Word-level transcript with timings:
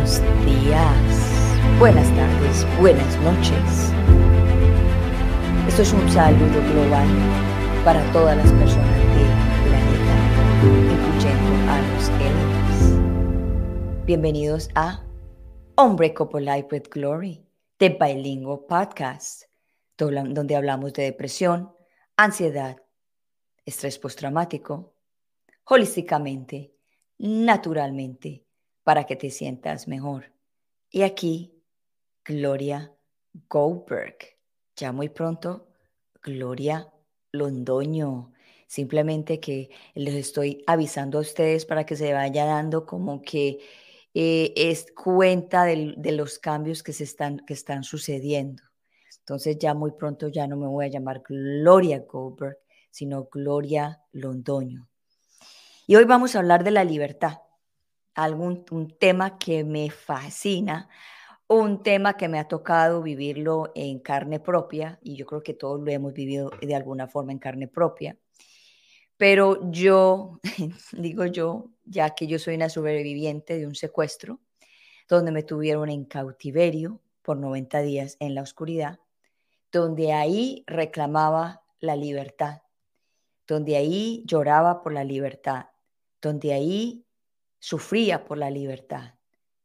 Buenos 0.00 0.22
días, 0.46 1.78
buenas 1.78 2.08
tardes, 2.16 2.66
buenas 2.80 3.20
noches. 3.20 3.92
Esto 5.68 5.82
es 5.82 5.92
un 5.92 6.10
saludo 6.10 6.58
global 6.72 7.06
para 7.84 8.00
todas 8.10 8.34
las 8.34 8.50
personas 8.50 8.96
del 8.96 9.28
planeta, 9.62 10.16
incluyendo 10.94 11.70
a 11.70 11.82
los 11.82 12.08
aliens. 12.08 14.06
Bienvenidos 14.06 14.70
a 14.74 15.04
Unbreakable 15.76 16.46
Life 16.46 16.68
with 16.72 16.88
Glory, 16.90 17.46
de 17.78 17.90
Bilingual 17.90 18.60
Podcast, 18.66 19.42
donde 19.98 20.56
hablamos 20.56 20.94
de 20.94 21.02
depresión, 21.02 21.74
ansiedad, 22.16 22.78
estrés 23.66 23.98
postraumático, 23.98 24.94
holísticamente, 25.64 26.72
naturalmente 27.18 28.46
para 28.84 29.04
que 29.04 29.16
te 29.16 29.30
sientas 29.30 29.88
mejor. 29.88 30.32
Y 30.90 31.02
aquí, 31.02 31.52
Gloria 32.24 32.92
Goldberg. 33.48 34.16
Ya 34.76 34.92
muy 34.92 35.08
pronto, 35.08 35.68
Gloria 36.22 36.88
Londoño. 37.32 38.32
Simplemente 38.66 39.40
que 39.40 39.70
les 39.94 40.14
estoy 40.14 40.62
avisando 40.66 41.18
a 41.18 41.22
ustedes 41.22 41.66
para 41.66 41.84
que 41.84 41.96
se 41.96 42.12
vaya 42.12 42.44
dando 42.44 42.86
como 42.86 43.20
que 43.20 43.58
eh, 44.14 44.52
es 44.56 44.86
cuenta 44.92 45.64
de, 45.64 46.12
los 46.12 46.38
cambios 46.38 46.82
que, 46.82 46.92
se 46.92 47.04
están, 47.04 47.38
que 47.40 47.54
están 47.54 47.84
sucediendo. 47.84 48.62
Entonces 49.20 49.58
ya 49.58 49.74
muy 49.74 49.92
pronto 49.92 50.28
ya 50.28 50.46
no 50.46 50.56
me 50.56 50.66
voy 50.66 50.86
a 50.86 50.88
llamar 50.88 51.22
Gloria 51.28 52.00
Goldberg, 52.00 52.58
sino 52.90 53.24
Gloria 53.24 54.02
Londoño. 54.12 54.88
Y 55.86 55.96
hoy 55.96 56.04
vamos 56.04 56.34
a 56.34 56.38
hablar 56.38 56.64
de 56.64 56.70
la 56.70 56.84
libertad 56.84 57.38
algún 58.22 58.64
un 58.70 58.96
tema 58.98 59.38
que 59.38 59.64
me 59.64 59.90
fascina, 59.90 60.88
un 61.48 61.82
tema 61.82 62.16
que 62.16 62.28
me 62.28 62.38
ha 62.38 62.46
tocado 62.46 63.02
vivirlo 63.02 63.72
en 63.74 63.98
carne 63.98 64.40
propia, 64.40 64.98
y 65.02 65.16
yo 65.16 65.26
creo 65.26 65.42
que 65.42 65.54
todos 65.54 65.80
lo 65.80 65.90
hemos 65.90 66.12
vivido 66.12 66.50
de 66.60 66.74
alguna 66.74 67.08
forma 67.08 67.32
en 67.32 67.38
carne 67.38 67.66
propia. 67.66 68.16
Pero 69.16 69.70
yo, 69.70 70.40
digo 70.92 71.26
yo, 71.26 71.70
ya 71.84 72.10
que 72.10 72.26
yo 72.26 72.38
soy 72.38 72.54
una 72.54 72.68
sobreviviente 72.68 73.58
de 73.58 73.66
un 73.66 73.74
secuestro, 73.74 74.40
donde 75.08 75.32
me 75.32 75.42
tuvieron 75.42 75.90
en 75.90 76.04
cautiverio 76.04 77.00
por 77.22 77.36
90 77.36 77.80
días 77.82 78.16
en 78.20 78.34
la 78.34 78.42
oscuridad, 78.42 79.00
donde 79.72 80.12
ahí 80.12 80.64
reclamaba 80.66 81.62
la 81.80 81.96
libertad, 81.96 82.62
donde 83.46 83.76
ahí 83.76 84.22
lloraba 84.24 84.82
por 84.82 84.92
la 84.92 85.04
libertad, 85.04 85.66
donde 86.22 86.52
ahí 86.52 87.04
sufría 87.60 88.24
por 88.24 88.38
la 88.38 88.50
libertad, 88.50 89.14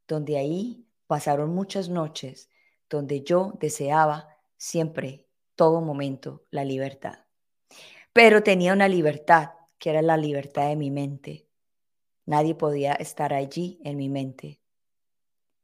donde 0.08 0.38
ahí 0.38 0.86
pasaron 1.08 1.56
muchas 1.56 1.90
noches 1.90 2.50
donde 2.90 3.24
yo 3.24 3.54
deseaba 3.60 4.28
siempre, 4.58 5.26
todo 5.56 5.82
momento, 5.82 6.46
la 6.52 6.64
libertad. 6.64 7.26
Pero 8.14 8.44
tenía 8.44 8.74
una 8.74 8.88
libertad 8.88 9.52
que 9.80 9.90
era 9.90 10.02
la 10.02 10.18
libertad 10.18 10.70
de 10.70 10.76
mi 10.76 10.92
mente. 10.92 11.48
Nadie 12.26 12.56
podía 12.56 12.94
estar 12.94 13.34
allí 13.34 13.80
en 13.84 13.98
mi 13.98 14.10
mente. 14.10 14.62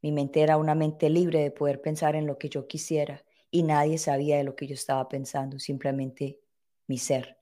Mi 0.02 0.12
mente 0.12 0.42
era 0.42 0.58
una 0.58 0.74
mente 0.74 1.10
libre 1.10 1.40
de 1.40 1.52
poder 1.52 1.82
pensar 1.82 2.16
en 2.16 2.26
lo 2.26 2.38
que 2.38 2.50
yo 2.50 2.68
quisiera 2.68 3.24
y 3.52 3.64
nadie 3.64 3.98
sabía 3.98 4.38
de 4.38 4.44
lo 4.44 4.56
que 4.56 4.68
yo 4.68 4.74
estaba 4.74 5.08
pensando, 5.08 5.60
simplemente 5.60 6.40
mi 6.88 6.98
ser. 6.98 7.38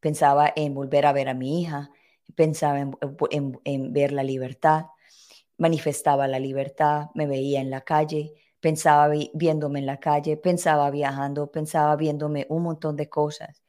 Pensaba 0.00 0.52
en 0.54 0.74
volver 0.74 1.06
a 1.06 1.12
ver 1.12 1.28
a 1.28 1.34
mi 1.34 1.62
hija, 1.62 1.90
pensaba 2.36 2.78
en, 2.80 3.92
ver 3.92 4.12
la 4.12 4.22
libertad, 4.22 4.86
manifestaba 5.58 6.28
la 6.28 6.38
libertad, 6.38 7.06
me 7.14 7.26
veía 7.26 7.60
en 7.60 7.70
la 7.70 7.80
calle, 7.80 8.34
pensaba 8.60 9.12
viéndome 9.34 9.80
en 9.80 9.86
la 9.86 9.98
calle, 9.98 10.36
pensaba 10.36 10.90
viajando, 10.90 11.50
pensaba 11.50 11.96
viéndome 11.96 12.46
un 12.48 12.62
montón 12.62 12.96
de 12.96 13.08
cosas. 13.08 13.64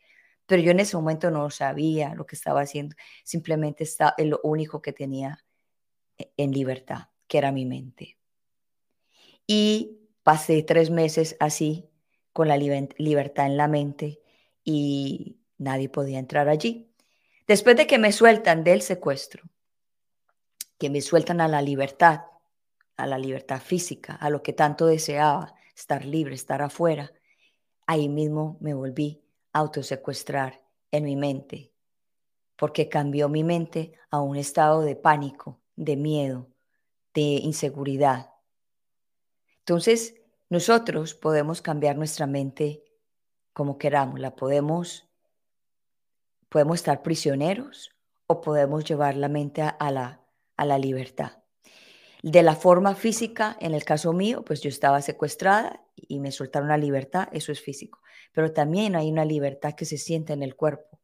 Pero 0.46 0.62
yo 0.62 0.72
en 0.72 0.80
ese 0.80 0.96
momento 0.98 1.32
no 1.32 1.50
sabía 1.50 2.14
lo 2.14 2.26
que 2.26 2.36
estaba 2.36 2.62
haciendo, 2.62 2.96
simplemente 3.24 3.84
estaba 3.84 4.14
lo 4.20 4.40
único 4.44 4.82
que 4.82 4.94
tenía 4.94 5.44
e, 6.18 6.32
en 6.38 6.52
libertad, 6.52 7.10
que 7.28 7.38
era 7.38 7.52
mi 7.52 7.66
mente. 7.66 8.18
Y 9.48 10.00
pasé 10.24 10.62
tres 10.64 10.90
meses 10.90 11.38
así, 11.40 11.90
con 12.34 12.48
la 12.48 12.58
libertad 12.58 13.46
en 13.48 13.58
la 13.58 13.68
mente, 13.68 14.22
y 14.64 15.40
nadie 15.58 15.90
podía 15.90 16.20
entrar 16.20 16.50
allí. 16.50 16.87
Después 17.48 17.78
de 17.78 17.88
que 17.88 17.98
me 17.98 18.12
sueltan 18.12 18.66
del 18.66 18.82
secuestro, 18.82 19.44
que 20.78 20.90
me 20.90 21.00
sueltan 21.00 21.40
a 21.40 21.48
la 21.48 21.62
libertad, 21.62 22.26
a 22.98 23.08
la 23.08 23.18
libertad 23.18 23.62
física, 23.62 24.16
a 24.16 24.30
lo 24.30 24.44
que 24.44 24.52
tanto 24.52 24.86
deseaba, 24.86 25.56
estar 25.74 26.04
libre, 26.04 26.36
estar 26.36 26.62
afuera, 26.62 27.14
ahí 27.86 28.10
mismo 28.10 28.58
me 28.60 28.74
volví 28.74 29.24
a 29.54 29.60
autosecuestrar 29.60 30.62
en 30.92 31.06
mi 31.06 31.16
mente, 31.16 31.72
porque 32.58 32.90
cambió 32.90 33.30
mi 33.30 33.46
mente 33.46 33.94
a 34.12 34.20
un 34.20 34.36
estado 34.36 34.82
de 34.82 34.98
pánico, 34.98 35.62
de 35.78 35.96
miedo, 35.96 36.50
de 37.14 37.22
inseguridad. 37.22 38.30
Entonces, 39.60 40.16
nosotros 40.50 41.14
podemos 41.14 41.62
cambiar 41.62 41.96
nuestra 41.96 42.28
mente 42.28 42.84
como 43.54 43.78
queramos, 43.78 44.20
la 44.20 44.36
podemos 44.36 45.07
Podemos 46.50 46.76
estar 46.76 47.04
prisioneros 47.04 47.92
o 48.28 48.42
podemos 48.42 48.86
llevar 48.86 49.16
la 49.16 49.30
mente 49.30 49.62
a, 49.62 49.92
la, 49.92 50.22
a 50.56 50.66
la 50.66 50.78
libertad. 50.78 51.44
De 52.24 52.42
la 52.42 52.56
forma 52.56 52.96
física, 52.96 53.58
en 53.60 53.74
el 53.74 53.84
caso 53.84 54.12
mío, 54.12 54.44
pues 54.44 54.62
yo 54.62 54.70
estaba 54.70 55.02
secuestrada 55.02 55.84
y 55.96 56.20
me 56.20 56.32
soltaron 56.32 56.68
la 56.68 56.78
libertad, 56.78 57.30
eso 57.32 57.52
es 57.52 57.62
físico. 57.62 58.02
Pero 58.34 58.52
también 58.52 58.96
hay 58.96 59.10
una 59.10 59.24
libertad 59.24 59.74
que 59.74 59.86
se 59.86 59.98
siente 59.98 60.34
en 60.34 60.44
el 60.44 60.56
cuerpo, 60.56 61.00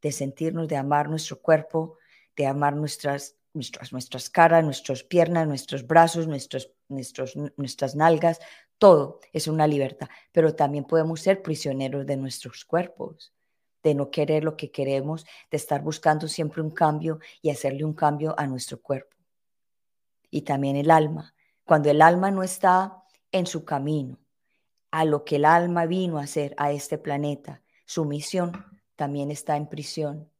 de 0.00 0.10
sentirnos, 0.10 0.68
de 0.68 0.76
amar 0.76 1.08
nuestro 1.08 1.40
cuerpo, 1.40 1.98
de 2.36 2.46
amar 2.46 2.74
nuestras, 2.76 3.36
nuestras, 3.52 3.92
nuestras 3.92 4.30
caras, 4.30 4.64
nuestras 4.64 5.02
piernas, 5.02 5.46
nuestros 5.46 5.86
brazos, 5.86 6.26
nuestros, 6.26 6.72
nuestros, 6.88 7.36
nuestras 7.56 7.94
nalgas, 7.94 8.40
todo 8.78 9.20
es 9.32 9.46
una 9.48 9.66
libertad. 9.66 10.08
Pero 10.32 10.54
también 10.54 10.84
podemos 10.84 11.20
ser 11.20 11.42
prisioneros 11.42 12.06
de 12.06 12.16
nuestros 12.16 12.64
cuerpos 12.64 13.32
de 13.84 13.94
no 13.94 14.10
querer 14.10 14.42
lo 14.42 14.56
que 14.56 14.72
queremos, 14.72 15.26
de 15.50 15.58
estar 15.58 15.82
buscando 15.82 16.26
siempre 16.26 16.62
un 16.62 16.70
cambio 16.70 17.20
y 17.42 17.50
hacerle 17.50 17.84
un 17.84 17.92
cambio 17.92 18.34
a 18.36 18.46
nuestro 18.46 18.80
cuerpo. 18.80 19.14
Y 20.30 20.42
también 20.42 20.74
el 20.76 20.90
alma. 20.90 21.34
Cuando 21.64 21.90
el 21.90 22.00
alma 22.02 22.30
no 22.30 22.42
está 22.42 23.04
en 23.30 23.46
su 23.46 23.64
camino, 23.64 24.18
a 24.90 25.04
lo 25.04 25.24
que 25.24 25.36
el 25.36 25.44
alma 25.44 25.86
vino 25.86 26.18
a 26.18 26.22
hacer 26.22 26.54
a 26.56 26.72
este 26.72 26.98
planeta, 26.98 27.62
su 27.84 28.06
misión 28.06 28.52
también 28.96 29.30
está 29.30 29.56
en 29.56 29.68
prisión, 29.68 30.30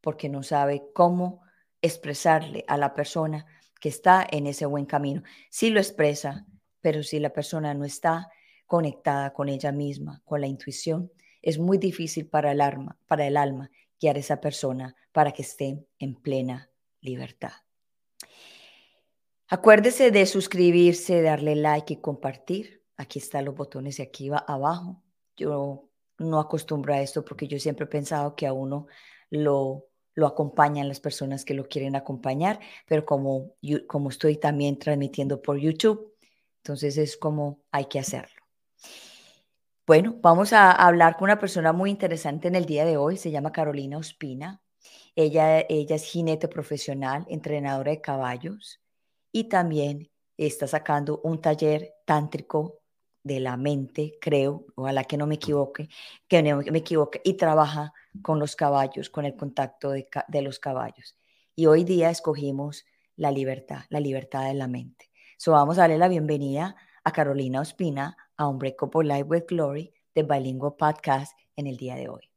porque 0.00 0.28
no 0.28 0.42
sabe 0.42 0.88
cómo 0.94 1.42
expresarle 1.82 2.64
a 2.66 2.78
la 2.78 2.94
persona 2.94 3.44
que 3.78 3.90
está 3.90 4.26
en 4.30 4.46
ese 4.46 4.64
buen 4.64 4.86
camino. 4.86 5.22
Sí 5.50 5.68
lo 5.68 5.80
expresa, 5.80 6.46
pero 6.80 7.02
si 7.02 7.18
la 7.18 7.30
persona 7.30 7.74
no 7.74 7.84
está 7.84 8.30
conectada 8.64 9.32
con 9.32 9.48
ella 9.48 9.70
misma, 9.70 10.22
con 10.24 10.40
la 10.40 10.46
intuición, 10.46 11.10
es 11.46 11.58
muy 11.58 11.78
difícil 11.78 12.26
para 12.26 12.50
el 12.50 12.60
alma, 12.60 12.98
para 13.06 13.24
el 13.24 13.36
alma 13.36 13.70
guiar 14.00 14.16
a 14.16 14.18
esa 14.18 14.40
persona 14.40 14.96
para 15.12 15.30
que 15.30 15.42
esté 15.42 15.86
en 16.00 16.16
plena 16.16 16.72
libertad. 17.00 17.52
Acuérdese 19.46 20.10
de 20.10 20.26
suscribirse, 20.26 21.22
darle 21.22 21.54
like 21.54 21.92
y 21.92 22.00
compartir. 22.00 22.82
Aquí 22.96 23.20
están 23.20 23.44
los 23.44 23.54
botones 23.54 23.98
de 23.98 24.02
aquí 24.02 24.28
abajo. 24.48 25.04
Yo 25.36 25.88
no 26.18 26.40
acostumbro 26.40 26.92
a 26.94 27.00
esto 27.00 27.24
porque 27.24 27.46
yo 27.46 27.60
siempre 27.60 27.84
he 27.84 27.88
pensado 27.88 28.34
que 28.34 28.48
a 28.48 28.52
uno 28.52 28.88
lo, 29.30 29.86
lo 30.14 30.26
acompañan 30.26 30.88
las 30.88 30.98
personas 30.98 31.44
que 31.44 31.54
lo 31.54 31.68
quieren 31.68 31.94
acompañar, 31.94 32.58
pero 32.88 33.06
como, 33.06 33.52
como 33.86 34.10
estoy 34.10 34.36
también 34.36 34.80
transmitiendo 34.80 35.40
por 35.40 35.58
YouTube, 35.58 36.12
entonces 36.56 36.98
es 36.98 37.16
como 37.16 37.60
hay 37.70 37.84
que 37.84 38.00
hacerlo. 38.00 38.42
Bueno, 39.86 40.16
vamos 40.20 40.52
a 40.52 40.72
hablar 40.72 41.16
con 41.16 41.26
una 41.26 41.38
persona 41.38 41.72
muy 41.72 41.90
interesante 41.90 42.48
en 42.48 42.56
el 42.56 42.66
día 42.66 42.84
de 42.84 42.96
hoy. 42.96 43.16
Se 43.16 43.30
llama 43.30 43.52
Carolina 43.52 43.98
Ospina. 43.98 44.60
Ella, 45.14 45.60
ella 45.60 45.94
es 45.94 46.04
jinete 46.04 46.48
profesional, 46.48 47.24
entrenadora 47.28 47.92
de 47.92 48.00
caballos 48.00 48.80
y 49.30 49.44
también 49.44 50.10
está 50.36 50.66
sacando 50.66 51.20
un 51.22 51.40
taller 51.40 51.94
tántrico 52.04 52.80
de 53.22 53.38
la 53.38 53.56
mente, 53.56 54.18
creo, 54.20 54.66
ojalá 54.74 55.04
que 55.04 55.16
no 55.16 55.28
me 55.28 55.36
equivoque, 55.36 55.88
que 56.26 56.42
no 56.42 56.58
me 56.58 56.78
equivoque, 56.78 57.20
y 57.24 57.34
trabaja 57.34 57.92
con 58.22 58.40
los 58.40 58.56
caballos, 58.56 59.08
con 59.08 59.24
el 59.24 59.36
contacto 59.36 59.90
de, 59.90 60.42
los 60.42 60.58
caballos. 60.58 61.16
Y 61.54 61.66
hoy 61.66 61.84
día 61.84 62.10
escogimos 62.10 62.84
la 63.14 63.30
libertad, 63.30 63.84
la 63.88 64.00
libertad 64.00 64.46
de 64.46 64.54
la 64.54 64.66
mente. 64.66 65.10
So 65.38 65.52
vamos 65.52 65.78
a 65.78 65.82
darle 65.82 65.98
la 65.98 66.08
bienvenida 66.08 66.74
a 67.04 67.12
Carolina 67.12 67.60
Ospina 67.60 68.16
a 68.36 68.48
Unbreakable 68.48 69.04
Life 69.04 69.24
with 69.24 69.44
Glory 69.48 69.92
de 70.14 70.22
Bilingual 70.22 70.74
Podcast 70.76 71.36
en 71.56 71.66
el 71.66 71.76
día 71.76 71.96
de 71.96 72.08
hoy. 72.08 72.30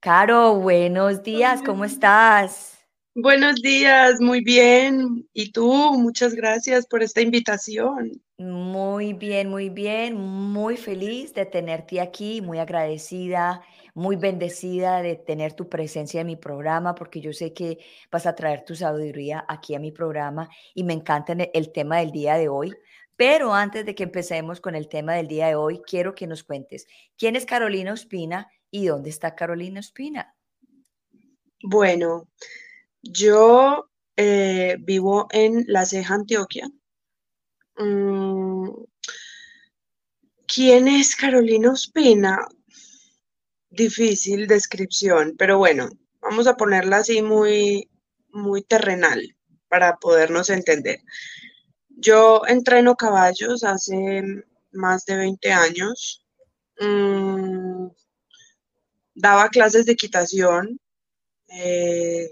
Caro, 0.00 0.56
buenos 0.56 1.22
días, 1.22 1.62
¿cómo 1.62 1.84
estás? 1.84 2.74
Buenos 3.14 3.62
días, 3.62 4.20
muy 4.20 4.42
bien. 4.42 5.28
¿Y 5.32 5.52
tú? 5.52 5.72
Muchas 5.96 6.34
gracias 6.34 6.84
por 6.86 7.02
esta 7.02 7.20
invitación. 7.20 8.20
Muy 8.36 9.12
bien, 9.12 9.48
muy 9.48 9.70
bien, 9.70 10.16
muy 10.16 10.76
feliz 10.76 11.32
de 11.32 11.46
tenerte 11.46 12.00
aquí, 12.00 12.42
muy 12.42 12.58
agradecida, 12.58 13.62
muy 13.94 14.16
bendecida 14.16 15.00
de 15.00 15.14
tener 15.14 15.52
tu 15.52 15.68
presencia 15.68 16.22
en 16.22 16.26
mi 16.26 16.34
programa, 16.34 16.96
porque 16.96 17.20
yo 17.20 17.32
sé 17.32 17.52
que 17.52 17.78
vas 18.10 18.26
a 18.26 18.34
traer 18.34 18.64
tu 18.64 18.74
sabiduría 18.74 19.44
aquí 19.48 19.76
a 19.76 19.78
mi 19.78 19.92
programa 19.92 20.50
y 20.74 20.82
me 20.82 20.92
encanta 20.92 21.32
el 21.32 21.70
tema 21.70 21.98
del 21.98 22.10
día 22.10 22.34
de 22.34 22.48
hoy. 22.48 22.74
Pero 23.16 23.54
antes 23.54 23.86
de 23.86 23.94
que 23.94 24.02
empecemos 24.02 24.60
con 24.60 24.74
el 24.74 24.88
tema 24.88 25.14
del 25.14 25.28
día 25.28 25.48
de 25.48 25.54
hoy, 25.54 25.80
quiero 25.86 26.14
que 26.14 26.26
nos 26.26 26.42
cuentes 26.42 26.86
quién 27.16 27.36
es 27.36 27.46
Carolina 27.46 27.92
Ospina 27.92 28.48
y 28.70 28.86
dónde 28.86 29.10
está 29.10 29.34
Carolina 29.34 29.80
Ospina. 29.80 30.34
Bueno, 31.62 32.28
yo 33.02 33.88
eh, 34.16 34.76
vivo 34.80 35.28
en 35.30 35.64
La 35.68 35.86
Ceja, 35.86 36.14
Antioquia. 36.14 36.68
Mm, 37.76 38.68
¿Quién 40.46 40.88
es 40.88 41.16
Carolina 41.16 41.72
Ospina? 41.72 42.46
Difícil 43.70 44.46
descripción, 44.46 45.34
pero 45.36 45.58
bueno, 45.58 45.88
vamos 46.20 46.46
a 46.46 46.56
ponerla 46.56 46.98
así 46.98 47.22
muy, 47.22 47.88
muy 48.28 48.62
terrenal 48.62 49.36
para 49.68 49.96
podernos 49.96 50.50
entender. 50.50 51.00
Yo 52.04 52.42
entreno 52.46 52.96
caballos 52.96 53.64
hace 53.64 54.22
más 54.72 55.06
de 55.06 55.16
20 55.16 55.52
años. 55.52 56.22
Mm, 56.78 57.88
daba 59.14 59.48
clases 59.48 59.86
de 59.86 59.92
equitación. 59.92 60.78
Eh, 61.48 62.28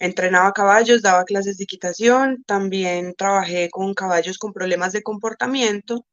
entrenaba 0.00 0.52
caballos, 0.52 1.02
daba 1.02 1.24
clases 1.24 1.58
de 1.58 1.64
equitación, 1.64 2.44
también 2.46 3.14
trabajé 3.16 3.70
con 3.70 3.94
caballos 3.94 4.38
con 4.38 4.52
problemas 4.52 4.92
de 4.92 5.02
comportamiento, 5.02 6.04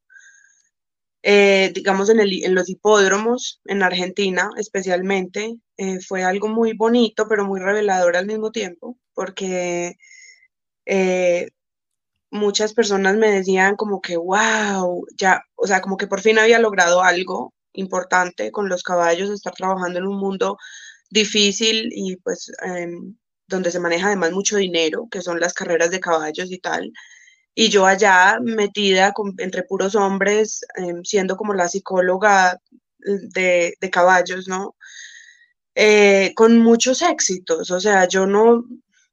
eh, 1.23 1.71
digamos 1.73 2.09
en, 2.09 2.55
los 2.55 2.69
hipódromos, 2.69 3.61
en 3.65 3.81
Argentina 3.83 4.49
especialmente, 4.57 5.55
eh, 5.77 5.99
fue 6.01 6.23
algo 6.23 6.47
muy 6.49 6.73
bonito, 6.73 7.27
pero 7.27 7.45
muy 7.45 7.59
revelador 7.61 8.17
al 8.17 8.27
mismo 8.27 8.51
tiempo, 8.51 8.97
porque 9.13 9.95
eh, 10.85 11.49
muchas 12.33 12.73
personas 12.73 13.15
me 13.15 13.31
decían 13.31 13.75
como 13.75 14.01
que, 14.01 14.17
wow, 14.17 15.05
ya, 15.17 15.43
o 15.55 15.67
sea, 15.67 15.81
como 15.81 15.97
que 15.97 16.07
por 16.07 16.21
fin 16.21 16.39
había 16.39 16.59
logrado 16.59 17.03
algo 17.03 17.53
importante 17.73 18.51
con 18.51 18.69
los 18.69 18.83
caballos, 18.83 19.29
estar 19.29 19.53
trabajando 19.53 19.99
en 19.99 20.07
un 20.07 20.17
mundo 20.19 20.57
difícil 21.09 21.89
y 21.93 22.17
pues 22.17 22.51
em, 22.63 23.15
donde 23.47 23.71
se 23.71 23.79
maneja 23.79 24.07
además 24.07 24.31
mucho 24.31 24.57
dinero, 24.57 25.07
que 25.11 25.21
son 25.21 25.39
las 25.39 25.53
carreras 25.53 25.91
de 25.91 25.99
caballos 25.99 26.51
y 26.51 26.59
tal. 26.59 26.91
Y 27.55 27.69
yo 27.69 27.85
allá 27.85 28.39
metida 28.41 29.13
entre 29.37 29.63
puros 29.63 29.95
hombres, 29.95 30.61
em, 30.75 31.03
siendo 31.03 31.37
como 31.37 31.53
la 31.53 31.69
psicóloga 31.69 32.59
de, 32.99 33.75
caballos, 33.91 34.47
¿no? 34.47 34.75
Eh, 35.75 36.33
con 36.35 36.59
muchos 36.59 37.01
éxitos, 37.01 37.71
o 37.71 37.79
sea, 37.79 38.07
yo 38.07 38.27
no, 38.27 38.63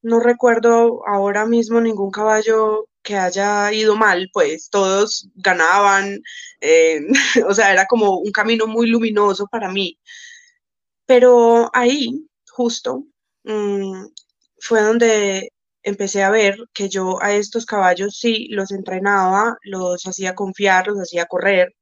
no 0.02 0.20
recuerdo 0.20 1.02
ahora 1.06 1.46
mismo 1.46 1.80
ningún 1.80 2.10
caballo 2.10 2.89
que 3.02 3.16
haya 3.16 3.72
ido 3.72 3.96
mal, 3.96 4.28
pues 4.32 4.68
todos 4.70 5.28
ganaban, 5.36 6.20
eh, 6.60 7.00
o 7.48 7.54
sea, 7.54 7.72
era 7.72 7.86
como 7.86 8.18
un 8.18 8.32
camino 8.32 8.66
muy 8.66 8.88
luminoso 8.88 9.46
para 9.46 9.70
mí. 9.70 9.98
Pero 11.06 11.70
ahí, 11.74 12.28
justo, 12.50 13.04
mm, 13.44 14.06
fue 14.60 14.82
donde 14.82 15.52
empecé 15.82 16.22
a 16.22 16.30
ver 16.30 16.56
que 16.74 16.88
yo 16.88 17.22
a 17.22 17.32
estos 17.32 17.66
caballos 17.66 18.18
sí 18.18 18.48
los 18.50 18.70
entrenaba, 18.72 19.56
los 19.62 20.06
hacía 20.06 20.34
confiar, 20.34 20.86
los 20.88 20.98
hacía 20.98 21.26
correr, 21.26 21.74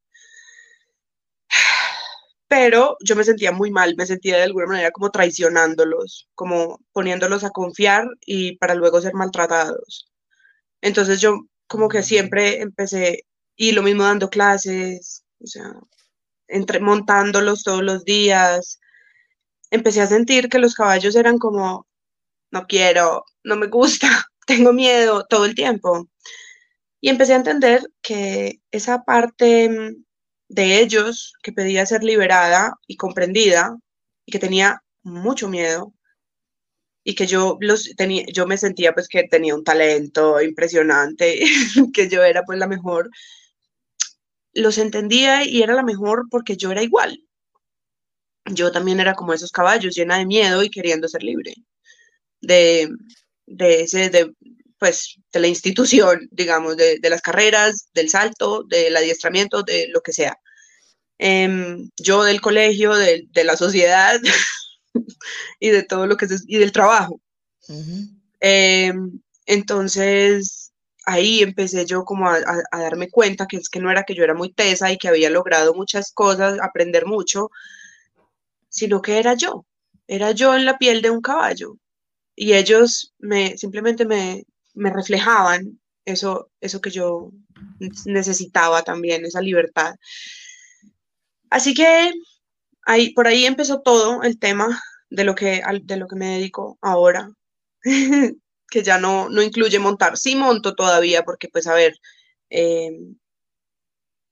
pero 2.49 2.97
yo 3.05 3.17
me 3.17 3.25
sentía 3.25 3.53
muy 3.53 3.71
mal, 3.71 3.95
me 3.97 4.07
sentía 4.07 4.37
de 4.37 4.45
alguna 4.45 4.67
manera 4.67 4.91
como 4.93 5.11
traicionándolos, 5.11 6.29
como 6.35 6.81
poniéndolos 6.93 7.45
a 7.45 7.51
confiar 7.51 8.07
y 8.27 8.57
para 8.59 8.75
luego 8.75 9.01
ser 9.01 9.15
maltratados. 9.15 10.09
Entonces 10.83 11.21
yo 11.21 11.41
como 11.67 11.89
que 11.89 12.03
siempre 12.03 12.61
empecé, 12.61 13.25
y 13.57 13.73
lo 13.73 13.83
mismo 13.83 14.05
dando 14.05 14.31
clases, 14.31 15.25
o 15.41 15.47
sea, 15.47 15.73
entre, 16.49 16.81
montándolos 16.81 17.63
todos 17.65 17.83
los 17.83 18.05
días, 18.05 18.81
empecé 19.71 20.01
a 20.03 20.07
sentir 20.07 20.49
que 20.49 20.59
los 20.59 20.75
caballos 20.75 21.17
eran 21.17 21.39
como 21.39 21.87
no 22.51 22.67
quiero, 22.67 23.25
no 23.45 23.57
me 23.57 23.67
gusta, 23.67 24.09
tengo 24.47 24.73
miedo 24.73 25.27
todo 25.29 25.45
el 25.45 25.55
tiempo. 25.55 26.09
Y 27.01 27.11
empecé 27.11 27.35
a 27.35 27.37
entender 27.37 27.83
que 28.03 28.61
esa 28.71 29.05
parte 29.05 29.69
mm, 29.69 30.05
de 30.49 30.81
ellos 30.81 31.35
que 31.43 31.53
pedía 31.53 31.87
ser 31.87 32.03
liberada 32.05 32.75
y 32.87 32.97
comprendida 32.97 33.77
y 34.27 34.33
que 34.33 34.39
tenía 34.39 34.83
mucho 35.03 35.49
miedo 35.49 35.93
y 37.09 37.15
que 37.15 37.27
yo 37.27 37.57
los 37.61 37.95
tenía 37.97 38.25
yo 38.35 38.47
me 38.47 38.59
sentía 38.59 38.93
pues 38.93 39.09
que 39.09 39.25
tenía 39.25 39.55
un 39.55 39.65
talento 39.65 40.43
impresionante, 40.43 41.41
que 41.95 42.09
yo 42.09 42.23
era 42.23 42.43
pues 42.45 42.59
la 42.59 42.67
mejor. 42.69 43.09
Los 44.53 44.77
entendía 44.77 45.45
y 45.47 45.63
era 45.63 45.75
la 45.75 45.83
mejor 45.83 46.27
porque 46.31 46.57
yo 46.59 46.71
era 46.71 46.83
igual. 46.83 47.25
Yo 48.45 48.73
también 48.73 49.01
era 49.01 49.15
como 49.15 49.33
esos 49.33 49.51
caballos, 49.53 49.95
llena 49.95 50.19
de 50.19 50.27
miedo 50.27 50.63
y 50.63 50.71
queriendo 50.71 51.09
ser 51.09 51.23
libre 51.23 51.55
de, 52.43 52.91
de 53.47 53.83
ese, 53.83 54.11
de, 54.11 54.31
pues, 54.79 55.17
de 55.33 55.41
la 55.41 55.49
institución, 55.49 56.29
digamos, 56.31 56.77
de, 56.77 57.01
las 57.03 57.23
carreras, 57.23 57.89
del 57.95 58.11
salto, 58.11 58.65
del 58.65 58.97
adiestramiento, 58.97 59.63
de 59.63 59.89
lo 59.89 60.03
que 60.03 60.13
sea. 60.13 60.37
Em, 61.19 61.91
yo 61.97 62.23
del 62.25 62.41
colegio, 62.41 62.95
de, 62.95 63.27
la 63.45 63.57
sociedad 63.57 64.21
y 65.61 65.69
de 65.71 65.83
todo 65.83 66.07
lo 66.07 66.17
que 66.17 66.27
es, 66.27 66.45
y 66.47 66.59
del 66.59 66.73
trabajo. 66.73 67.21
Em, 68.41 69.21
entonces, 69.47 70.73
ahí 71.05 71.43
empecé 71.43 71.87
yo 71.87 72.05
como 72.05 72.29
a, 72.29 72.39
a, 72.71 72.79
darme 72.81 73.11
cuenta 73.11 73.47
que 73.47 73.57
es 73.59 73.69
que 73.69 73.81
no 73.81 73.91
era 73.91 74.05
que 74.05 74.15
yo 74.15 74.25
era 74.25 74.35
muy 74.35 74.53
tesa 74.53 74.93
y 74.93 74.99
que 74.99 75.09
había 75.09 75.31
logrado 75.31 75.75
muchas 75.75 76.13
cosas, 76.13 76.59
aprender 76.61 77.07
mucho, 77.07 77.51
sino 78.69 79.03
que 79.03 79.19
era 79.19 79.35
yo, 79.35 79.67
era 80.07 80.33
yo 80.33 80.55
en 80.55 80.65
la 80.65 80.79
piel 80.79 81.03
de 81.03 81.11
un 81.11 81.21
caballo 81.21 81.77
y 82.39 82.55
ellos 82.55 83.15
me, 83.19 83.59
simplemente 83.59 84.07
me, 84.07 84.45
reflejaban 84.75 85.81
eso, 86.05 86.51
eso 86.61 86.81
que 86.81 86.91
yo 86.91 87.33
necesitaba 88.07 88.83
también, 88.83 89.25
esa 89.25 89.41
libertad. 89.41 89.95
Así 91.51 91.75
que 91.75 92.13
ahí, 92.87 93.13
por 93.13 93.27
ahí 93.27 93.45
empezó 93.45 93.81
todo 93.81 94.23
el 94.23 94.39
tema 94.39 94.81
de 95.11 95.25
lo 95.25 95.35
que, 95.35 95.63
de 95.83 95.97
lo 95.97 96.09
que 96.09 96.17
me 96.17 96.39
dedico 96.39 96.79
ahora, 96.83 97.31
que 98.71 98.83
ya 98.83 98.99
no, 98.99 99.29
no 99.29 99.43
incluye 99.43 99.79
montar. 99.79 100.17
Sí 100.17 100.37
monto 100.37 100.75
todavía 100.75 101.25
porque, 101.25 101.49
pues, 101.49 101.67
a 101.67 101.75
ver, 101.75 101.95
em, 102.51 103.17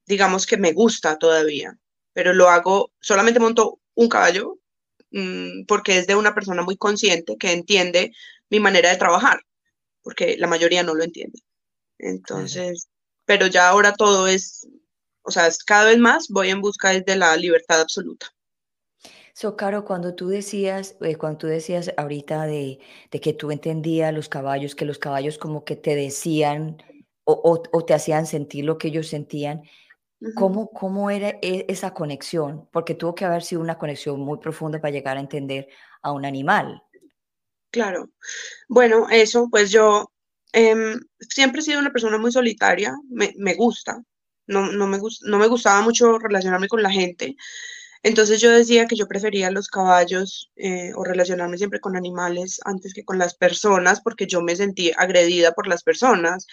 digamos 0.06 0.46
que 0.46 0.56
me 0.56 0.72
gusta 0.72 1.18
todavía, 1.18 1.78
pero 2.12 2.32
lo 2.32 2.48
hago, 2.48 2.92
solamente 3.00 3.40
monto 3.40 3.80
un 3.94 4.08
caballo 4.08 4.58
Mm, 5.10 5.64
porque 5.66 5.98
es 5.98 6.06
de 6.06 6.16
una 6.16 6.34
persona 6.34 6.62
muy 6.62 6.76
consciente 6.76 7.36
que 7.38 7.52
entiende 7.52 8.12
mi 8.50 8.60
manera 8.60 8.90
de 8.90 8.96
trabajar, 8.96 9.40
porque 10.02 10.36
la 10.38 10.46
mayoría 10.46 10.82
no 10.82 10.94
lo 10.94 11.04
entiende. 11.04 11.40
Entonces, 11.98 12.88
pero 13.24 13.46
ya 13.46 13.68
ahora 13.68 13.94
todo 13.94 14.28
es, 14.28 14.68
o 15.22 15.30
sea, 15.30 15.48
cada 15.66 15.86
vez 15.86 15.98
más 15.98 16.28
voy 16.28 16.50
en 16.50 16.60
busca 16.60 16.90
de 16.90 17.16
la 17.16 17.36
libertad 17.36 17.80
absoluta. 17.80 18.28
So, 19.38 19.54
Caro, 19.54 19.84
cuando 19.84 20.14
tú 20.14 20.28
decías, 20.28 20.96
eh, 21.02 21.16
cuando 21.16 21.36
tú 21.36 21.46
decías 21.46 21.92
ahorita 21.98 22.46
de, 22.46 22.78
que 23.10 23.34
tú 23.34 23.50
entendías 23.50 24.14
los 24.14 24.30
caballos, 24.30 24.74
que 24.74 24.86
los 24.86 24.98
caballos 24.98 25.36
como 25.36 25.62
que 25.62 25.76
te 25.76 25.94
decían 25.94 26.82
o, 27.24 27.62
o 27.70 27.84
te 27.84 27.92
hacían 27.92 28.26
sentir 28.26 28.64
lo 28.64 28.78
que 28.78 28.88
ellos 28.88 29.08
sentían, 29.08 29.62
¿Cómo, 30.34 30.70
¿Cómo 30.70 31.10
era 31.10 31.38
e, 31.42 31.66
esa 31.68 31.92
conexión? 31.92 32.66
Porque 32.72 32.94
tuvo 32.94 33.14
que 33.14 33.26
haber 33.26 33.42
sido 33.42 33.60
una 33.60 33.76
conexión 33.76 34.18
muy 34.20 34.38
profunda 34.38 34.80
para 34.80 34.92
llegar 34.92 35.18
a 35.18 35.20
entender 35.20 35.68
a 36.00 36.12
un 36.12 36.24
animal. 36.24 36.82
Claro. 37.70 38.08
Bueno, 38.68 39.08
eso, 39.10 39.48
pues 39.50 39.70
yo 39.70 40.10
em, 40.54 40.98
siempre 41.20 41.60
he 41.60 41.64
sido 41.64 41.80
una 41.80 41.92
persona 41.92 42.16
muy 42.16 42.32
solitaria, 42.32 42.94
me, 43.10 43.54
gusta, 43.54 44.02
no, 44.46 44.72
no, 44.72 44.86
me 44.86 44.98
no 45.26 45.38
me 45.38 45.48
gustaba 45.48 45.82
mucho 45.82 46.18
relacionarme 46.18 46.68
con 46.68 46.82
la 46.82 46.90
gente. 46.90 47.36
Entonces 48.06 48.40
yo 48.40 48.50
decía 48.50 48.86
que 48.86 48.96
yo 48.96 49.06
prefería 49.08 49.50
los 49.50 49.68
caballos 49.68 50.50
eh, 50.56 50.92
o 50.94 51.04
relacionarme 51.04 51.58
siempre 51.58 51.80
con 51.80 51.96
animales 51.96 52.60
antes 52.64 52.94
que 52.94 53.04
con 53.04 53.18
las 53.18 53.34
personas 53.34 54.00
porque 54.00 54.26
yo 54.26 54.42
me 54.42 54.56
sentí 54.56 54.92
agredida 54.96 55.52
por 55.52 55.66
las 55.66 55.82
personas, 55.82 56.46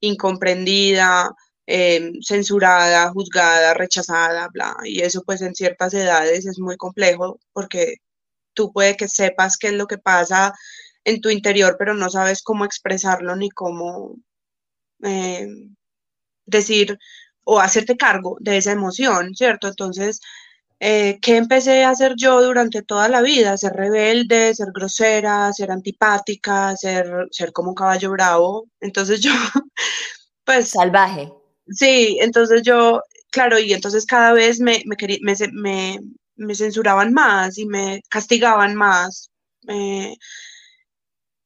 incomprendida, 0.00 1.34
Em, 1.72 2.20
censurada, 2.22 3.10
juzgada, 3.12 3.74
rechazada, 3.74 4.48
bla. 4.52 4.76
Y 4.84 5.02
eso 5.02 5.22
pues 5.24 5.40
en 5.42 5.54
ciertas 5.54 5.94
edades 5.94 6.44
es 6.46 6.58
muy 6.58 6.76
complejo 6.76 7.38
porque 7.52 7.96
tú 8.54 8.72
puede 8.72 8.96
que 8.96 9.08
sepas 9.08 9.56
qué 9.58 9.68
es 9.68 9.74
lo 9.74 9.86
que 9.86 9.98
pasa 9.98 10.52
en 11.04 11.20
tu 11.20 11.30
interior, 11.30 11.76
pero 11.78 11.94
no 11.94 12.10
sabes 12.10 12.42
cómo 12.42 12.64
expresarlo 12.64 13.36
ni 13.36 13.50
cómo 13.50 14.16
eh, 15.04 15.46
decir 16.46 16.98
o 17.44 17.60
hacerte 17.60 17.96
cargo 17.96 18.36
de 18.40 18.58
esa 18.58 18.72
emoción, 18.72 19.34
¿cierto? 19.36 19.68
Entonces, 19.68 20.20
eh, 20.80 21.18
¿qué 21.20 21.36
empecé 21.36 21.84
a 21.84 21.90
hacer 21.90 22.14
yo 22.16 22.42
durante 22.42 22.82
toda 22.82 23.08
la 23.08 23.20
vida? 23.20 23.56
Ser 23.58 23.74
rebelde, 23.74 24.54
ser 24.54 24.68
grosera, 24.74 25.52
ser 25.52 25.70
antipática, 25.70 26.74
ser, 26.76 27.28
ser 27.30 27.52
como 27.52 27.70
un 27.70 27.74
caballo 27.74 28.10
bravo. 28.10 28.66
Entonces 28.80 29.20
yo, 29.20 29.30
pues... 30.44 30.70
Salvaje. 30.70 31.30
Sí, 31.68 32.18
entonces 32.20 32.62
yo, 32.62 33.02
claro, 33.30 33.58
y 33.58 33.72
entonces 33.74 34.06
cada 34.06 34.32
vez 34.32 34.58
me, 34.60 34.82
me, 34.86 34.96
me, 35.52 35.98
me 36.36 36.54
censuraban 36.54 37.12
más 37.12 37.58
y 37.58 37.66
me 37.66 38.00
castigaban 38.08 38.74
más. 38.74 39.30
Eh, 39.68 40.16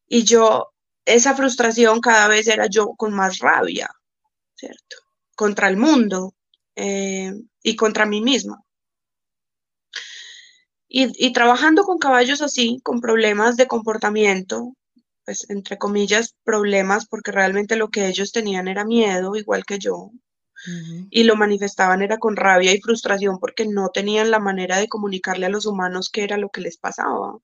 y 0.08 0.22
yo, 0.24 0.72
esa 1.04 1.34
frustración 1.34 2.00
cada 2.00 2.28
vez 2.28 2.46
era 2.48 2.66
yo 2.66 2.94
con 2.96 3.12
más 3.12 3.40
rabia, 3.40 3.90
¿cierto? 4.54 4.96
Contra 5.34 5.68
el 5.68 5.76
mundo 5.76 6.34
eh, 6.76 7.32
y 7.62 7.76
contra 7.76 8.06
mí 8.06 8.20
misma. 8.22 8.64
Y, 10.96 11.10
y, 11.26 11.32
trabajando 11.32 11.82
con 11.82 11.98
caballos 11.98 12.40
así, 12.40 12.80
con 12.84 13.00
problemas 13.00 13.56
de 13.56 13.66
comportamiento, 13.66 14.74
pues 15.24 15.50
entre 15.50 15.76
comillas, 15.76 16.36
problemas, 16.44 17.06
porque 17.06 17.32
realmente 17.32 17.74
lo 17.74 17.88
que 17.88 18.06
ellos 18.06 18.30
tenían 18.30 18.68
era 18.68 18.84
miedo, 18.84 19.34
igual 19.34 19.64
que 19.64 19.80
yo, 19.80 20.12
y 21.10 21.24
lo 21.24 21.36
manifestaban 21.36 22.00
era 22.00 22.18
con 22.18 22.36
rabia 22.36 22.72
y 22.72 22.80
frustración 22.80 23.38
porque 23.38 23.66
no 23.66 23.90
tenían 23.90 24.30
la 24.30 24.38
manera 24.38 24.78
de 24.78 24.88
comunicarle 24.88 25.46
a 25.46 25.50
los 25.50 25.66
humanos 25.66 26.10
qué 26.10 26.22
era 26.24 26.38
lo 26.38 26.48
que 26.48 26.62
les 26.62 26.78
pasaba. 26.78 27.38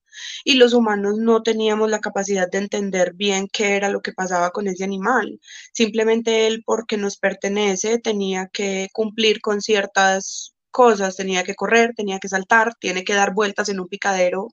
Y 0.45 0.55
los 0.55 0.73
humanos 0.73 1.19
no 1.19 1.43
teníamos 1.43 1.91
la 1.91 2.01
capacidad 2.01 2.49
de 2.51 2.59
entender 2.59 3.13
bien 3.15 3.49
qué 3.53 3.77
era 3.77 3.91
lo 3.91 4.01
que 4.01 4.13
pasaba 4.13 4.51
con 4.51 4.69
ese 4.69 4.85
animal. 4.85 5.41
Simplemente 5.73 6.47
él, 6.47 6.63
porque 6.65 6.97
nos 6.97 7.19
pertenece, 7.19 7.99
tenía 7.99 8.49
que 8.53 8.89
cumplir 8.93 9.41
con 9.41 9.61
ciertas 9.61 10.55
cosas, 10.71 11.17
tenía 11.17 11.45
que 11.45 11.55
correr, 11.55 11.93
tenía 11.97 12.19
que 12.19 12.29
saltar, 12.29 12.75
tiene 12.81 13.05
que 13.05 13.15
dar 13.15 13.35
vueltas 13.35 13.69
en 13.69 13.81
un 13.81 13.89
picadero 13.89 14.49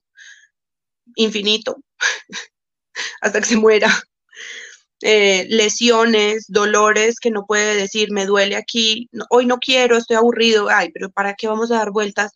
infinito 1.16 1.78
hasta 3.22 3.40
que 3.40 3.48
se 3.48 3.58
muera. 3.58 3.90
Eh, 5.02 5.46
lesiones, 5.50 6.46
dolores 6.48 7.20
que 7.20 7.30
no 7.30 7.46
puede 7.46 7.76
decir, 7.76 8.12
me 8.12 8.26
duele 8.26 8.56
aquí, 8.56 9.10
hoy 9.30 9.46
no 9.46 9.60
quiero, 9.60 9.96
estoy 9.98 10.18
aburrido, 10.18 10.70
ay, 10.70 10.90
pero 10.92 11.12
¿para 11.12 11.36
qué 11.36 11.48
vamos 11.48 11.72
a 11.72 11.78
dar 11.78 11.92
vueltas? 11.92 12.32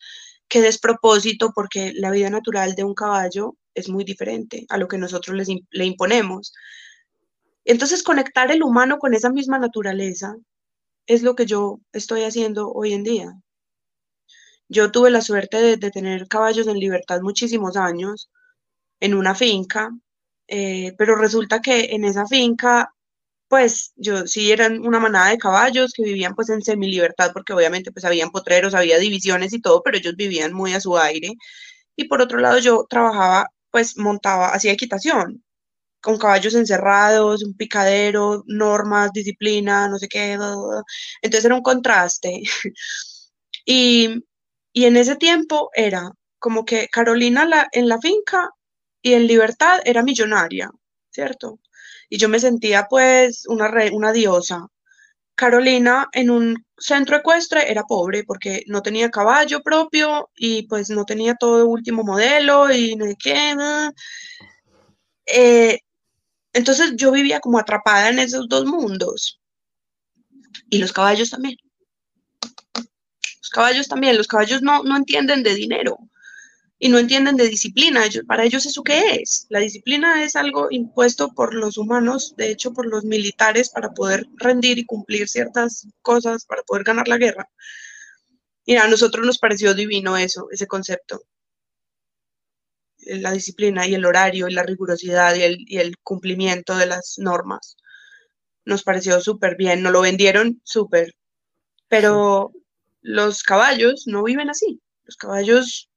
Qué 0.47 0.61
despropósito, 0.61 1.51
porque 1.55 1.91
la 1.95 2.11
vida 2.11 2.29
natural 2.29 2.75
de 2.75 2.83
un 2.83 2.93
caballo 2.93 3.55
es 3.73 3.89
muy 3.89 4.03
diferente 4.03 4.65
a 4.69 4.77
lo 4.77 4.87
que 4.87 4.97
nosotros 4.97 5.35
le 5.71 5.85
imponemos. 5.85 6.53
Entonces, 7.65 8.03
conectar 8.03 8.51
el 8.51 8.63
humano 8.63 8.97
con 8.99 9.13
esa 9.13 9.29
misma 9.31 9.59
naturaleza 9.59 10.35
es 11.07 11.23
lo 11.23 11.35
que 11.35 11.45
yo 11.45 11.79
estoy 11.93 12.23
haciendo 12.23 12.71
hoy 12.71 12.93
en 12.93 13.03
día. 13.03 13.33
Yo 14.71 14.91
tuve 14.91 15.11
la 15.11 15.21
suerte 15.21 15.77
de, 15.77 15.91
tener 15.91 16.27
caballos 16.27 16.67
en 16.67 16.79
libertad 16.79 17.21
muchísimos 17.21 17.77
años 17.77 18.29
en 18.99 19.15
una 19.15 19.35
finca 19.35 19.91
eh, 20.53 20.93
pero 20.97 21.15
resulta 21.15 21.61
que 21.61 21.95
en 21.95 22.03
esa 22.05 22.27
finca, 22.27 22.93
pues 23.47 23.93
yo 23.95 24.27
sí 24.27 24.51
eran 24.51 24.85
una 24.85 24.99
manada 24.99 25.29
de 25.29 25.37
caballos 25.37 25.93
que 25.93 26.03
vivían 26.03 26.35
pues 26.35 26.49
en 26.49 26.61
semi-libertad, 26.63 27.31
porque 27.33 27.53
obviamente 27.53 27.91
pues 27.93 28.05
habían 28.05 28.31
potreros, 28.31 28.75
había 28.75 28.99
divisiones 28.99 29.53
y 29.53 29.61
todo, 29.61 29.81
pero 29.83 29.97
ellos 29.97 30.15
vivían 30.17 30.53
muy 30.53 30.73
a 30.73 30.81
su 30.81 30.97
aire. 30.97 31.33
Y 31.95 32.05
por 32.05 32.21
otro 32.21 32.39
lado 32.39 32.59
yo 32.59 32.85
trabajaba, 32.89 33.47
pues 33.71 33.97
montaba, 33.97 34.49
hacía 34.49 34.73
equitación, 34.73 35.43
con 36.01 36.17
caballos 36.19 36.55
encerrados, 36.55 37.43
un 37.43 37.55
picadero, 37.55 38.43
normas, 38.47 39.11
disciplina, 39.13 39.87
no 39.89 39.99
sé 39.99 40.07
qué. 40.09 40.33
Entonces 41.21 41.45
era 41.45 41.55
un 41.55 41.63
contraste. 41.63 42.41
y, 43.65 44.23
y 44.73 44.85
en 44.85 44.97
ese 44.97 45.15
tiempo 45.15 45.69
era 45.73 46.11
como 46.39 46.65
que 46.65 46.87
Carolina 46.89 47.67
en 47.71 47.87
la 47.87 47.99
finca 47.99 48.49
y 49.01 49.13
en 49.13 49.27
libertad 49.27 49.81
era 49.85 50.03
millonaria, 50.03 50.71
¿cierto? 51.11 51.59
Y 52.09 52.17
yo 52.17 52.29
me 52.29 52.39
sentía 52.39 52.87
pues 52.89 53.45
una, 53.47 53.71
una 53.91 54.11
diosa. 54.11 54.67
Carolina 55.35 56.07
en 56.13 56.29
un 56.29 56.65
centro 56.77 57.17
ecuestre 57.17 57.71
era 57.71 57.83
pobre 57.83 58.23
porque 58.23 58.63
no 58.67 58.81
tenía 58.81 59.09
caballo 59.09 59.61
propio 59.61 60.29
y 60.35 60.63
pues 60.67 60.89
no 60.89 61.05
tenía 61.05 61.35
todo 61.35 61.67
último 61.67 62.03
modelo 62.03 62.71
y 62.71 62.95
no 62.95 63.05
sé 63.05 63.15
qué. 63.17 63.55
Eh, 65.25 65.79
entonces 66.53 66.93
yo 66.95 67.11
vivía 67.11 67.39
como 67.39 67.59
atrapada 67.59 68.09
en 68.09 68.19
esos 68.19 68.47
dos 68.49 68.65
mundos. 68.65 69.39
Y 70.69 70.79
los 70.79 70.91
caballos 70.91 71.29
también. 71.29 71.55
Los 73.51 73.63
caballos 73.63 73.87
también. 73.89 74.17
Los 74.17 74.27
caballos 74.27 74.61
no, 74.61 74.81
no 74.83 74.95
entienden 74.95 75.43
de 75.43 75.53
dinero 75.53 75.97
y 76.79 76.87
no 76.87 76.99
entienden 76.99 77.35
de 77.35 77.49
disciplina. 77.49 78.05
Ellos, 78.05 78.23
para 78.25 78.45
ellos 78.45 78.65
eso 78.65 78.81
qué 78.81 79.15
es. 79.15 79.45
La 79.49 79.59
disciplina 79.59 80.23
es 80.23 80.37
algo 80.37 80.69
impuesto 80.71 81.33
por 81.33 81.53
los 81.53 81.77
humanos, 81.77 82.33
de 82.37 82.49
hecho 82.49 82.71
por 82.71 82.85
los 82.85 83.03
militares 83.03 83.69
para 83.69 83.93
poder 83.93 84.25
rendir 84.37 84.79
y 84.79 84.85
cumplir 84.85 85.27
ciertas 85.27 85.85
cosas, 86.01 86.45
para 86.45 86.63
poder 86.63 86.85
ganar 86.85 87.09
la 87.09 87.17
guerra. 87.17 87.49
Y 88.63 88.77
a 88.77 88.87
nosotros 88.87 89.25
nos 89.25 89.37
pareció 89.37 89.73
divino 89.73 90.15
eso, 90.15 90.47
ese 90.49 90.65
concepto. 90.65 91.21
La 92.99 93.33
disciplina 93.33 93.85
y 93.85 93.95
el 93.95 94.05
horario 94.05 94.47
y 94.47 94.53
la 94.53 94.63
rigurosidad 94.63 95.35
y 95.35 95.41
el, 95.41 95.57
y 95.67 95.79
el 95.79 95.97
cumplimiento 95.97 96.77
de 96.77 96.85
las 96.85 97.15
normas. 97.17 97.75
Nos 98.63 98.83
pareció 98.83 99.19
súper 99.19 99.57
bien, 99.57 99.83
nos 99.83 99.91
lo 99.91 99.99
vendieron 99.99 100.61
súper. 100.63 101.13
Pero 101.89 102.53
los 103.01 103.43
caballos 103.43 104.03
no 104.07 104.23
viven 104.23 104.49
así. 104.49 104.81
Los 105.05 105.17
caballos 105.17 105.89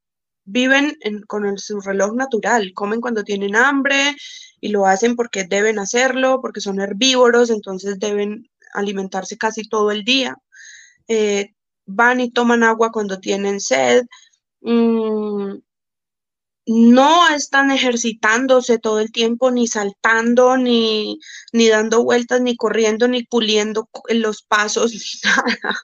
viven 0.45 0.97
con 1.27 1.59
su 1.59 1.81
reloj 1.81 2.15
natural, 2.15 2.73
comen 2.75 3.01
cuando 3.01 3.25
tienen 3.25 3.57
hambre 3.57 4.15
y 4.61 4.69
lo 4.69 4.87
hacen 4.87 5.17
porque 5.17 5.45
deben 5.45 5.79
hacerlo, 5.79 6.41
porque 6.41 6.61
son 6.61 6.81
herbívoros, 6.81 7.51
entonces 7.51 7.99
deben 7.99 8.51
alimentarse 8.75 9.39
casi 9.39 9.69
todo 9.69 9.91
el 9.91 10.05
día. 10.05 10.37
Eh, 11.09 11.55
van 11.87 12.21
y 12.21 12.31
toman 12.31 12.63
agua 12.63 12.93
cuando 12.93 13.21
tienen 13.21 13.61
sed. 13.61 14.05
Mm, 14.61 15.59
no 16.67 17.29
están 17.29 17.71
ejercitándose 17.71 18.79
todo 18.79 19.01
el 19.01 19.13
tiempo, 19.13 19.51
ni 19.51 19.67
saltando, 19.67 20.57
ni, 20.57 21.19
ni 21.53 21.69
dando 21.69 22.03
vueltas, 22.03 22.41
ni 22.41 22.57
corriendo, 22.57 23.07
ni 23.09 23.25
puliendo 23.25 23.89
los 24.09 24.43
pasos, 24.43 24.93
ni 24.93 25.31
nada. 25.31 25.79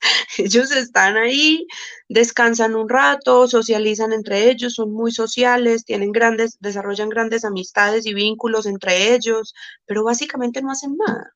Ellos 0.38 0.70
están 0.72 1.16
ahí, 1.16 1.66
descansan 2.08 2.74
un 2.74 2.88
rato, 2.88 3.48
socializan 3.48 4.12
entre 4.12 4.50
ellos, 4.50 4.74
son 4.74 4.92
muy 4.92 5.12
sociales, 5.12 5.84
tienen 5.84 6.12
grandes, 6.12 6.56
desarrollan 6.60 7.08
grandes 7.08 7.44
amistades 7.44 8.06
y 8.06 8.14
vínculos 8.14 8.66
entre 8.66 9.14
ellos, 9.14 9.54
pero 9.86 10.04
básicamente 10.04 10.62
no 10.62 10.70
hacen 10.70 10.96
nada. 10.96 11.34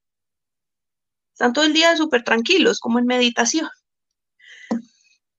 Están 1.33 1.53
todo 1.53 1.65
el 1.65 1.73
día 1.73 1.97
súper 1.97 2.23
tranquilos, 2.23 2.79
como 2.81 2.99
en 2.99 3.07
meditación. 3.07 3.69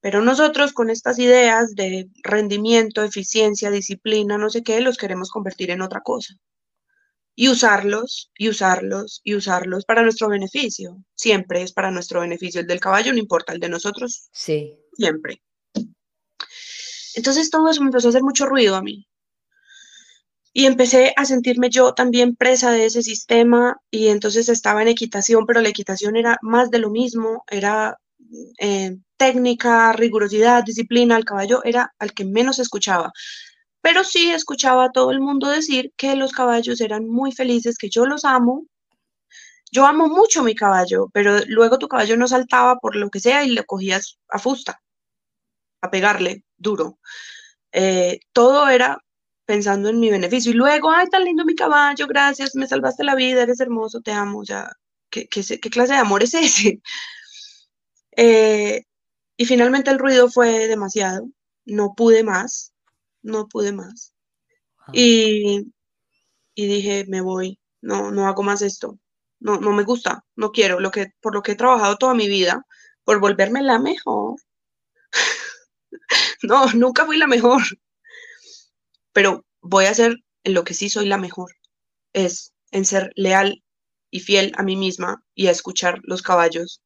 Pero 0.01 0.21
nosotros 0.21 0.73
con 0.73 0.89
estas 0.89 1.17
ideas 1.19 1.73
de 1.73 2.07
rendimiento, 2.23 3.03
eficiencia, 3.03 3.71
disciplina, 3.71 4.37
no 4.37 4.49
sé 4.49 4.61
qué, 4.61 4.79
los 4.81 4.97
queremos 4.97 5.31
convertir 5.31 5.71
en 5.71 5.81
otra 5.81 6.01
cosa 6.01 6.35
y 7.35 7.49
usarlos 7.49 8.31
y 8.37 8.49
usarlos 8.49 9.21
y 9.23 9.35
usarlos 9.35 9.85
para 9.85 10.03
nuestro 10.03 10.29
beneficio. 10.29 11.03
Siempre 11.13 11.61
es 11.61 11.73
para 11.73 11.91
nuestro 11.91 12.21
beneficio. 12.21 12.61
El 12.61 12.67
del 12.67 12.79
caballo 12.79 13.11
no 13.11 13.19
importa, 13.19 13.53
el 13.53 13.59
de 13.59 13.69
nosotros. 13.69 14.29
Sí. 14.31 14.79
Siempre. 14.93 15.41
Entonces 17.15 17.49
todo 17.49 17.69
eso 17.69 17.81
me 17.81 17.87
empezó 17.87 18.07
a 18.07 18.09
hacer 18.09 18.23
mucho 18.23 18.45
ruido 18.45 18.75
a 18.75 18.81
mí. 18.81 19.07
Y 20.53 20.65
empecé 20.65 21.13
a 21.17 21.25
sentirme 21.25 21.69
yo 21.69 21.93
también 21.93 22.37
presa 22.37 22.71
de 22.71 22.85
ese 22.85 23.03
sistema 23.03 23.77
y 23.91 24.07
entonces 24.07 24.47
estaba 24.47 24.81
en 24.81 24.87
equitación, 24.87 25.45
pero 25.45 25.59
la 25.59 25.67
equitación 25.67 26.15
era 26.15 26.37
más 26.41 26.71
de 26.71 26.79
lo 26.79 26.89
mismo, 26.89 27.43
era 27.51 27.97
eh, 28.59 28.95
técnica, 29.17 29.91
rigurosidad, 29.91 30.63
disciplina, 30.63 31.17
el 31.17 31.25
caballo 31.25 31.61
era 31.65 31.93
al 31.99 32.13
que 32.13 32.23
menos 32.23 32.59
escuchaba 32.59 33.11
pero 33.85 34.03
sí 34.03 34.31
escuchaba 34.31 34.85
a 34.85 34.91
todo 34.91 35.11
el 35.11 35.19
mundo 35.19 35.47
decir 35.47 35.93
que 35.95 36.15
los 36.15 36.31
caballos 36.31 36.81
eran 36.81 37.07
muy 37.07 37.31
felices, 37.31 37.77
que 37.77 37.87
yo 37.87 38.07
los 38.07 38.25
amo. 38.25 38.65
Yo 39.71 39.85
amo 39.85 40.07
mucho 40.07 40.41
mi 40.41 40.55
caballo, 40.55 41.07
pero 41.13 41.37
luego 41.45 41.77
tu 41.77 41.87
caballo 41.87 42.17
no 42.17 42.27
saltaba 42.27 42.79
por 42.79 42.95
lo 42.95 43.11
que 43.11 43.19
sea 43.19 43.43
y 43.43 43.49
le 43.49 43.63
cogías 43.63 44.17
a 44.29 44.39
fusta, 44.39 44.81
a 45.81 45.91
pegarle 45.91 46.43
duro. 46.57 46.97
Eh, 47.71 48.21
todo 48.33 48.67
era 48.69 48.97
pensando 49.45 49.89
en 49.89 49.99
mi 49.99 50.09
beneficio. 50.09 50.51
Y 50.51 50.55
luego, 50.55 50.89
ay, 50.89 51.07
tan 51.09 51.23
lindo 51.23 51.45
mi 51.45 51.53
caballo, 51.53 52.07
gracias, 52.07 52.55
me 52.55 52.67
salvaste 52.67 53.03
la 53.03 53.13
vida, 53.13 53.43
eres 53.43 53.59
hermoso, 53.59 54.01
te 54.01 54.11
amo, 54.13 54.43
ya, 54.43 54.71
¿qué, 55.11 55.27
qué, 55.27 55.69
clase 55.69 55.93
de 55.93 55.99
amor 55.99 56.23
es 56.23 56.33
ese? 56.33 56.81
Eh, 58.17 58.83
y 59.37 59.45
finalmente 59.45 59.91
el 59.91 59.99
ruido 59.99 60.29
fue 60.29 60.67
demasiado, 60.69 61.27
no 61.65 61.93
pude 61.95 62.23
más, 62.23 62.74
no 63.25 63.47
pude 63.47 63.71
más. 63.73 64.13
Y, 64.93 65.73
y 66.53 66.67
dije, 66.67 67.05
me 67.07 67.21
voy, 67.21 67.59
no, 67.81 68.11
no 68.11 68.27
hago 68.27 68.43
más 68.43 68.61
esto, 68.61 68.99
no, 69.39 69.59
no 69.59 69.73
me 69.73 69.83
gusta, 69.83 70.23
no 70.35 70.51
quiero, 70.51 70.79
lo 70.79 70.91
que, 70.91 71.07
por 71.21 71.33
lo 71.33 71.41
que 71.41 71.53
he 71.53 71.55
trabajado 71.55 71.97
toda 71.97 72.13
mi 72.13 72.27
vida, 72.27 72.63
por 73.03 73.19
volverme 73.19 73.63
la 73.63 73.79
mejor. 73.79 74.35
no, 76.43 76.71
nunca 76.73 77.05
fui 77.05 77.17
la 77.17 77.27
mejor, 77.27 77.63
pero 79.11 79.43
voy 79.61 79.85
a 79.85 79.93
ser 79.93 80.17
en 80.43 80.53
lo 80.53 80.63
que 80.63 80.75
sí 80.75 80.89
soy 80.89 81.07
la 81.07 81.17
mejor, 81.17 81.51
es 82.13 82.53
en 82.71 82.85
ser 82.85 83.11
leal 83.15 83.63
y 84.11 84.19
fiel 84.19 84.53
a 84.55 84.63
mí 84.63 84.75
misma 84.75 85.23
y 85.33 85.47
a 85.47 85.51
escuchar 85.51 85.99
los 86.03 86.21
caballos 86.21 86.81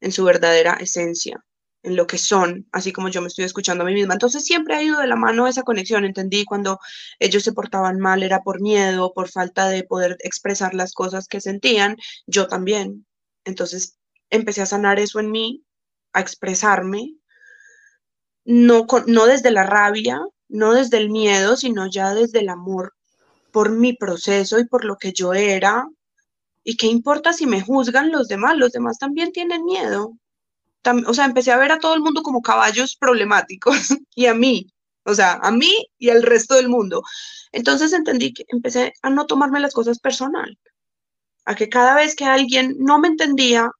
en 0.00 0.10
su 0.10 0.24
verdadera 0.24 0.74
esencia, 0.74 1.44
en 1.82 1.96
lo 1.96 2.06
que 2.06 2.18
son, 2.18 2.66
así 2.72 2.92
como 2.92 3.08
yo 3.08 3.20
me 3.20 3.28
estoy 3.28 3.44
escuchando 3.44 3.84
a 3.84 3.86
mí 3.86 3.94
misma. 3.94 4.14
Entonces 4.14 4.44
siempre 4.44 4.74
ha 4.76 4.82
ido 4.82 5.00
de 5.00 5.06
la 5.06 5.16
mano 5.16 5.46
esa 5.46 5.62
conexión, 5.62 6.04
entendí 6.04 6.44
cuando 6.44 6.78
ellos 7.18 7.42
se 7.44 7.52
portaban 7.52 8.00
mal 8.00 8.22
era 8.22 8.42
por 8.42 8.60
miedo, 8.60 9.12
por 9.14 9.28
falta 9.28 9.68
de 9.68 9.84
poder 9.84 10.16
expresar 10.20 10.74
las 10.74 10.92
cosas 10.92 11.28
que 11.28 11.40
sentían, 11.40 11.96
yo 12.26 12.48
también. 12.48 13.06
Entonces 13.44 13.98
empecé 14.30 14.62
a 14.62 14.66
sanar 14.66 14.98
eso 14.98 15.20
en 15.20 15.30
mí, 15.30 15.64
a 16.12 16.20
expresarme, 16.20 17.14
no, 18.44 18.86
no 19.06 19.26
desde 19.26 19.50
la 19.50 19.64
rabia, 19.64 20.20
no 20.48 20.74
desde 20.74 20.98
el 20.98 21.10
miedo, 21.10 21.56
sino 21.56 21.88
ya 21.90 22.14
desde 22.14 22.40
el 22.40 22.48
amor 22.48 22.94
por 23.52 23.70
mi 23.70 23.92
proceso 23.94 24.58
y 24.58 24.66
por 24.66 24.84
lo 24.84 24.96
que 24.96 25.12
yo 25.12 25.34
era. 25.34 25.86
¿Y 26.64 26.76
qué 26.76 26.86
importa 26.86 27.32
si 27.32 27.46
me 27.46 27.60
juzgan 27.60 28.10
los 28.10 28.28
demás? 28.28 28.56
Los 28.56 28.72
demás 28.72 28.98
también 28.98 29.32
tienen 29.32 29.64
miedo 29.64 30.14
o 31.06 31.14
sea, 31.14 31.24
empecé 31.24 31.52
a 31.52 31.58
ver 31.58 31.72
a 31.72 31.78
todo 31.78 31.94
el 31.94 32.00
mundo 32.00 32.22
como 32.22 32.42
caballos 32.42 32.96
problemáticos 32.96 33.76
y 34.14 34.26
a 34.26 34.34
mí, 34.34 34.66
o 35.04 35.14
sea, 35.14 35.34
a 35.42 35.50
mí 35.50 35.72
y 35.98 36.10
al 36.10 36.22
resto 36.22 36.54
del 36.54 36.68
mundo. 36.68 37.02
Entonces 37.52 37.92
entendí 37.92 38.32
que 38.32 38.44
empecé 38.48 38.92
a 39.02 39.10
no 39.10 39.26
tomarme 39.26 39.60
las 39.60 39.74
cosas 39.74 39.98
personal, 39.98 40.58
a 41.44 41.54
que 41.54 41.68
cada 41.68 41.94
vez 41.94 42.14
que 42.14 42.24
alguien 42.24 42.76
no 42.78 42.98
me 42.98 43.08
entendía, 43.08 43.70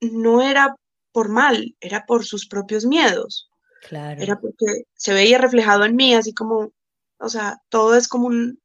no 0.00 0.42
era 0.42 0.76
por 1.12 1.28
mal, 1.28 1.74
era 1.80 2.04
por 2.06 2.24
sus 2.24 2.46
propios 2.46 2.84
miedos. 2.84 3.48
Claro. 3.88 4.20
Era 4.20 4.38
porque 4.40 4.66
se 4.94 5.14
veía 5.14 5.38
reflejado 5.38 5.84
en 5.84 5.96
mí, 5.96 6.14
así 6.14 6.34
como, 6.34 6.72
o 7.18 7.28
sea, 7.28 7.58
todo 7.68 7.94
es 7.94 8.08
como 8.08 8.26
un, 8.26 8.58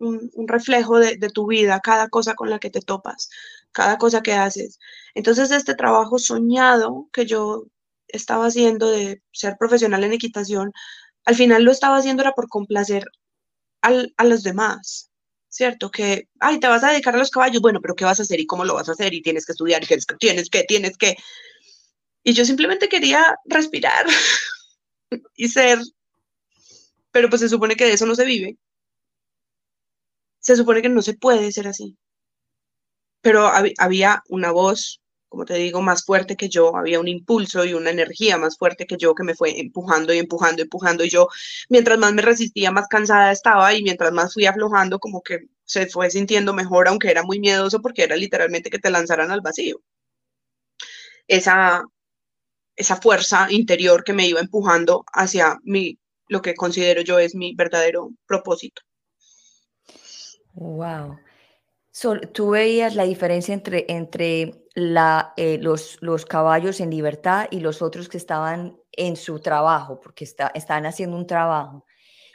reflejo 0.47 0.99
de, 0.99 1.17
de, 1.17 1.29
tu 1.29 1.47
vida, 1.47 1.79
cada 1.81 2.09
cosa 2.09 2.33
con 2.35 2.49
la 2.49 2.59
que 2.59 2.69
te 2.69 2.81
topas, 2.81 3.29
cada 3.71 3.97
cosa 3.97 4.21
que 4.21 4.33
haces. 4.33 4.79
Entonces, 5.13 5.51
este 5.51 5.75
trabajo 5.75 6.19
soñado 6.19 7.07
que 7.13 7.25
yo 7.25 7.65
estaba 8.09 8.47
haciendo 8.47 8.89
de 8.91 9.21
ser 9.31 9.55
profesional 9.59 10.03
en 10.03 10.13
equitación, 10.13 10.71
al 11.25 11.35
final 11.35 11.63
lo 11.63 11.71
estaba 11.71 11.97
haciendo 11.97 12.23
era 12.23 12.33
por 12.33 12.49
complacer 12.49 13.05
a 13.81 14.23
los 14.25 14.43
demás, 14.43 15.11
¿cierto? 15.49 15.91
Que, 15.91 16.29
ay, 16.39 16.59
te 16.59 16.67
vas 16.67 16.83
a 16.83 16.91
dedicar 16.91 17.15
a 17.15 17.17
los 17.17 17.31
caballos, 17.31 17.61
bueno, 17.61 17.81
pero 17.81 17.95
¿qué 17.95 18.05
vas 18.05 18.19
a 18.19 18.23
hacer 18.23 18.39
y 18.39 18.45
cómo 18.45 18.65
lo 18.65 18.75
vas 18.75 18.89
a 18.89 18.93
hacer? 18.93 19.13
Y 19.13 19.21
tienes 19.21 19.45
que 19.45 19.53
estudiar, 19.53 19.85
tienes 19.85 20.05
que, 20.05 20.15
tienes 20.15 20.49
que, 20.49 20.63
tienes 20.63 20.97
que. 20.97 21.15
Y 22.23 22.33
yo 22.33 22.45
simplemente 22.45 22.89
quería 22.89 23.37
respirar 23.45 24.05
y 25.35 25.47
ser, 25.49 25.79
pero 27.11 27.29
pues 27.29 27.41
se 27.41 27.49
supone 27.49 27.75
que 27.75 27.85
de 27.85 27.93
eso 27.93 28.05
no 28.05 28.15
se 28.15 28.25
vive. 28.25 28.57
Se 30.39 30.55
supone 30.55 30.81
que 30.81 30.89
no 30.89 31.01
se 31.01 31.13
puede 31.13 31.51
ser 31.51 31.67
así. 31.67 31.97
Pero 33.21 33.49
había 33.77 34.23
una 34.29 34.51
voz 34.51 34.98
como 35.29 35.45
te 35.45 35.53
digo, 35.53 35.81
más 35.81 36.03
fuerte 36.03 36.35
que 36.35 36.49
yo, 36.49 36.75
había 36.75 36.99
un 36.99 37.07
impulso 37.07 37.63
y 37.63 37.73
una 37.75 37.91
energía 37.91 38.37
más 38.37 38.57
fuerte 38.57 38.87
que 38.87 38.97
yo 38.97 39.13
que 39.13 39.23
me 39.23 39.35
fue 39.35 39.59
empujando 39.59 40.13
y 40.13 40.17
empujando, 40.17 40.63
empujando. 40.63 41.05
Y 41.05 41.09
yo, 41.09 41.29
mientras 41.69 41.99
más 41.99 42.13
me 42.13 42.23
resistía, 42.23 42.71
más 42.71 42.87
cansada 42.87 43.31
estaba 43.31 43.73
y 43.73 43.83
mientras 43.83 44.11
más 44.11 44.33
fui 44.33 44.47
aflojando, 44.47 44.99
como 44.99 45.21
que 45.21 45.47
se 45.63 45.87
fue 45.87 46.09
sintiendo 46.09 46.53
mejor, 46.53 46.87
aunque 46.87 47.11
era 47.11 47.23
muy 47.23 47.39
miedoso 47.39 47.79
porque 47.81 48.03
era 48.03 48.15
literalmente 48.15 48.71
que 48.71 48.79
te 48.79 48.89
lanzaran 48.89 49.29
al 49.31 49.41
vacío. 49.41 49.81
Esa, 51.27 51.83
esa 52.75 52.95
fuerza 52.95 53.47
interior 53.51 54.03
que 54.03 54.13
me 54.13 54.27
iba 54.27 54.39
empujando 54.39 55.05
hacia 55.13 55.59
mi, 55.63 55.99
lo 56.27 56.41
que 56.41 56.55
considero 56.55 57.01
yo 57.01 57.19
es 57.19 57.35
mi 57.35 57.53
verdadero 57.55 58.09
propósito. 58.25 58.81
Wow. 60.55 61.19
Tú 62.33 62.51
veías 62.51 62.95
la 62.95 63.03
diferencia 63.03 63.53
entre, 63.53 63.85
entre 63.89 64.65
la, 64.75 65.33
eh, 65.37 65.57
los, 65.61 65.97
los, 66.01 66.25
caballos 66.25 66.79
en 66.79 66.91
libertad 66.91 67.47
y 67.51 67.59
los 67.59 67.81
otros 67.81 68.09
que 68.09 68.17
estaban 68.17 68.77
en 68.91 69.15
su 69.15 69.39
trabajo, 69.39 69.99
porque 69.99 70.23
está, 70.23 70.51
estaban 70.53 70.85
haciendo 70.85 71.17
un 71.17 71.27
trabajo. 71.27 71.85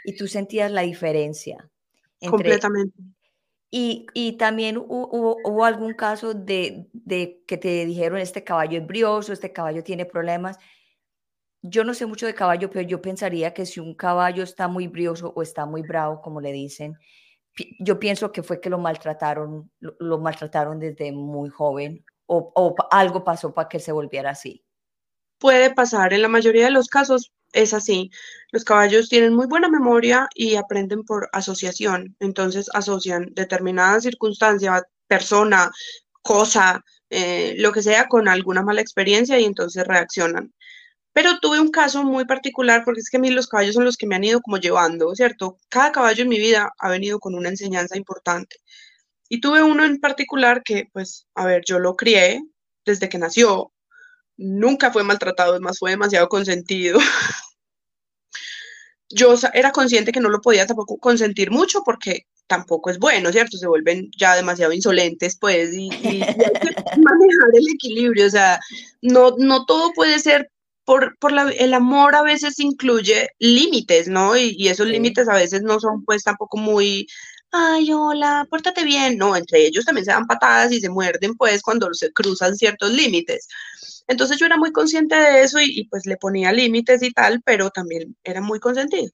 Y 0.04 0.16
tú 0.16 0.26
sentías 0.26 0.70
la 0.70 0.82
diferencia. 0.82 1.70
Completamente. 2.20 2.96
Y, 3.70 4.06
y 4.14 4.36
también 4.36 4.76
hubo, 4.76 5.38
hubo, 5.42 5.64
algún 5.64 5.94
caso 5.94 6.32
de, 6.32 6.86
de, 6.92 7.42
que 7.46 7.56
te 7.56 7.84
dijeron, 7.86 8.18
este 8.18 8.44
caballo 8.44 8.78
es 8.78 8.86
brioso, 8.86 9.32
este 9.32 9.52
caballo 9.52 9.82
tiene 9.82 10.04
problemas. 10.04 10.58
Yo 11.60 11.82
no 11.82 11.94
sé 11.94 12.06
mucho 12.06 12.26
de 12.26 12.34
caballo, 12.34 12.70
pero 12.70 12.86
yo 12.86 13.02
pensaría 13.02 13.52
que 13.54 13.66
si 13.66 13.80
un 13.80 13.94
caballo 13.94 14.44
está 14.44 14.68
muy 14.68 14.86
brioso 14.86 15.32
o 15.34 15.42
está 15.42 15.66
muy 15.66 15.82
bravo, 15.82 16.20
como 16.20 16.40
le 16.40 16.52
dicen, 16.52 16.96
yo 17.78 17.98
pienso 17.98 18.32
que 18.32 18.42
fue 18.42 18.60
que 18.60 18.70
lo 18.70 18.78
maltrataron, 18.78 19.70
lo 19.80 20.18
maltrataron 20.18 20.80
desde 20.80 21.12
muy 21.12 21.50
joven 21.50 22.04
o, 22.26 22.74
algo 22.90 23.24
pasó 23.24 23.52
para 23.52 23.68
que 23.68 23.80
se 23.80 23.92
volviera 23.92 24.30
así? 24.30 24.64
Puede 25.38 25.74
pasar, 25.74 26.12
en 26.12 26.22
la 26.22 26.28
mayoría 26.28 26.64
de 26.64 26.70
los 26.70 26.88
casos 26.88 27.32
es 27.52 27.74
así. 27.74 28.10
Los 28.50 28.64
caballos 28.64 29.08
tienen 29.08 29.34
muy 29.34 29.46
buena 29.46 29.68
memoria 29.68 30.28
y 30.34 30.56
aprenden 30.56 31.04
por 31.04 31.28
asociación, 31.32 32.16
entonces 32.20 32.68
asocian 32.74 33.28
determinada 33.34 34.00
circunstancia, 34.00 34.82
persona, 35.06 35.70
cosa, 36.22 36.82
eh, 37.10 37.54
lo 37.58 37.72
que 37.72 37.82
sea, 37.82 38.08
con 38.08 38.28
alguna 38.28 38.62
mala 38.62 38.80
experiencia 38.80 39.38
y 39.38 39.44
entonces 39.44 39.86
reaccionan. 39.86 40.52
Pero 41.14 41.38
tuve 41.40 41.60
un 41.60 41.70
caso 41.70 42.02
muy 42.02 42.26
particular 42.26 42.82
porque 42.84 43.00
es 43.00 43.08
que 43.08 43.18
a 43.18 43.20
mí 43.20 43.30
los 43.30 43.46
caballos 43.46 43.74
son 43.74 43.84
los 43.84 43.96
que 43.96 44.06
me 44.06 44.16
han 44.16 44.24
ido 44.24 44.40
como 44.42 44.58
llevando, 44.58 45.14
¿cierto? 45.14 45.58
Cada 45.68 45.92
caballo 45.92 46.24
en 46.24 46.28
mi 46.28 46.38
vida 46.38 46.72
ha 46.78 46.90
venido 46.90 47.20
con 47.20 47.34
una 47.36 47.48
enseñanza 47.48 47.96
importante. 47.96 48.56
Y 49.28 49.40
tuve 49.40 49.62
uno 49.62 49.84
en 49.84 50.00
particular 50.00 50.62
que, 50.64 50.88
pues, 50.92 51.26
a 51.34 51.46
ver, 51.46 51.62
yo 51.66 51.78
lo 51.78 51.94
crié 51.96 52.42
desde 52.84 53.08
que 53.08 53.18
nació, 53.18 53.72
nunca 54.36 54.92
fue 54.92 55.04
maltratado, 55.04 55.54
es 55.54 55.60
más, 55.60 55.78
fue 55.78 55.92
demasiado 55.92 56.28
consentido. 56.28 56.98
yo 59.08 59.34
era 59.52 59.70
consciente 59.70 60.12
que 60.12 60.20
no 60.20 60.28
lo 60.30 60.40
podía 60.40 60.66
tampoco 60.66 60.98
consentir 60.98 61.50
mucho 61.50 61.82
porque 61.84 62.26
tampoco 62.48 62.90
es 62.90 62.98
bueno, 62.98 63.30
¿cierto? 63.32 63.56
Se 63.56 63.68
vuelven 63.68 64.10
ya 64.18 64.34
demasiado 64.34 64.72
insolentes, 64.72 65.38
pues, 65.38 65.72
y, 65.72 65.90
hay 65.92 66.00
que 66.00 66.18
manejar 66.98 67.50
el 67.54 67.68
equilibrio, 67.72 68.26
o 68.26 68.30
sea, 68.30 68.60
no, 69.00 69.36
no 69.38 69.64
todo 69.64 69.92
puede 69.92 70.18
ser 70.18 70.50
por, 70.84 71.16
por 71.18 71.32
la, 71.32 71.50
el 71.50 71.74
amor 71.74 72.14
a 72.14 72.22
veces 72.22 72.58
incluye 72.58 73.30
límites, 73.38 74.08
¿no? 74.08 74.36
Y, 74.36 74.54
y 74.58 74.68
esos 74.68 74.86
límites 74.86 75.28
a 75.28 75.34
veces 75.34 75.62
no 75.62 75.80
son 75.80 76.04
pues 76.04 76.24
tampoco 76.24 76.56
muy 76.58 77.06
ay, 77.54 77.92
hola, 77.92 78.46
pórtate 78.50 78.84
bien. 78.84 79.16
No, 79.18 79.36
entre 79.36 79.66
ellos 79.66 79.84
también 79.84 80.04
se 80.04 80.10
dan 80.12 80.26
patadas 80.26 80.72
y 80.72 80.80
se 80.80 80.88
muerden, 80.90 81.36
pues, 81.36 81.62
cuando 81.62 81.92
se 81.94 82.12
cruzan 82.12 82.56
ciertos 82.56 82.90
límites. 82.92 83.48
Entonces 84.08 84.38
yo 84.38 84.46
era 84.46 84.56
muy 84.56 84.72
consciente 84.72 85.14
de 85.16 85.42
eso 85.44 85.60
y, 85.60 85.86
pues 85.90 86.06
le 86.06 86.16
ponía 86.16 86.52
límites 86.52 87.02
y 87.02 87.12
tal, 87.12 87.42
pero 87.44 87.70
también 87.70 88.16
era 88.24 88.40
muy 88.40 88.60
consentido. 88.60 89.10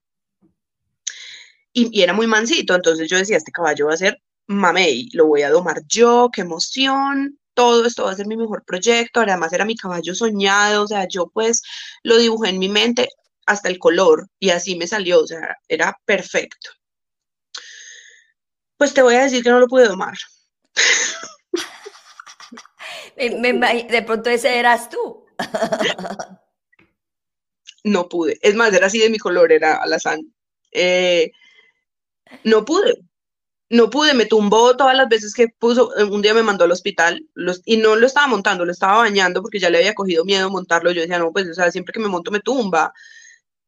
Y, 1.73 2.03
era 2.03 2.13
muy 2.13 2.27
mansito, 2.27 2.75
entonces 2.75 3.09
yo 3.09 3.19
decía, 3.19 3.37
este 3.37 3.53
caballo 3.53 3.87
va 3.87 3.95
a 3.95 3.97
ser 3.97 4.19
mamey, 4.47 5.09
lo 5.13 5.27
voy 5.27 5.43
a 5.43 5.51
domar 5.51 5.83
yo, 5.87 6.31
qué 6.33 6.41
emoción, 6.43 7.39
todo 7.61 7.85
esto 7.85 8.05
va 8.05 8.13
a 8.13 8.17
ser 8.17 8.27
mi 8.27 8.39
mejor 8.39 8.65
proyecto, 8.65 9.21
además 9.21 9.53
era 9.53 9.67
mi 9.67 9.77
caballo 9.77 10.15
soñado, 10.15 10.85
o 10.85 10.87
sea, 10.87 11.07
yo 11.07 11.29
pues 11.29 11.61
lo 12.03 12.17
dibujé 12.17 12.49
en 12.49 12.59
mi 12.59 12.71
mente 12.71 13.11
hasta 13.45 13.69
el 13.69 13.79
color 13.79 14.31
y 14.39 14.49
así 14.49 14.77
me 14.77 14.87
salió, 14.87 15.21
o 15.21 15.27
sea, 15.27 15.59
era 15.69 15.95
perfecto. 16.07 16.71
Pues 18.79 18.95
te 18.95 19.03
voy 19.03 19.17
a 19.17 19.25
decir 19.25 19.43
que 19.43 19.51
no 19.51 19.61
lo 19.61 19.69
pude 19.69 19.89
domar. 19.89 20.15
de 23.17 24.03
pronto 24.07 24.31
ese 24.31 24.59
eras 24.59 24.89
tú. 24.89 25.27
no 27.85 28.09
pude. 28.09 28.39
Es 28.41 28.55
más, 28.55 28.73
era 28.73 28.87
así 28.87 29.01
de 29.01 29.11
mi 29.11 29.19
color, 29.19 29.53
era 29.53 29.83
alazán. 29.83 30.21
Eh, 30.73 31.31
no 32.45 32.65
pude. 32.65 32.95
No 33.71 33.89
pude, 33.89 34.15
me 34.15 34.27
tumbó 34.27 34.77
todas 34.77 34.97
las 34.97 35.09
veces 35.09 35.33
que 35.33 35.49
puso, 35.49 35.91
un 36.11 36.23
día 36.23 36.35
me 36.35 36.43
mandó 36.43 36.65
al 36.65 36.73
hospital 36.73 37.25
y 37.65 37.77
no 37.77 37.95
lo 37.97 38.07
estaba 38.07 38.27
montando, 38.27 38.65
lo 38.65 38.73
estaba 38.73 38.99
bañando 38.99 39.43
porque 39.43 39.61
ya 39.61 39.71
le 39.71 39.79
había 39.79 39.95
cogido 39.95 40.25
miedo 40.25 40.51
montarlo. 40.51 40.91
Yo 40.91 41.03
decía, 41.03 41.19
no, 41.21 41.33
pues, 41.33 41.49
o 41.49 41.55
sea, 41.55 41.71
siempre 41.71 41.93
que 41.93 42.01
me 42.01 42.09
monto 42.09 42.31
me 42.33 42.41
tumba. 42.41 42.93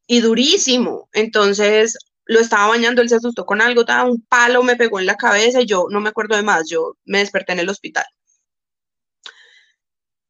Y 0.07 0.21
durísimo. 0.21 1.09
Entonces, 1.13 1.97
lo 2.27 2.41
estaba 2.41 2.69
bañando, 2.69 3.03
él 3.03 3.09
se 3.09 3.17
asustó 3.17 3.47
con 3.47 3.61
algo, 3.61 3.85
un 4.07 4.23
palo 4.29 4.63
me 4.63 4.77
pegó 4.77 4.99
en 5.01 5.07
la 5.07 5.17
cabeza 5.17 5.61
y 5.61 5.67
yo 5.67 5.87
no 5.91 6.01
me 6.01 6.11
acuerdo 6.11 6.37
de 6.37 6.43
más, 6.43 6.69
yo 6.69 6.97
me 7.05 7.19
desperté 7.19 7.53
en 7.53 7.61
el 7.61 7.69
hospital. 7.69 8.05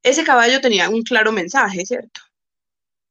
Ese 0.02 0.24
caballo 0.24 0.60
tenía 0.60 0.88
un 0.88 1.02
claro 1.02 1.32
mensaje, 1.32 1.84
¿cierto? 1.86 2.20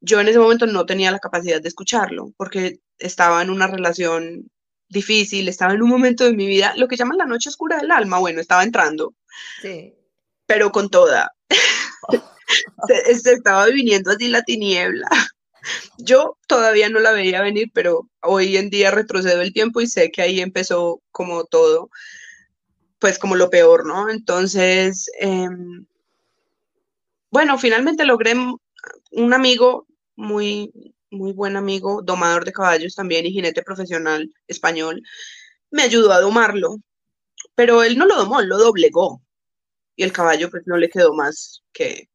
Yo 0.02 0.20
en 0.20 0.28
ese 0.28 0.40
momento 0.40 0.66
no 0.68 0.86
tenía 0.86 1.12
la 1.12 1.20
capacidad 1.20 1.62
de 1.62 1.68
escucharlo 1.68 2.34
porque 2.38 2.80
estaba 2.98 3.42
en 3.42 3.50
una 3.50 3.68
relación 3.68 4.50
difícil, 4.92 5.48
estaba 5.48 5.74
en 5.74 5.82
un 5.82 5.90
momento 5.90 6.24
de 6.26 6.34
mi 6.34 6.46
vida, 6.46 6.74
lo 6.78 6.88
que 6.88 6.98
llaman 6.98 7.18
la 7.18 7.26
noche 7.26 7.50
oscura 7.50 7.78
del 7.78 7.92
alma, 7.92 8.20
bueno, 8.20 8.42
estaba 8.42 8.64
entrando. 8.64 9.14
Sí. 9.62 9.94
Pero 10.46 10.72
con 10.72 10.90
toda. 10.90 11.32
se, 12.88 13.16
se, 13.16 13.34
estaba 13.34 13.66
viniendo 13.68 14.12
así 14.12 14.28
la 14.28 14.44
tiniebla. 14.44 15.08
Yo 15.98 16.38
todavía 16.48 16.90
no 16.90 17.00
la 17.00 17.12
veía 17.12 17.42
venir, 17.42 17.70
pero 17.74 18.10
hoy 18.22 18.58
en 18.58 18.70
día 18.70 18.92
retrocedo 18.92 19.42
el 19.42 19.54
tiempo 19.54 19.82
y 19.82 19.88
sé 19.88 20.12
que 20.12 20.22
ahí 20.22 20.42
empezó 20.42 21.02
como 21.12 21.46
todo, 21.46 21.90
pues 23.00 23.20
como 23.20 23.36
lo 23.36 23.50
peor, 23.50 23.86
¿no? 23.86 24.10
Entonces, 24.10 25.10
em, 25.20 25.86
bueno, 27.30 27.58
finalmente 27.58 28.06
logré 28.06 28.34
un 29.12 29.34
amigo 29.34 29.88
muy, 30.16 30.72
muy 31.12 31.34
buen 31.34 31.58
amigo, 31.58 32.02
domador 32.02 32.46
de 32.46 32.54
caballos 32.54 32.96
también 32.96 33.26
y 33.26 33.32
jinete 33.32 33.62
profesional 33.62 34.34
español, 34.48 35.04
me 35.70 35.84
ayudó 35.84 36.12
a 36.12 36.22
domarlo, 36.22 36.78
pero 37.54 37.84
él 37.84 37.98
no 37.98 38.06
lo 38.06 38.16
domó, 38.16 38.42
lo 38.42 38.58
doblegó 38.58 39.22
y 39.96 40.04
el 40.04 40.14
caballo 40.14 40.50
pues 40.50 40.64
no 40.66 40.78
le 40.78 40.90
quedó 40.90 41.14
más 41.14 41.64
que 41.72 42.10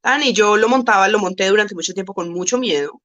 tan 0.00 0.22
y 0.22 0.32
yo 0.32 0.56
lo 0.56 0.68
montaba, 0.68 1.08
lo 1.08 1.18
monté 1.18 1.46
durante 1.48 1.74
mucho 1.74 1.92
tiempo 1.92 2.14
con 2.14 2.30
mucho 2.30 2.58
miedo, 2.58 3.00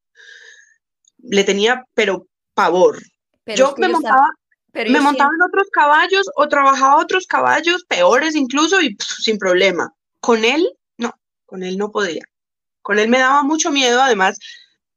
le 1.17 1.43
tenía 1.43 1.83
pero 1.93 2.27
pavor. 2.53 3.01
yo 3.45 3.75
me 3.77 3.89
montaba, 3.89 4.29
me 4.73 5.01
montaba 5.01 5.31
en 5.35 5.41
otros 5.41 5.67
caballos 5.71 6.29
o 6.35 6.47
trabajaba 6.47 7.01
otros 7.01 7.27
caballos 7.27 7.83
peores 7.83 8.35
incluso 8.35 8.81
y 8.81 8.95
sin 8.99 9.37
problema. 9.37 9.93
Con 10.21 10.45
él, 10.45 10.67
no, 10.97 11.13
con 11.45 11.63
él 11.63 11.77
no 11.77 11.91
podía. 11.91 12.23
Con 12.81 12.97
él 12.99 13.09
me 13.09 13.19
daba 13.19 13.43
mucho 13.43 13.71
miedo, 13.71 14.01
además, 14.01 14.39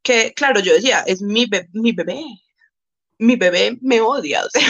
que, 0.08 0.32
claro, 0.32 0.60
yo 0.60 0.72
decía, 0.72 1.00
es 1.00 1.20
mi, 1.20 1.46
mi 1.74 1.92
bebé, 1.92 2.24
mi 3.18 3.36
bebé 3.36 3.76
me 3.82 4.00
odia, 4.00 4.42
o 4.42 4.48
sea. 4.48 4.66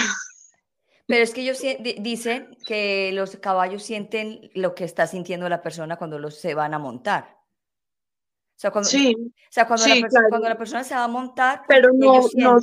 Pero 1.07 1.23
es 1.23 1.33
que 1.33 1.43
ellos 1.43 1.63
dicen 2.01 2.57
que 2.67 3.13
los 3.13 3.37
caballos 3.37 3.85
sienten 3.85 4.51
lo 4.55 4.75
que 4.75 4.83
está 4.83 5.07
sintiendo 5.07 5.49
la 5.49 5.63
persona 5.63 5.97
cuando 5.97 6.19
los 6.19 6.41
se 6.41 6.55
van 6.55 6.75
a 6.75 6.81
montar. 6.81 7.39
O 8.57 8.61
sea, 8.61 8.73
cuando, 8.73 8.91
sí, 8.91 9.15
o 9.17 9.33
sea, 9.49 9.69
cuando, 9.69 9.87
la, 9.87 10.29
cuando 10.29 10.49
la, 10.49 10.59
persona 10.59 10.83
se 10.83 10.97
va 10.97 11.05
a 11.05 11.09
montar, 11.09 11.63
pero 11.69 11.91
no, 11.95 12.21
no 12.35 12.59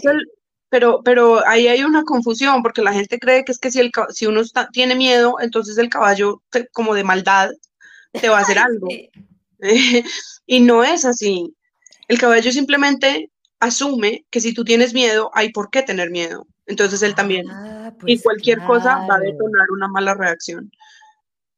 pero, 0.68 1.02
pero 1.02 1.48
ahí 1.48 1.70
hay 1.70 1.82
una 1.84 2.04
confusión 2.04 2.62
porque 2.62 2.82
la 2.82 2.92
gente 2.92 3.18
cree 3.18 3.46
que 3.46 3.54
es 3.54 3.60
que 3.60 3.72
si, 3.72 3.80
el, 3.80 3.92
si 4.10 4.26
uno 4.26 4.42
tiene 4.74 4.96
miedo, 4.96 5.38
entonces 5.40 5.78
el 5.78 5.88
caballo 5.88 6.44
como 6.74 6.94
de 6.94 7.06
maldad 7.06 7.52
te 8.12 8.28
va 8.28 8.40
a 8.40 8.42
hacer 8.42 8.60
algo. 8.60 8.90
y 10.46 10.60
no 10.60 10.84
es 10.84 11.06
así. 11.06 11.55
El 12.08 12.20
caballo 12.20 12.52
simplemente 12.52 13.32
asume 13.60 14.26
que 14.30 14.42
si 14.42 14.54
tú 14.54 14.64
tienes 14.64 14.94
miedo, 14.94 15.32
hay 15.34 15.52
por 15.52 15.70
qué 15.70 15.82
tener 15.82 16.12
miedo. 16.12 16.48
Entonces 16.66 17.02
él 17.02 17.16
también. 17.16 17.50
Ah, 17.50 17.92
y 18.06 18.18
pues 18.18 18.24
cualquier 18.24 18.60
cosa 18.66 18.98
va 19.10 19.16
a 19.16 19.20
detonar 19.20 19.68
una 19.72 19.88
mala 19.88 20.14
reacción. 20.14 20.72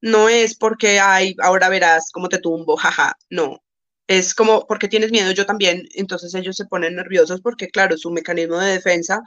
No 0.02 0.30
es 0.30 0.56
porque, 0.56 1.00
ay, 1.00 1.36
ahora 1.42 1.70
verás 1.70 2.12
cómo 2.12 2.30
te 2.30 2.40
tumbo, 2.40 2.78
jaja. 2.78 3.18
No. 3.30 3.62
Es 4.08 4.34
como 4.34 4.66
porque 4.68 4.88
tienes 4.88 5.12
miedo, 5.12 5.32
yo 5.32 5.46
también. 5.46 5.88
Entonces 5.96 6.34
ellos 6.36 6.56
se 6.56 6.66
ponen 6.66 6.96
nerviosos 6.96 7.42
porque, 7.42 7.70
claro, 7.70 7.98
su 7.98 8.12
mecanismo 8.12 8.58
de 8.58 8.74
defensa, 8.74 9.22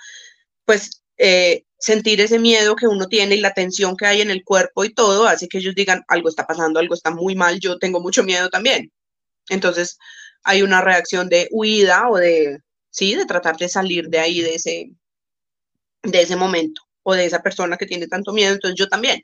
pues 0.65 1.03
eh, 1.19 1.65
sentir 1.79 2.21
ese 2.21 2.39
miedo 2.39 2.77
que 2.77 2.87
uno 2.87 3.07
tiene 3.07 3.37
y 3.37 3.41
la 3.41 3.53
tensión 3.53 3.97
que 3.97 4.07
hay 4.07 4.21
en 4.23 4.31
el 4.31 4.45
cuerpo 4.45 4.85
y 4.85 4.95
todo, 4.95 5.27
hace 5.27 5.49
que 5.49 5.59
ellos 5.59 5.75
digan, 5.75 6.03
algo 6.09 6.29
está 6.29 6.47
pasando, 6.47 6.81
algo 6.81 6.95
está 6.95 7.11
muy 7.11 7.35
mal, 7.35 7.59
yo 7.61 7.79
tengo 7.79 8.01
mucho 8.01 8.23
miedo 8.23 8.49
también. 8.49 8.93
Entonces, 9.49 9.99
hay 10.43 10.63
una 10.63 10.81
reacción 10.81 11.29
de 11.29 11.49
huida 11.51 12.09
o 12.09 12.17
de, 12.17 12.61
sí, 12.91 13.15
de 13.15 13.27
tratar 13.27 13.57
de 13.57 13.69
salir 13.69 14.09
de 14.09 14.19
ahí, 14.19 14.41
de 14.41 14.55
ese, 14.55 14.93
de 16.03 16.23
ese 16.23 16.37
momento 16.37 16.83
o 17.03 17.15
de 17.15 17.25
esa 17.27 17.43
persona 17.43 17.77
que 17.77 17.87
tiene 17.87 18.07
tanto 18.07 18.33
miedo, 18.33 18.53
entonces 18.53 18.79
yo 18.79 18.89
también. 18.89 19.23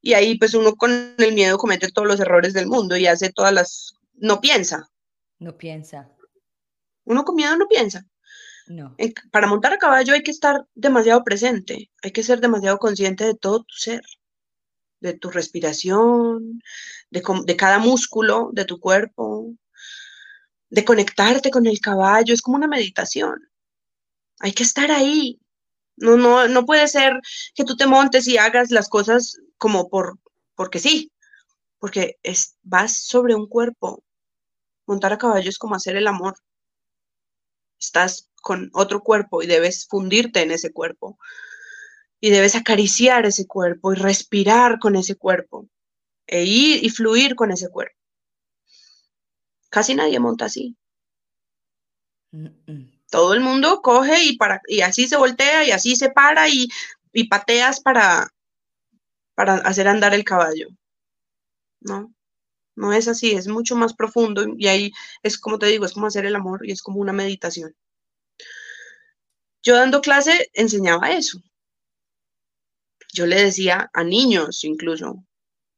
Y 0.00 0.14
ahí 0.14 0.38
pues 0.38 0.54
uno 0.54 0.74
con 0.74 1.14
el 1.18 1.32
miedo 1.32 1.58
comete 1.58 1.90
todos 1.90 2.06
los 2.06 2.20
errores 2.20 2.52
del 2.52 2.66
mundo 2.66 2.96
y 2.96 3.06
hace 3.06 3.32
todas 3.32 3.52
las, 3.52 3.94
no 4.14 4.40
piensa. 4.40 4.90
No 5.38 5.56
piensa. 5.56 6.10
Uno 7.04 7.24
con 7.24 7.36
miedo 7.36 7.56
no 7.56 7.68
piensa. 7.68 8.06
No. 8.66 8.96
para 9.30 9.46
montar 9.46 9.74
a 9.74 9.78
caballo 9.78 10.14
hay 10.14 10.22
que 10.22 10.30
estar 10.30 10.66
demasiado 10.74 11.22
presente, 11.22 11.90
hay 12.02 12.12
que 12.12 12.22
ser 12.22 12.40
demasiado 12.40 12.78
consciente 12.78 13.26
de 13.26 13.34
todo 13.34 13.62
tu 13.62 13.74
ser, 13.74 14.00
de 15.00 15.12
tu 15.12 15.30
respiración, 15.30 16.62
de, 17.10 17.22
de 17.44 17.56
cada 17.56 17.78
músculo 17.78 18.50
de 18.54 18.64
tu 18.64 18.80
cuerpo, 18.80 19.33
de 20.70 20.84
conectarte 20.84 21.50
con 21.50 21.66
el 21.66 21.80
caballo, 21.80 22.34
es 22.34 22.42
como 22.42 22.56
una 22.56 22.66
meditación. 22.66 23.48
Hay 24.40 24.52
que 24.52 24.62
estar 24.62 24.90
ahí. 24.90 25.40
No, 25.96 26.16
no, 26.16 26.48
no 26.48 26.66
puede 26.66 26.88
ser 26.88 27.20
que 27.54 27.64
tú 27.64 27.76
te 27.76 27.86
montes 27.86 28.26
y 28.26 28.38
hagas 28.38 28.70
las 28.70 28.88
cosas 28.88 29.38
como 29.58 29.88
por, 29.88 30.18
porque 30.56 30.80
sí, 30.80 31.12
porque 31.78 32.18
es, 32.22 32.56
vas 32.62 33.04
sobre 33.04 33.34
un 33.34 33.46
cuerpo. 33.46 34.02
Montar 34.86 35.12
a 35.12 35.18
caballo 35.18 35.48
es 35.48 35.58
como 35.58 35.74
hacer 35.74 35.96
el 35.96 36.06
amor. 36.06 36.34
Estás 37.78 38.30
con 38.42 38.70
otro 38.74 39.00
cuerpo 39.02 39.42
y 39.42 39.46
debes 39.46 39.86
fundirte 39.86 40.42
en 40.42 40.50
ese 40.50 40.72
cuerpo. 40.72 41.18
Y 42.20 42.30
debes 42.30 42.54
acariciar 42.54 43.26
ese 43.26 43.46
cuerpo 43.46 43.92
y 43.92 43.96
respirar 43.96 44.78
con 44.78 44.96
ese 44.96 45.14
cuerpo. 45.14 45.68
E 46.26 46.44
ir 46.44 46.84
y 46.84 46.88
fluir 46.90 47.34
con 47.34 47.50
ese 47.52 47.68
cuerpo. 47.68 47.96
Casi 49.74 49.92
nadie 49.96 50.20
monta 50.20 50.44
así. 50.44 50.76
Todo 53.10 53.34
el 53.34 53.40
mundo 53.40 53.82
coge 53.82 54.22
y, 54.22 54.36
para, 54.36 54.62
y 54.68 54.82
así 54.82 55.08
se 55.08 55.16
voltea 55.16 55.64
y 55.64 55.72
así 55.72 55.96
se 55.96 56.10
para 56.10 56.48
y, 56.48 56.68
pateas 57.28 57.80
para, 57.80 58.28
para 59.34 59.54
hacer 59.54 59.88
andar 59.88 60.14
el 60.14 60.22
caballo. 60.22 60.68
No, 61.80 62.14
no 62.76 62.92
es 62.92 63.08
así, 63.08 63.32
es 63.32 63.48
mucho 63.48 63.74
más 63.74 63.94
profundo 63.94 64.44
y 64.56 64.68
ahí 64.68 64.92
es 65.24 65.38
como 65.38 65.58
te 65.58 65.66
digo, 65.66 65.84
es 65.84 65.92
como 65.92 66.06
hacer 66.06 66.24
el 66.24 66.36
amor 66.36 66.64
y 66.64 66.70
es 66.70 66.80
como 66.80 67.00
una 67.00 67.12
meditación. 67.12 67.74
Yo 69.64 69.74
dando 69.74 70.00
clase 70.00 70.50
enseñaba 70.52 71.10
eso. 71.10 71.40
Yo 73.12 73.26
le 73.26 73.42
decía 73.42 73.90
a 73.92 74.04
niños 74.04 74.62
incluso, 74.62 75.24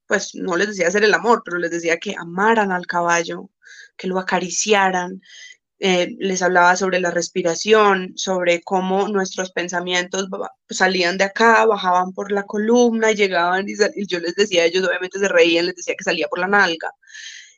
pues 0.07 0.35
no 0.35 0.55
les 0.59 0.69
decía 0.69 0.89
hacer 0.89 1.03
el 1.03 1.15
amor, 1.15 1.41
pero 1.43 1.57
les 1.57 1.71
decía 1.71 1.97
que 1.99 2.15
amaran 2.15 2.73
al 2.73 2.87
caballo, 2.87 3.49
que 3.97 4.09
lo 4.09 4.19
acariciaran. 4.19 5.21
Eh, 5.79 6.17
les 6.19 6.43
hablaba 6.43 6.77
sobre 6.77 7.01
la 7.01 7.11
respiración, 7.11 8.13
sobre 8.17 8.63
cómo 8.63 9.09
nuestros 9.09 9.53
pensamientos 9.53 10.29
salían 10.71 11.19
de 11.19 11.25
acá, 11.25 11.67
bajaban 11.67 12.13
por 12.13 12.33
la 12.33 12.45
columna 12.45 13.13
llegaban 13.13 13.69
y, 13.69 13.75
y 13.95 14.07
yo 14.07 14.19
les 14.21 14.35
decía, 14.37 14.65
ellos 14.65 14.87
obviamente 14.89 15.19
se 15.19 15.29
reían, 15.29 15.67
les 15.67 15.77
decía 15.77 15.95
que 15.99 16.05
salía 16.05 16.29
por 16.29 16.39
la 16.39 16.49
nalga 16.49 16.91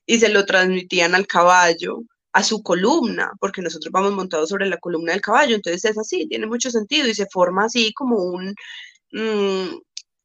y 0.06 0.18
se 0.18 0.30
lo 0.30 0.46
transmitían 0.46 1.14
al 1.14 1.26
caballo, 1.26 2.00
a 2.32 2.42
su 2.42 2.62
columna, 2.62 3.32
porque 3.40 3.62
nosotros 3.62 3.92
vamos 3.92 4.12
montados 4.12 4.48
sobre 4.50 4.66
la 4.66 4.78
columna 4.78 5.12
del 5.12 5.20
caballo, 5.20 5.56
entonces 5.56 5.84
es 5.84 5.98
así, 5.98 6.26
tiene 6.28 6.46
mucho 6.46 6.70
sentido 6.70 7.08
y 7.08 7.14
se 7.14 7.26
forma 7.26 7.64
así 7.66 7.92
como 7.94 8.16
un, 8.22 8.54
mm, 9.12 9.68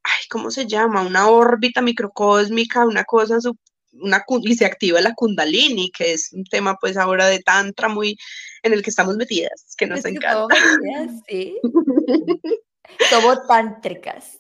ay, 0.04 0.22
¿cómo 0.30 0.52
se 0.52 0.68
llama? 0.68 1.02
Una 1.02 1.30
órbita 1.30 1.82
microcósmica, 1.82 2.86
una 2.86 3.04
cosa 3.06 3.40
una, 3.94 4.24
y 4.42 4.56
se 4.56 4.66
activa 4.66 5.02
la 5.02 5.14
kundalini, 5.14 5.92
que 5.92 6.14
es 6.14 6.32
un 6.34 6.44
tema 6.46 6.78
pues 6.80 6.98
ahora 6.98 7.28
de 7.28 7.40
tantra 7.40 7.88
muy 7.88 8.18
en 8.64 8.74
el 8.74 8.82
que 8.82 8.90
estamos 8.90 9.16
metidas, 9.18 9.76
que 9.78 9.88
nos 9.88 10.04
encanta. 10.06 10.56
sí. 11.28 11.58
Somos 13.10 13.48
tántricas. 13.48 14.38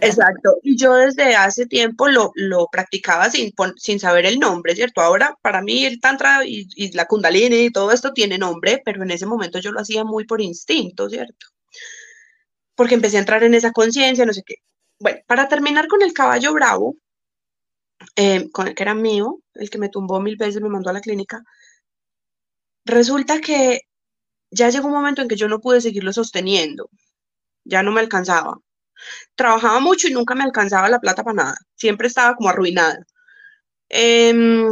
Exacto. 0.00 0.58
Y 0.62 0.76
yo 0.76 0.94
desde 0.94 1.36
hace 1.36 1.66
tiempo 1.66 2.08
lo, 2.08 2.32
lo 2.34 2.66
practicaba 2.70 3.30
sin, 3.30 3.52
sin 3.76 4.00
saber 4.00 4.26
el 4.26 4.38
nombre, 4.38 4.74
¿cierto? 4.74 5.00
Ahora 5.00 5.36
para 5.42 5.62
mí 5.62 5.86
el 5.86 6.00
tantra 6.00 6.44
y, 6.44 6.68
y 6.74 6.92
la 6.92 7.06
kundalini 7.06 7.66
y 7.66 7.72
todo 7.72 7.92
esto 7.92 8.12
tiene 8.12 8.36
nombre, 8.36 8.82
pero 8.84 9.02
en 9.02 9.10
ese 9.10 9.26
momento 9.26 9.58
yo 9.58 9.72
lo 9.72 9.80
hacía 9.80 10.04
muy 10.04 10.24
por 10.26 10.40
instinto, 10.40 11.08
¿cierto? 11.08 11.46
Porque 12.74 12.94
empecé 12.94 13.16
a 13.16 13.20
entrar 13.20 13.44
en 13.44 13.54
esa 13.54 13.72
conciencia, 13.72 14.26
no 14.26 14.32
sé 14.32 14.42
qué. 14.44 14.56
Bueno, 14.98 15.20
para 15.26 15.48
terminar 15.48 15.86
con 15.88 16.02
el 16.02 16.12
caballo 16.12 16.52
bravo, 16.52 16.96
eh, 18.16 18.50
con 18.50 18.68
el 18.68 18.74
que 18.74 18.82
era 18.82 18.94
mío, 18.94 19.40
el 19.54 19.70
que 19.70 19.78
me 19.78 19.88
tumbó 19.88 20.20
mil 20.20 20.36
veces, 20.36 20.62
me 20.62 20.68
mandó 20.68 20.90
a 20.90 20.92
la 20.94 21.00
clínica, 21.00 21.44
resulta 22.84 23.40
que 23.40 23.82
ya 24.50 24.70
llegó 24.70 24.88
un 24.88 24.94
momento 24.94 25.22
en 25.22 25.28
que 25.28 25.36
yo 25.36 25.48
no 25.48 25.60
pude 25.60 25.80
seguirlo 25.80 26.12
sosteniendo, 26.12 26.90
ya 27.64 27.82
no 27.82 27.92
me 27.92 28.00
alcanzaba. 28.00 28.58
Trabajaba 29.36 29.80
mucho 29.80 30.08
y 30.08 30.12
nunca 30.12 30.34
me 30.34 30.44
alcanzaba 30.44 30.88
la 30.88 31.00
plata 31.00 31.24
para 31.24 31.36
nada, 31.36 31.56
siempre 31.76 32.08
estaba 32.08 32.36
como 32.36 32.50
arruinada. 32.50 33.06
Em, 33.90 34.68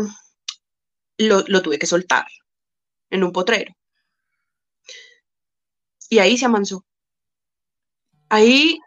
lo, 1.18 1.42
lo 1.48 1.62
tuve 1.62 1.78
que 1.78 1.86
soltar 1.86 2.26
en 3.10 3.24
un 3.24 3.32
potrero. 3.32 3.74
Y 6.08 6.18
ahí 6.20 6.36
se 6.36 6.44
amansó. 6.44 6.84
Ahí 8.34 8.80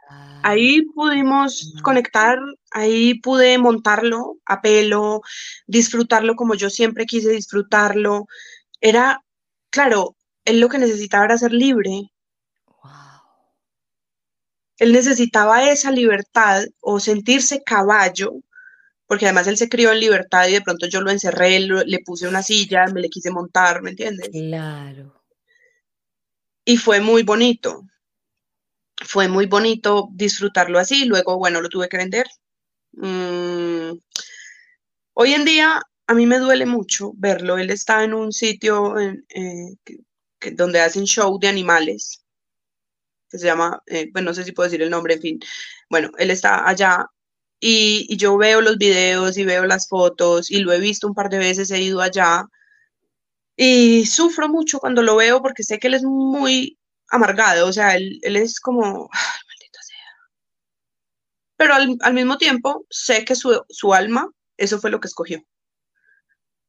ahí 0.46 0.84
pudimos 0.94 1.74
conectar, 1.82 2.38
ahí 2.72 3.16
pude 3.20 3.58
montarlo 3.58 4.38
a 4.46 4.62
pelo, 4.62 5.22
disfrutarlo 5.66 6.36
como 6.36 6.54
yo 6.54 6.70
siempre 6.70 7.08
quise 7.08 7.32
disfrutarlo. 7.32 8.28
Era, 8.80 9.24
claro, 9.72 10.16
él 10.46 10.60
lo 10.60 10.70
que 10.70 10.78
necesitaba 10.78 11.26
era 11.26 11.38
ser 11.40 11.52
libre. 11.52 12.12
Él 14.78 14.92
necesitaba 14.92 15.70
esa 15.72 15.90
libertad 15.90 16.64
o 16.82 17.00
sentirse 17.00 17.64
caballo, 17.64 18.34
porque 19.08 19.26
además 19.26 19.48
él 19.48 19.58
se 19.58 19.70
crió 19.70 19.92
en 19.92 20.00
libertad 20.00 20.48
y 20.48 20.54
de 20.54 20.62
pronto 20.62 20.86
yo 20.88 21.02
lo 21.02 21.10
encerré, 21.10 21.60
le 21.60 22.00
puse 22.06 22.28
una 22.28 22.44
silla, 22.44 22.86
me 22.94 23.02
le 23.02 23.10
quise 23.10 23.32
montar, 23.32 23.82
¿me 23.82 23.92
entiendes? 23.92 24.30
Claro. 24.30 25.24
Y 26.66 26.78
fue 26.78 27.00
muy 27.00 27.24
bonito. 27.24 27.84
Fue 29.04 29.28
muy 29.28 29.46
bonito 29.46 30.10
disfrutarlo 30.14 30.80
así. 30.80 31.06
Luego, 31.06 31.38
bueno, 31.38 31.62
lo 31.62 31.70
tuve 31.70 31.90
que 31.90 31.98
vender. 31.98 32.26
Mm, 32.94 33.98
hoy 35.14 35.34
en 35.34 35.46
día 35.46 35.82
a 36.08 36.14
mí 36.14 36.26
me 36.26 36.40
duele 36.40 36.66
mucho 36.66 37.12
verlo. 37.16 37.58
Él 37.58 37.70
está 37.72 38.04
en 38.04 38.14
un 38.14 38.32
sitio 38.32 38.98
eh, 39.00 39.76
donde 40.54 40.82
hacen 40.82 41.06
show 41.06 41.38
de 41.40 41.48
animales, 41.48 42.24
que 43.30 43.38
se 43.40 43.46
llama, 43.46 43.82
eh, 43.88 44.10
bueno, 44.14 44.32
no 44.32 44.34
sé 44.36 44.44
si 44.44 44.52
puedo 44.52 44.70
decir 44.70 44.82
el 44.82 44.90
nombre, 44.90 45.16
en 45.16 45.22
fin. 45.22 45.40
Bueno, 45.90 46.12
él 46.18 46.32
está 46.32 46.68
allá 46.68 47.08
y, 47.60 48.06
y, 48.10 48.18
yo 48.18 48.38
veo 48.38 48.62
los 48.62 48.78
videos 48.78 49.38
y 49.38 49.46
veo 49.46 49.66
las 49.66 49.88
fotos 49.88 50.52
y 50.52 50.60
lo 50.60 50.74
he 50.74 50.80
visto 50.80 51.08
un 51.08 51.16
par 51.16 51.30
de 51.30 51.40
veces, 51.40 51.72
he 51.72 51.82
ido 51.82 52.02
allá 52.02 52.46
y 53.58 54.06
sufro 54.06 54.50
mucho 54.50 54.80
cuando 54.80 55.02
lo 55.02 55.16
veo 55.16 55.42
porque 55.42 55.64
sé 55.64 55.80
que 55.80 55.88
él 55.88 55.94
es 55.96 56.04
muy 56.04 56.78
amargado, 57.10 57.68
o 57.68 57.74
sea, 57.74 57.96
él, 57.96 58.20
él 58.24 58.36
es 58.36 58.60
como, 58.60 59.10
ay, 59.14 59.40
maldita 59.48 59.82
sea. 59.84 59.98
Pero 61.58 61.74
al, 61.74 61.98
al 62.02 62.14
mismo 62.14 62.38
tiempo 62.38 62.86
sé 62.90 63.26
que 63.26 63.36
su, 63.36 63.64
su 63.70 63.94
alma, 63.94 64.30
eso 64.58 64.80
fue 64.80 64.92
lo 64.92 65.00
que 65.00 65.08
escogió 65.08 65.44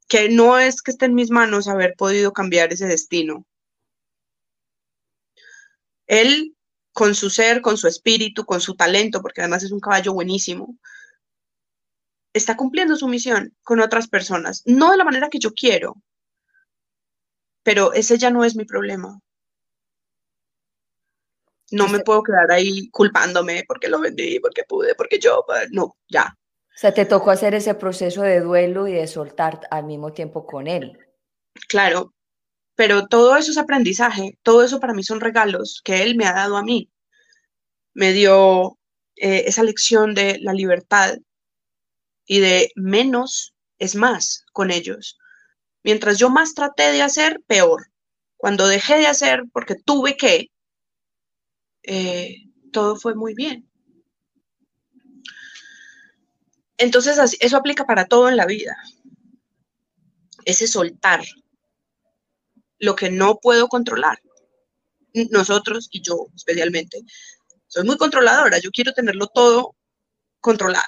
que 0.08 0.28
no 0.28 0.58
es 0.58 0.82
que 0.82 0.92
esté 0.92 1.06
en 1.06 1.14
mis 1.14 1.30
manos 1.30 1.68
haber 1.68 1.94
podido 1.96 2.32
cambiar 2.32 2.72
ese 2.72 2.86
destino. 2.86 3.44
Él, 6.06 6.56
con 6.92 7.14
su 7.14 7.30
ser, 7.30 7.60
con 7.60 7.76
su 7.76 7.88
espíritu, 7.88 8.44
con 8.44 8.60
su 8.60 8.76
talento, 8.76 9.20
porque 9.20 9.40
además 9.40 9.64
es 9.64 9.72
un 9.72 9.80
caballo 9.80 10.12
buenísimo, 10.12 10.78
está 12.32 12.56
cumpliendo 12.56 12.96
su 12.96 13.08
misión 13.08 13.56
con 13.62 13.80
otras 13.80 14.08
personas, 14.08 14.62
no 14.66 14.92
de 14.92 14.96
la 14.98 15.04
manera 15.04 15.28
que 15.28 15.38
yo 15.38 15.52
quiero, 15.52 15.96
pero 17.64 17.92
ese 17.92 18.18
ya 18.18 18.30
no 18.30 18.44
es 18.44 18.54
mi 18.54 18.64
problema. 18.64 19.18
No 21.70 21.88
me 21.88 22.00
puedo 22.00 22.22
quedar 22.22 22.50
ahí 22.50 22.88
culpándome 22.90 23.64
porque 23.66 23.88
lo 23.88 24.00
vendí, 24.00 24.38
porque 24.40 24.62
pude, 24.64 24.94
porque 24.94 25.18
yo, 25.18 25.44
no, 25.72 25.96
ya, 26.08 26.36
o 26.76 26.78
sea, 26.78 26.92
te 26.92 27.06
tocó 27.06 27.30
hacer 27.30 27.54
ese 27.54 27.74
proceso 27.74 28.20
de 28.20 28.40
duelo 28.40 28.86
y 28.86 28.92
de 28.92 29.06
soltar 29.06 29.66
al 29.70 29.84
mismo 29.84 30.12
tiempo 30.12 30.44
con 30.44 30.66
él. 30.66 30.98
Claro, 31.68 32.12
pero 32.74 33.06
todo 33.06 33.34
eso 33.38 33.50
es 33.50 33.56
aprendizaje, 33.56 34.38
todo 34.42 34.62
eso 34.62 34.78
para 34.78 34.92
mí 34.92 35.02
son 35.02 35.20
regalos 35.20 35.80
que 35.82 36.02
él 36.02 36.16
me 36.16 36.26
ha 36.26 36.34
dado 36.34 36.58
a 36.58 36.62
mí. 36.62 36.90
Me 37.94 38.12
dio 38.12 38.78
eh, 39.16 39.44
esa 39.46 39.62
lección 39.62 40.14
de 40.14 40.38
la 40.42 40.52
libertad 40.52 41.16
y 42.26 42.40
de 42.40 42.70
menos 42.74 43.54
es 43.78 43.94
más 43.94 44.44
con 44.52 44.70
ellos. 44.70 45.18
Mientras 45.82 46.18
yo 46.18 46.28
más 46.28 46.52
traté 46.52 46.92
de 46.92 47.00
hacer, 47.00 47.40
peor. 47.46 47.86
Cuando 48.36 48.68
dejé 48.68 48.98
de 48.98 49.06
hacer 49.06 49.44
porque 49.50 49.76
tuve 49.76 50.18
que, 50.18 50.50
eh, 51.86 52.44
todo 52.72 52.96
fue 52.96 53.14
muy 53.14 53.34
bien. 53.34 53.68
Entonces, 56.78 57.36
eso 57.40 57.56
aplica 57.56 57.86
para 57.86 58.06
todo 58.06 58.28
en 58.28 58.36
la 58.36 58.44
vida. 58.44 58.76
Ese 60.44 60.66
soltar 60.66 61.24
lo 62.78 62.94
que 62.94 63.10
no 63.10 63.38
puedo 63.38 63.68
controlar. 63.68 64.20
Nosotros 65.30 65.88
y 65.90 66.02
yo 66.02 66.26
especialmente. 66.34 67.00
Soy 67.66 67.84
muy 67.84 67.96
controladora, 67.96 68.58
yo 68.58 68.70
quiero 68.70 68.92
tenerlo 68.92 69.28
todo 69.28 69.74
controlado. 70.40 70.84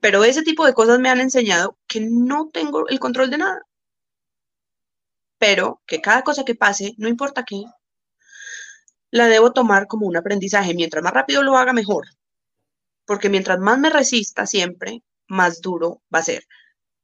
Pero 0.00 0.24
ese 0.24 0.42
tipo 0.42 0.66
de 0.66 0.74
cosas 0.74 0.98
me 0.98 1.10
han 1.10 1.20
enseñado 1.20 1.78
que 1.86 2.00
no 2.00 2.50
tengo 2.52 2.88
el 2.88 2.98
control 2.98 3.30
de 3.30 3.38
nada. 3.38 3.66
Pero 5.38 5.80
que 5.86 6.00
cada 6.00 6.22
cosa 6.22 6.44
que 6.44 6.54
pase, 6.54 6.94
no 6.98 7.08
importa 7.08 7.44
qué, 7.44 7.64
la 9.10 9.26
debo 9.26 9.52
tomar 9.52 9.86
como 9.86 10.06
un 10.06 10.16
aprendizaje. 10.16 10.74
Mientras 10.74 11.02
más 11.02 11.12
rápido 11.12 11.42
lo 11.42 11.56
haga, 11.56 11.72
mejor 11.72 12.06
porque 13.10 13.28
mientras 13.28 13.58
más 13.58 13.76
me 13.76 13.90
resista 13.90 14.46
siempre, 14.46 15.02
más 15.26 15.60
duro 15.60 16.00
va 16.14 16.20
a 16.20 16.22
ser. 16.22 16.46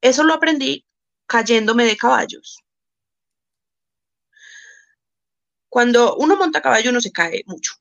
Eso 0.00 0.22
lo 0.22 0.34
aprendí 0.34 0.86
cayéndome 1.26 1.84
de 1.84 1.96
caballos. 1.96 2.62
Cuando 5.68 6.14
uno 6.14 6.36
monta 6.36 6.62
caballo 6.62 6.90
uno 6.90 7.00
se 7.00 7.10
cae 7.10 7.42
mucho. 7.46 7.72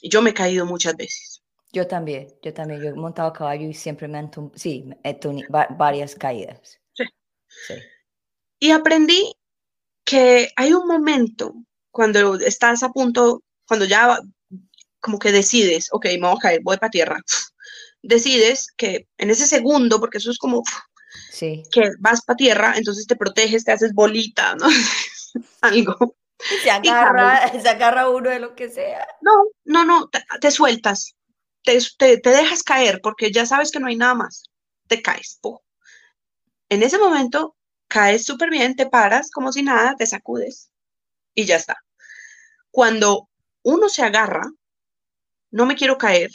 Y 0.00 0.08
yo 0.08 0.22
me 0.22 0.30
he 0.30 0.32
caído 0.32 0.64
muchas 0.64 0.96
veces. 0.96 1.42
Yo 1.74 1.86
también, 1.86 2.28
yo 2.40 2.54
también, 2.54 2.80
yo 2.80 2.88
he 2.88 2.94
montado 2.94 3.34
caballo 3.34 3.68
y 3.68 3.74
siempre 3.74 4.08
me 4.08 4.16
han 4.16 4.30
sí, 4.54 4.88
he 5.02 5.12
tenido 5.12 5.46
varias 5.76 6.14
caídas. 6.14 6.80
Sí. 6.94 7.04
sí. 7.66 7.74
Y 8.60 8.70
aprendí 8.70 9.36
que 10.06 10.48
hay 10.56 10.72
un 10.72 10.86
momento 10.86 11.52
cuando 11.94 12.34
estás 12.40 12.82
a 12.82 12.88
punto, 12.90 13.44
cuando 13.68 13.86
ya 13.86 14.18
como 14.98 15.20
que 15.20 15.30
decides, 15.30 15.88
ok, 15.92 16.06
me 16.06 16.26
voy 16.26 16.36
a 16.36 16.42
caer, 16.42 16.60
voy 16.62 16.76
para 16.76 16.90
tierra. 16.90 17.20
Decides 18.02 18.66
que 18.76 19.06
en 19.16 19.30
ese 19.30 19.46
segundo, 19.46 20.00
porque 20.00 20.18
eso 20.18 20.30
es 20.30 20.38
como 20.38 20.62
sí. 21.30 21.62
que 21.70 21.92
vas 22.00 22.22
para 22.22 22.36
tierra, 22.36 22.74
entonces 22.76 23.06
te 23.06 23.16
proteges, 23.16 23.64
te 23.64 23.72
haces 23.72 23.94
bolita, 23.94 24.56
¿no? 24.56 24.66
Algo. 25.60 26.16
Se 26.62 26.68
agarra, 26.68 27.48
se 27.62 27.68
agarra 27.68 28.10
uno 28.10 28.28
de 28.28 28.40
lo 28.40 28.56
que 28.56 28.68
sea. 28.68 29.06
No, 29.20 29.32
no, 29.64 29.84
no, 29.84 30.10
te, 30.40 30.50
sueltas, 30.50 31.14
te, 31.62 31.78
te, 31.96 32.30
dejas 32.30 32.64
caer 32.64 33.00
porque 33.02 33.30
ya 33.30 33.46
sabes 33.46 33.70
que 33.70 33.78
no 33.78 33.86
hay 33.86 33.96
nada 33.96 34.14
más, 34.14 34.50
te 34.88 35.00
caes. 35.00 35.38
En 36.68 36.82
ese 36.82 36.98
momento 36.98 37.56
caes 37.86 38.24
súper 38.24 38.50
bien, 38.50 38.74
te 38.74 38.86
paras 38.86 39.30
como 39.30 39.52
si 39.52 39.62
nada, 39.62 39.94
te 39.96 40.06
sacudes 40.06 40.70
y 41.34 41.44
ya 41.44 41.56
está. 41.56 41.83
Cuando 42.74 43.28
uno 43.62 43.88
se 43.88 44.02
agarra, 44.02 44.42
no 45.52 45.64
me 45.64 45.76
quiero 45.76 45.96
caer, 45.96 46.32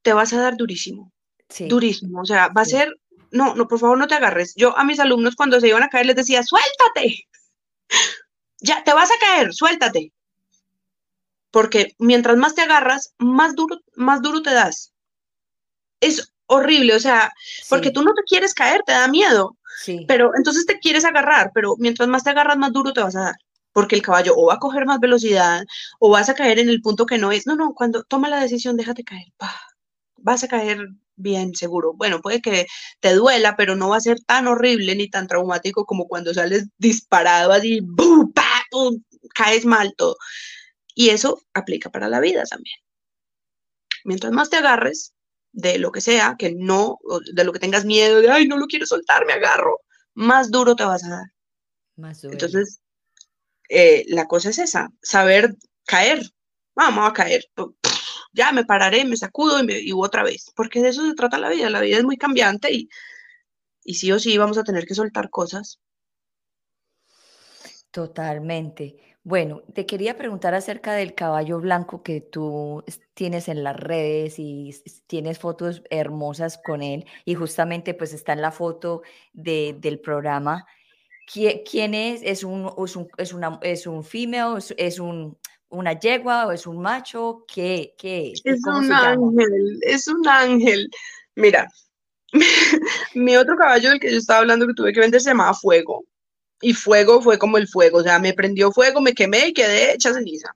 te 0.00 0.14
vas 0.14 0.32
a 0.32 0.40
dar 0.40 0.56
durísimo. 0.56 1.12
Sí. 1.50 1.68
Durísimo. 1.68 2.22
O 2.22 2.24
sea, 2.24 2.48
va 2.48 2.62
a 2.62 2.64
ser, 2.64 2.96
no, 3.30 3.54
no, 3.54 3.68
por 3.68 3.78
favor 3.78 3.98
no 3.98 4.06
te 4.06 4.14
agarres. 4.14 4.54
Yo 4.56 4.74
a 4.78 4.84
mis 4.84 4.98
alumnos 4.98 5.36
cuando 5.36 5.60
se 5.60 5.68
iban 5.68 5.82
a 5.82 5.90
caer 5.90 6.06
les 6.06 6.16
decía, 6.16 6.42
suéltate. 6.42 7.26
Ya, 8.64 8.82
te 8.84 8.94
vas 8.94 9.10
a 9.10 9.18
caer, 9.20 9.52
suéltate. 9.52 10.12
Porque 11.50 11.94
mientras 11.98 12.36
más 12.36 12.54
te 12.54 12.62
agarras, 12.62 13.12
más 13.18 13.56
duro, 13.56 13.80
más 13.96 14.22
duro 14.22 14.40
te 14.40 14.54
das. 14.54 14.94
Es 16.00 16.32
horrible, 16.46 16.94
o 16.94 17.00
sea, 17.00 17.32
porque 17.68 17.90
tú 17.90 18.04
no 18.04 18.14
te 18.14 18.22
quieres 18.22 18.54
caer, 18.54 18.84
te 18.86 18.92
da 18.92 19.08
miedo. 19.08 19.58
Sí. 19.80 20.04
Pero 20.06 20.30
entonces 20.36 20.64
te 20.64 20.78
quieres 20.78 21.04
agarrar, 21.04 21.50
pero 21.52 21.74
mientras 21.76 22.08
más 22.08 22.22
te 22.22 22.30
agarras, 22.30 22.56
más 22.56 22.72
duro 22.72 22.92
te 22.92 23.02
vas 23.02 23.16
a 23.16 23.22
dar 23.22 23.36
porque 23.72 23.96
el 23.96 24.02
caballo 24.02 24.34
o 24.36 24.46
va 24.46 24.54
a 24.54 24.58
coger 24.58 24.86
más 24.86 25.00
velocidad 25.00 25.64
o 25.98 26.10
vas 26.10 26.28
a 26.28 26.34
caer 26.34 26.58
en 26.58 26.68
el 26.68 26.80
punto 26.82 27.06
que 27.06 27.18
no 27.18 27.32
es. 27.32 27.46
No, 27.46 27.56
no, 27.56 27.74
cuando 27.74 28.04
toma 28.04 28.28
la 28.28 28.40
decisión, 28.40 28.76
déjate 28.76 29.04
caer. 29.04 29.32
Vas 30.16 30.44
a 30.44 30.48
caer 30.48 30.88
bien 31.16 31.54
seguro. 31.54 31.94
Bueno, 31.94 32.20
puede 32.20 32.40
que 32.40 32.66
te 33.00 33.14
duela, 33.14 33.56
pero 33.56 33.76
no 33.76 33.90
va 33.90 33.96
a 33.96 34.00
ser 34.00 34.20
tan 34.20 34.46
horrible 34.46 34.94
ni 34.94 35.08
tan 35.08 35.26
traumático 35.26 35.84
como 35.86 36.06
cuando 36.06 36.34
sales 36.34 36.66
disparado 36.78 37.52
así, 37.52 37.80
¡bum! 37.82 38.32
caes 39.34 39.64
mal 39.64 39.94
todo. 39.96 40.16
Y 40.94 41.10
eso 41.10 41.40
aplica 41.54 41.90
para 41.90 42.08
la 42.08 42.20
vida 42.20 42.44
también. 42.44 42.76
Mientras 44.04 44.32
más 44.32 44.50
te 44.50 44.56
agarres 44.56 45.14
de 45.52 45.78
lo 45.78 45.92
que 45.92 46.00
sea, 46.00 46.36
que 46.38 46.54
no, 46.54 46.98
de 47.32 47.44
lo 47.44 47.52
que 47.52 47.58
tengas 47.58 47.84
miedo, 47.84 48.20
de, 48.20 48.30
ay, 48.30 48.46
no 48.46 48.56
lo 48.56 48.66
quiero 48.66 48.86
soltar, 48.86 49.26
me 49.26 49.34
agarro, 49.34 49.80
más 50.14 50.50
duro 50.50 50.74
te 50.74 50.84
vas 50.84 51.04
a 51.04 51.10
dar. 51.10 51.26
Más 51.96 52.22
duro. 52.22 52.32
Entonces, 52.32 52.80
eh, 53.72 54.04
la 54.08 54.26
cosa 54.26 54.50
es 54.50 54.58
esa, 54.58 54.90
saber 55.02 55.56
caer. 55.86 56.20
Vamos 56.74 57.08
a 57.08 57.12
caer. 57.12 57.44
Ya 58.32 58.52
me 58.52 58.64
pararé, 58.64 59.04
me 59.04 59.16
sacudo 59.16 59.60
y, 59.60 59.66
me, 59.66 59.92
otra 59.94 60.22
vez. 60.22 60.52
Porque 60.54 60.82
de 60.82 60.90
eso 60.90 61.06
se 61.06 61.14
trata 61.14 61.38
la 61.38 61.48
vida. 61.48 61.70
La 61.70 61.80
vida 61.80 61.98
es 61.98 62.04
muy 62.04 62.18
cambiante 62.18 62.72
y, 62.72 62.88
y 63.84 63.94
sí 63.94 64.12
o 64.12 64.18
sí 64.18 64.36
vamos 64.38 64.58
a 64.58 64.64
tener 64.64 64.86
que 64.86 64.94
soltar 64.94 65.30
cosas. 65.30 65.80
Totalmente. 67.90 68.96
Bueno, 69.24 69.62
te 69.74 69.86
quería 69.86 70.16
preguntar 70.16 70.54
acerca 70.54 70.94
del 70.94 71.14
caballo 71.14 71.60
blanco 71.60 72.02
que 72.02 72.20
tú 72.20 72.84
tienes 73.14 73.48
en 73.48 73.62
las 73.62 73.76
redes 73.76 74.38
y 74.38 74.74
tienes 75.06 75.38
fotos 75.38 75.82
hermosas 75.90 76.58
con 76.58 76.82
él 76.82 77.06
y 77.24 77.34
justamente 77.36 77.94
pues 77.94 78.12
está 78.12 78.32
en 78.32 78.42
la 78.42 78.50
foto 78.50 79.02
de, 79.32 79.76
del 79.78 80.00
programa 80.00 80.66
¿Quién 81.26 81.94
es? 81.94 82.20
¿Es 82.22 82.44
un, 82.44 82.70
es 82.84 82.96
un, 82.96 83.08
es 83.16 83.32
una, 83.32 83.58
es 83.62 83.86
un 83.86 84.04
female? 84.04 84.62
¿Es, 84.76 84.98
un, 84.98 85.38
una 85.68 85.98
yegua 85.98 86.46
o 86.46 86.52
es 86.52 86.66
un 86.66 86.80
macho? 86.80 87.44
¿Qué, 87.46 87.94
qué 87.96 88.32
es? 88.32 88.42
Es 88.44 88.60
un 88.66 88.92
ángel, 88.92 89.78
es 89.82 90.08
un 90.08 90.26
ángel. 90.26 90.90
Mira, 91.34 91.68
mi 93.14 93.36
otro 93.36 93.56
caballo 93.56 93.90
del 93.90 94.00
que 94.00 94.10
yo 94.10 94.18
estaba 94.18 94.40
hablando 94.40 94.66
que 94.66 94.74
tuve 94.74 94.92
que 94.92 95.00
vender 95.00 95.20
se 95.20 95.30
llamaba 95.30 95.54
Fuego. 95.54 96.04
y 96.60 96.74
fuego 96.74 97.20
fue 97.22 97.38
como 97.38 97.58
el 97.58 97.68
fuego, 97.68 97.98
o 97.98 98.02
sea, 98.02 98.18
me 98.18 98.34
prendió 98.34 98.72
fuego, 98.72 99.00
me 99.00 99.14
quemé 99.14 99.48
y 99.48 99.52
quedé 99.52 99.94
hecha 99.94 100.12
ceniza. 100.14 100.54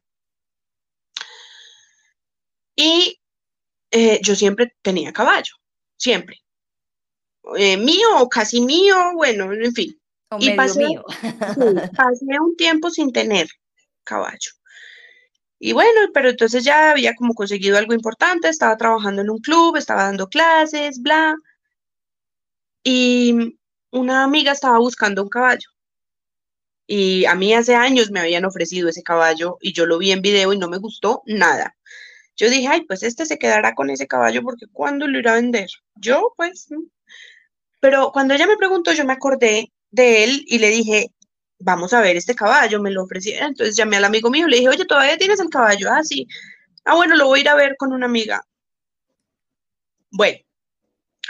Y 2.76 3.18
eh, 3.90 4.20
yo 4.22 4.34
siempre 4.34 4.74
tenía 4.82 5.12
caballo, 5.12 5.54
siempre. 5.96 6.42
Eh, 7.56 7.76
mío 7.76 8.08
o 8.18 8.28
casi 8.28 8.60
mío, 8.60 8.96
bueno, 9.14 9.52
en 9.52 9.72
fin. 9.72 9.98
Y 10.38 10.50
pasé, 10.56 10.86
pasé 11.96 12.40
un 12.40 12.56
tiempo 12.56 12.90
sin 12.90 13.12
tener 13.12 13.48
caballo. 14.04 14.52
Y 15.58 15.72
bueno, 15.72 16.00
pero 16.12 16.30
entonces 16.30 16.64
ya 16.64 16.90
había 16.90 17.14
como 17.14 17.34
conseguido 17.34 17.78
algo 17.78 17.94
importante, 17.94 18.48
estaba 18.48 18.76
trabajando 18.76 19.22
en 19.22 19.30
un 19.30 19.38
club, 19.38 19.76
estaba 19.76 20.04
dando 20.04 20.28
clases, 20.28 21.00
bla. 21.00 21.34
Y 22.82 23.58
una 23.90 24.24
amiga 24.24 24.52
estaba 24.52 24.78
buscando 24.78 25.22
un 25.22 25.28
caballo. 25.28 25.68
Y 26.86 27.24
a 27.24 27.34
mí 27.34 27.52
hace 27.54 27.74
años 27.74 28.10
me 28.10 28.20
habían 28.20 28.44
ofrecido 28.44 28.88
ese 28.88 29.02
caballo 29.02 29.56
y 29.60 29.72
yo 29.72 29.86
lo 29.86 29.98
vi 29.98 30.12
en 30.12 30.22
video 30.22 30.52
y 30.52 30.58
no 30.58 30.68
me 30.68 30.78
gustó 30.78 31.22
nada. 31.26 31.76
Yo 32.36 32.50
dije, 32.50 32.68
ay, 32.68 32.82
pues 32.82 33.02
este 33.02 33.24
se 33.26 33.38
quedará 33.38 33.74
con 33.74 33.90
ese 33.90 34.06
caballo 34.06 34.42
porque 34.42 34.66
¿cuándo 34.72 35.08
lo 35.08 35.18
irá 35.18 35.32
a 35.32 35.36
vender? 35.36 35.68
Yo, 35.94 36.34
pues. 36.36 36.68
Pero 37.80 38.10
cuando 38.12 38.34
ella 38.34 38.46
me 38.46 38.56
preguntó, 38.56 38.92
yo 38.92 39.04
me 39.04 39.14
acordé 39.14 39.72
de 39.90 40.24
él 40.24 40.44
y 40.46 40.58
le 40.58 40.68
dije, 40.70 41.12
vamos 41.58 41.92
a 41.92 42.00
ver 42.00 42.16
este 42.16 42.34
caballo, 42.34 42.80
me 42.80 42.90
lo 42.90 43.04
ofrecieron. 43.04 43.48
Entonces 43.48 43.76
llamé 43.76 43.96
al 43.96 44.04
amigo 44.04 44.30
mío, 44.30 44.46
le 44.48 44.56
dije, 44.56 44.68
oye, 44.68 44.84
¿todavía 44.84 45.18
tienes 45.18 45.40
el 45.40 45.48
caballo? 45.48 45.88
Ah, 45.90 46.02
sí. 46.02 46.26
Ah, 46.84 46.94
bueno, 46.94 47.16
lo 47.16 47.26
voy 47.26 47.40
a 47.40 47.42
ir 47.42 47.48
a 47.48 47.54
ver 47.56 47.76
con 47.78 47.92
una 47.92 48.06
amiga. 48.06 48.42
Bueno, 50.10 50.38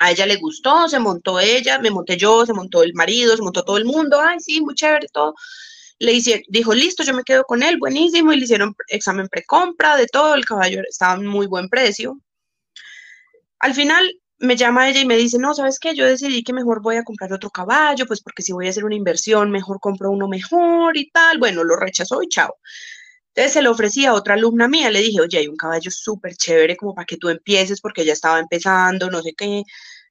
a 0.00 0.10
ella 0.10 0.26
le 0.26 0.36
gustó, 0.36 0.88
se 0.88 0.98
montó 0.98 1.40
ella, 1.40 1.78
me 1.78 1.90
monté 1.90 2.16
yo, 2.16 2.44
se 2.46 2.52
montó 2.52 2.82
el 2.82 2.94
marido, 2.94 3.36
se 3.36 3.42
montó 3.42 3.64
todo 3.64 3.78
el 3.78 3.84
mundo, 3.84 4.20
ay, 4.20 4.38
sí, 4.40 4.60
muy 4.60 4.74
chévere, 4.74 5.08
todo. 5.12 5.34
Le 5.98 6.12
hice, 6.12 6.42
dijo, 6.48 6.74
listo, 6.74 7.02
yo 7.02 7.14
me 7.14 7.24
quedo 7.24 7.44
con 7.44 7.62
él, 7.62 7.78
buenísimo, 7.78 8.32
y 8.32 8.36
le 8.36 8.44
hicieron 8.44 8.74
examen 8.88 9.28
precompra 9.28 9.96
de 9.96 10.06
todo, 10.06 10.34
el 10.34 10.44
caballo 10.44 10.82
estaba 10.88 11.14
en 11.14 11.26
muy 11.26 11.46
buen 11.46 11.68
precio. 11.68 12.20
Al 13.58 13.74
final 13.74 14.06
me 14.38 14.56
llama 14.56 14.88
ella 14.88 15.00
y 15.00 15.06
me 15.06 15.16
dice, 15.16 15.38
no, 15.38 15.54
¿sabes 15.54 15.78
qué? 15.78 15.94
Yo 15.94 16.06
decidí 16.06 16.42
que 16.42 16.52
mejor 16.52 16.82
voy 16.82 16.96
a 16.96 17.04
comprar 17.04 17.32
otro 17.32 17.50
caballo, 17.50 18.06
pues 18.06 18.20
porque 18.20 18.42
si 18.42 18.52
voy 18.52 18.66
a 18.66 18.70
hacer 18.70 18.84
una 18.84 18.94
inversión, 18.94 19.50
mejor 19.50 19.80
compro 19.80 20.10
uno 20.10 20.28
mejor 20.28 20.96
y 20.96 21.10
tal. 21.10 21.38
Bueno, 21.38 21.64
lo 21.64 21.76
rechazó 21.76 22.22
y 22.22 22.28
chao. 22.28 22.54
Entonces 23.34 23.52
se 23.54 23.62
lo 23.62 23.70
ofrecí 23.72 24.06
a 24.06 24.14
otra 24.14 24.34
alumna 24.34 24.68
mía, 24.68 24.90
le 24.90 25.00
dije, 25.00 25.20
oye, 25.20 25.38
hay 25.38 25.48
un 25.48 25.56
caballo 25.56 25.90
súper 25.90 26.36
chévere 26.36 26.76
como 26.76 26.94
para 26.94 27.06
que 27.06 27.18
tú 27.18 27.28
empieces 27.28 27.80
porque 27.80 28.02
ella 28.02 28.14
estaba 28.14 28.38
empezando, 28.40 29.10
no 29.10 29.22
sé 29.22 29.34
qué, 29.36 29.62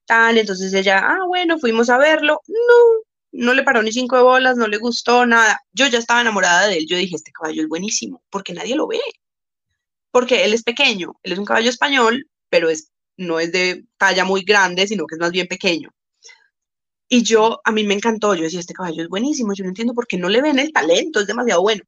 tal. 0.06 0.38
Entonces 0.38 0.72
ella, 0.74 1.00
ah, 1.04 1.26
bueno, 1.26 1.58
fuimos 1.58 1.90
a 1.90 1.98
verlo. 1.98 2.40
No, 2.46 3.02
no 3.32 3.54
le 3.54 3.62
paró 3.64 3.82
ni 3.82 3.92
cinco 3.92 4.22
bolas, 4.24 4.56
no 4.56 4.68
le 4.68 4.78
gustó 4.78 5.26
nada. 5.26 5.60
Yo 5.72 5.86
ya 5.88 5.98
estaba 5.98 6.20
enamorada 6.20 6.68
de 6.68 6.78
él. 6.78 6.86
Yo 6.88 6.96
dije, 6.96 7.16
este 7.16 7.32
caballo 7.32 7.62
es 7.62 7.68
buenísimo, 7.68 8.22
porque 8.30 8.52
nadie 8.54 8.76
lo 8.76 8.86
ve. 8.88 9.00
Porque 10.10 10.44
él 10.44 10.54
es 10.54 10.62
pequeño, 10.62 11.18
él 11.22 11.32
es 11.32 11.38
un 11.38 11.44
caballo 11.44 11.68
español, 11.70 12.28
pero 12.48 12.70
es, 12.70 12.90
no 13.16 13.40
es 13.40 13.52
de 13.52 13.84
talla 13.96 14.24
muy 14.24 14.42
grande, 14.42 14.86
sino 14.86 15.06
que 15.06 15.16
es 15.16 15.20
más 15.20 15.30
bien 15.30 15.46
pequeño. 15.48 15.90
Y 17.08 17.22
yo, 17.22 17.60
a 17.64 17.72
mí 17.72 17.84
me 17.84 17.94
encantó, 17.94 18.34
yo 18.34 18.42
decía, 18.42 18.60
este 18.60 18.74
caballo 18.74 19.02
es 19.02 19.08
buenísimo, 19.08 19.54
yo 19.54 19.64
no 19.64 19.70
entiendo 19.70 19.94
por 19.94 20.06
qué 20.06 20.16
no 20.18 20.28
le 20.28 20.42
ven 20.42 20.58
el 20.58 20.72
talento, 20.72 21.20
es 21.20 21.26
demasiado 21.26 21.62
bueno. 21.62 21.82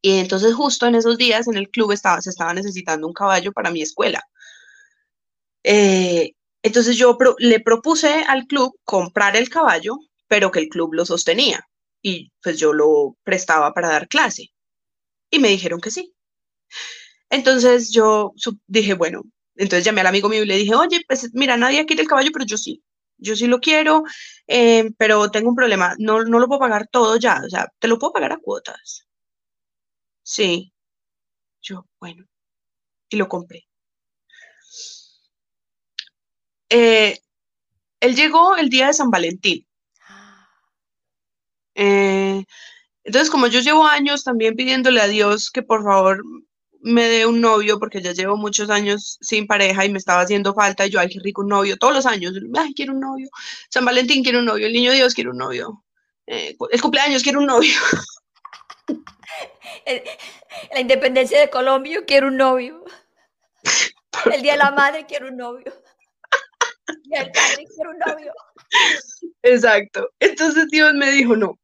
Y 0.00 0.18
entonces 0.18 0.54
justo 0.54 0.86
en 0.86 0.94
esos 0.94 1.18
días 1.18 1.48
en 1.48 1.56
el 1.56 1.68
club 1.68 1.92
estaba, 1.92 2.20
se 2.22 2.30
estaba 2.30 2.54
necesitando 2.54 3.06
un 3.06 3.12
caballo 3.12 3.52
para 3.52 3.70
mi 3.70 3.82
escuela. 3.82 4.22
Eh, 5.62 6.32
entonces 6.62 6.96
yo 6.96 7.18
le 7.38 7.60
propuse 7.60 8.24
al 8.26 8.46
club 8.46 8.78
comprar 8.84 9.36
el 9.36 9.48
caballo 9.48 9.98
pero 10.28 10.50
que 10.50 10.60
el 10.60 10.68
club 10.68 10.94
lo 10.94 11.04
sostenía 11.04 11.68
y 12.02 12.32
pues 12.42 12.58
yo 12.58 12.72
lo 12.72 13.16
prestaba 13.22 13.72
para 13.72 13.88
dar 13.88 14.08
clase. 14.08 14.52
Y 15.30 15.38
me 15.38 15.48
dijeron 15.48 15.80
que 15.80 15.90
sí. 15.90 16.14
Entonces 17.30 17.90
yo 17.90 18.32
dije, 18.66 18.94
bueno, 18.94 19.24
entonces 19.56 19.84
llamé 19.84 20.00
al 20.02 20.08
amigo 20.08 20.28
mío 20.28 20.42
y 20.42 20.46
le 20.46 20.56
dije, 20.56 20.74
oye, 20.74 21.00
pues 21.08 21.30
mira, 21.34 21.56
nadie 21.56 21.86
quiere 21.86 22.02
el 22.02 22.08
caballo, 22.08 22.30
pero 22.32 22.44
yo 22.46 22.56
sí, 22.58 22.82
yo 23.18 23.36
sí 23.36 23.46
lo 23.46 23.60
quiero, 23.60 24.02
eh, 24.46 24.90
pero 24.98 25.30
tengo 25.30 25.50
un 25.50 25.56
problema, 25.56 25.94
no, 25.98 26.24
no 26.24 26.38
lo 26.38 26.46
puedo 26.48 26.60
pagar 26.60 26.88
todo 26.88 27.16
ya, 27.18 27.42
o 27.44 27.48
sea, 27.50 27.68
te 27.78 27.88
lo 27.88 27.98
puedo 27.98 28.12
pagar 28.12 28.32
a 28.32 28.38
cuotas. 28.38 29.06
Sí, 30.22 30.72
yo, 31.62 31.86
bueno, 32.00 32.24
y 33.10 33.16
lo 33.16 33.28
compré. 33.28 33.66
Eh, 36.70 37.18
él 38.00 38.16
llegó 38.16 38.56
el 38.56 38.68
día 38.70 38.88
de 38.88 38.94
San 38.94 39.10
Valentín. 39.10 39.66
Eh, 41.74 42.44
entonces, 43.04 43.30
como 43.30 43.46
yo 43.48 43.60
llevo 43.60 43.86
años 43.86 44.24
también 44.24 44.56
pidiéndole 44.56 45.00
a 45.00 45.08
Dios 45.08 45.50
que 45.50 45.62
por 45.62 45.84
favor 45.84 46.22
me 46.82 47.08
dé 47.08 47.26
un 47.26 47.40
novio, 47.40 47.78
porque 47.78 48.00
ya 48.00 48.12
llevo 48.12 48.36
muchos 48.36 48.70
años 48.70 49.18
sin 49.20 49.46
pareja 49.46 49.84
y 49.84 49.90
me 49.90 49.98
estaba 49.98 50.22
haciendo 50.22 50.54
falta, 50.54 50.86
y 50.86 50.90
yo, 50.90 51.00
ay, 51.00 51.08
qué 51.08 51.20
rico 51.20 51.42
un 51.42 51.48
novio, 51.48 51.76
todos 51.76 51.94
los 51.94 52.06
años, 52.06 52.34
ay, 52.56 52.74
quiero 52.74 52.92
un 52.92 53.00
novio, 53.00 53.28
San 53.70 53.84
Valentín 53.84 54.22
quiero 54.22 54.40
un 54.40 54.46
novio, 54.46 54.66
el 54.66 54.72
niño 54.72 54.92
Dios 54.92 55.14
quiere 55.14 55.30
un 55.30 55.38
novio, 55.38 55.84
eh, 56.26 56.56
el 56.70 56.80
cumpleaños 56.80 57.22
quiero 57.22 57.40
un 57.40 57.46
novio. 57.46 57.74
La 60.72 60.80
independencia 60.80 61.38
de 61.38 61.50
Colombia 61.50 62.04
quiero 62.06 62.28
un 62.28 62.36
novio. 62.36 62.84
El 64.32 64.42
Día 64.42 64.52
de 64.52 64.58
la 64.58 64.70
Madre 64.70 65.06
quiero 65.06 65.28
un 65.28 65.36
novio. 65.36 65.72
El 67.10 67.30
padre 67.30 67.64
quiero 67.74 67.90
un 67.90 67.98
novio. 67.98 68.32
Exacto. 69.42 70.10
Entonces 70.18 70.68
Dios 70.70 70.94
me 70.94 71.10
dijo, 71.10 71.36
no, 71.36 71.58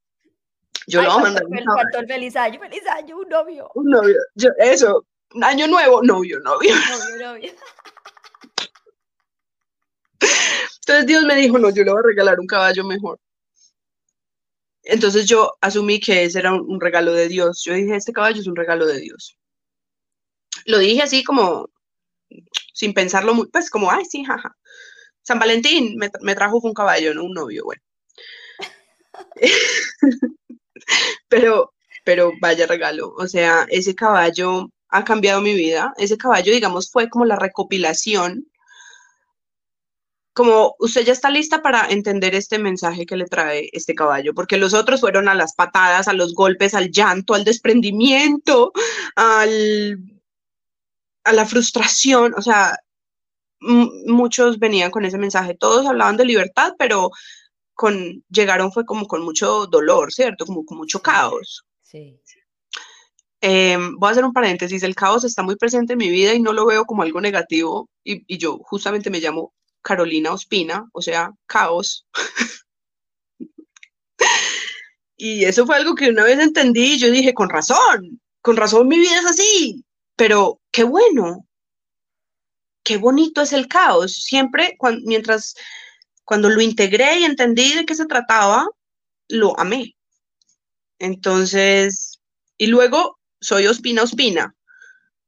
yo 0.87 1.03
lo 1.03 1.11
voy 1.11 1.19
a 1.19 1.23
mandar. 1.23 1.45
un 1.45 2.07
feliz 2.07 2.37
año, 2.37 2.61
feliz 2.61 2.87
año, 2.89 3.19
un 3.19 3.29
novio. 3.29 3.71
Un 3.75 3.91
novio. 3.91 4.17
Yo, 4.35 4.51
eso, 4.59 5.07
un 5.35 5.45
año 5.45 5.67
nuevo, 5.67 6.03
novio, 6.03 6.41
novio. 6.41 6.75
Novio, 6.91 7.27
novio. 7.27 7.53
Entonces 10.81 11.07
Dios 11.07 11.25
me 11.25 11.37
dijo, 11.37 11.59
no, 11.59 11.71
yo 11.71 11.85
le 11.85 11.93
voy 11.93 12.01
a 12.01 12.07
regalar 12.07 12.41
un 12.41 12.47
caballo 12.47 12.85
mejor. 12.85 13.19
Entonces 14.85 15.27
yo 15.27 15.53
asumí 15.61 16.01
que 16.01 16.25
ese 16.25 16.41
era 16.41 16.53
un, 16.53 16.81
regalo 16.81 17.13
de 17.13 17.29
Dios. 17.29 17.63
Yo 17.65 17.75
dije, 17.75 17.95
este 17.95 18.13
caballo 18.13 18.41
es 18.41 18.47
un 18.47 18.57
regalo 18.57 18.87
de 18.87 18.99
Dios. 18.99 19.39
Lo 20.67 20.79
dije 20.79 21.03
así 21.03 21.23
como, 21.25 21.71
sin 22.75 22.95
pensarlo 22.95 23.35
muy, 23.35 23.49
pues 23.49 23.71
como, 23.71 23.91
ay, 23.91 24.05
sí, 24.05 24.25
jaja. 24.25 24.57
San 25.23 25.39
Valentín 25.39 25.97
me, 25.97 26.11
me 26.21 26.35
trajo 26.35 26.59
un 26.63 26.75
caballo, 26.75 27.15
no 27.15 27.25
un 27.25 27.33
novio, 27.33 27.65
bueno. 27.65 27.83
pero, 31.29 31.73
pero 32.05 32.33
vaya 32.41 32.67
regalo. 32.67 33.15
O 33.17 33.27
sea, 33.27 33.67
ese 33.69 33.95
caballo 33.95 34.71
ha 34.89 35.05
cambiado 35.05 35.41
mi 35.41 35.55
vida. 35.55 35.93
Ese 35.97 36.17
caballo, 36.19 36.53
digamos, 36.53 36.91
fue 36.91 37.09
como 37.09 37.25
la 37.25 37.37
recopilación. 37.37 38.47
Como 40.35 40.75
usted 40.79 41.05
ya 41.05 41.13
está 41.13 41.31
lista 41.31 41.63
para 41.63 41.89
entender 41.89 42.35
este 42.35 42.59
mensaje 42.59 43.05
que 43.05 43.17
le 43.17 43.27
trae 43.27 43.69
este 43.73 43.95
caballo, 43.95 44.33
porque 44.35 44.57
los 44.57 44.73
otros 44.73 45.01
fueron 45.01 45.29
a 45.29 45.35
las 45.35 45.55
patadas, 45.55 46.09
a 46.09 46.15
los 46.15 46.35
golpes, 46.35 46.75
al 46.75 46.91
llanto, 46.91 47.35
al 47.35 47.45
desprendimiento, 47.45 48.73
al, 49.15 49.99
a 51.25 51.33
la 51.33 51.45
frustración. 51.47 52.35
O 52.37 52.43
sea, 52.43 52.79
muchos 53.61 54.59
venían 54.59 54.91
con 54.91 55.05
ese 55.05 55.19
mensaje. 55.19 55.55
Todos 55.55 55.87
hablaban 55.87 56.17
de 56.17 56.25
libertad, 56.25 56.73
pero 56.79 57.11
con, 57.75 58.25
llegaron 58.29 58.73
fue 58.73 58.85
como 58.85 59.07
con 59.07 59.23
mucho 59.23 59.67
dolor, 59.67 60.13
¿cierto? 60.13 60.47
Como 60.47 60.65
con 60.65 60.79
mucho 60.79 61.01
caos. 61.01 61.65
Sí. 61.83 62.19
Em, 63.41 63.97
voy 63.99 64.09
a 64.09 64.13
hacer 64.13 64.25
un 64.25 64.33
paréntesis, 64.33 64.83
el 64.83 64.95
caos 64.95 65.25
está 65.25 65.43
muy 65.43 65.57
presente 65.57 65.95
en 65.95 65.99
mi 65.99 66.11
vida 66.11 66.33
y 66.33 66.41
no 66.41 66.53
lo 66.53 66.65
veo 66.65 66.85
como 66.85 67.03
algo 67.03 67.21
negativo 67.21 67.91
y, 68.05 68.23
y 68.33 68.39
yo 68.39 68.59
justamente 68.59 69.11
me 69.11 69.19
llamo 69.19 69.53
Carolina 69.83 70.33
Ospina, 70.33 70.89
o 70.93 71.03
sea, 71.03 71.33
caos. 71.47 72.07
y 75.17 75.45
eso 75.45 75.67
fue 75.67 75.77
algo 75.77 75.95
que 75.95 76.11
una 76.11 76.25
vez 76.25 76.39
entendí 76.39 76.95
y 76.95 76.99
yo 76.99 77.11
dije, 77.11 77.35
con 77.35 77.51
razón, 77.51 78.21
con 78.41 78.57
razón 78.57 78.89
mi 78.89 78.99
vida 78.99 79.19
es 79.19 79.27
así, 79.27 79.85
pero 80.17 80.61
qué 80.71 80.85
bueno, 80.85 81.47
qué 82.85 82.97
bonito 82.97 83.43
es 83.43 83.53
el 83.53 83.69
caos. 83.69 84.13
Siempre, 84.13 84.77
cuando, 84.79 85.03
mientras 85.05 85.55
cuando 86.25 86.49
lo 86.49 86.61
integré 86.61 87.21
y 87.21 87.25
entendí 87.25 87.75
de 87.75 87.85
qué 87.85 87.95
se 87.95 88.07
trataba, 88.07 88.67
lo 89.29 89.59
amé. 89.59 89.97
Entonces, 90.99 92.21
y 92.59 92.67
luego 92.67 93.19
soy 93.41 93.67
Ospina 93.67 94.03
Ospina. 94.03 94.55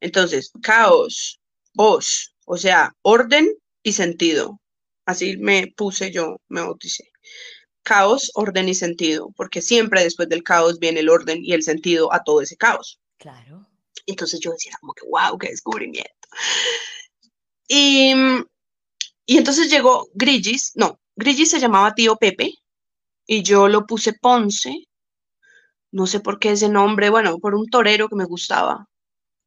Entonces, 0.00 0.52
caos, 0.62 1.40
os, 1.76 2.34
o 2.46 2.56
sea, 2.56 2.94
orden 3.02 3.52
y 3.82 3.92
sentido. 3.92 4.60
Así 5.06 5.36
me 5.36 5.72
puse 5.76 6.10
yo, 6.12 6.36
me 6.48 6.60
bauticé. 6.60 7.10
Caos, 7.82 8.30
orden 8.34 8.68
y 8.68 8.74
sentido, 8.74 9.30
porque 9.36 9.60
siempre 9.60 10.02
después 10.02 10.28
del 10.28 10.42
caos 10.42 10.78
viene 10.78 11.00
el 11.00 11.10
orden 11.10 11.38
y 11.42 11.52
el 11.52 11.62
sentido 11.62 12.12
a 12.12 12.22
todo 12.22 12.40
ese 12.40 12.56
caos. 12.56 13.00
Claro. 13.18 13.66
Entonces 14.06 14.40
yo 14.40 14.52
decía 14.52 14.76
como 14.80 14.92
que, 14.94 15.06
wow, 15.06 15.38
qué 15.38 15.48
descubrimiento. 15.48 16.28
Y 17.68 18.14
y 19.26 19.38
entonces 19.38 19.70
llegó 19.70 20.08
Grigis, 20.14 20.72
no, 20.74 21.00
Grigis 21.16 21.50
se 21.50 21.60
llamaba 21.60 21.94
tío 21.94 22.16
Pepe, 22.16 22.54
y 23.26 23.42
yo 23.42 23.68
lo 23.68 23.86
puse 23.86 24.12
Ponce. 24.12 24.86
No 25.92 26.06
sé 26.06 26.20
por 26.20 26.38
qué 26.38 26.52
ese 26.52 26.68
nombre, 26.68 27.08
bueno, 27.08 27.38
por 27.38 27.54
un 27.54 27.68
torero 27.68 28.08
que 28.08 28.16
me 28.16 28.24
gustaba, 28.24 28.88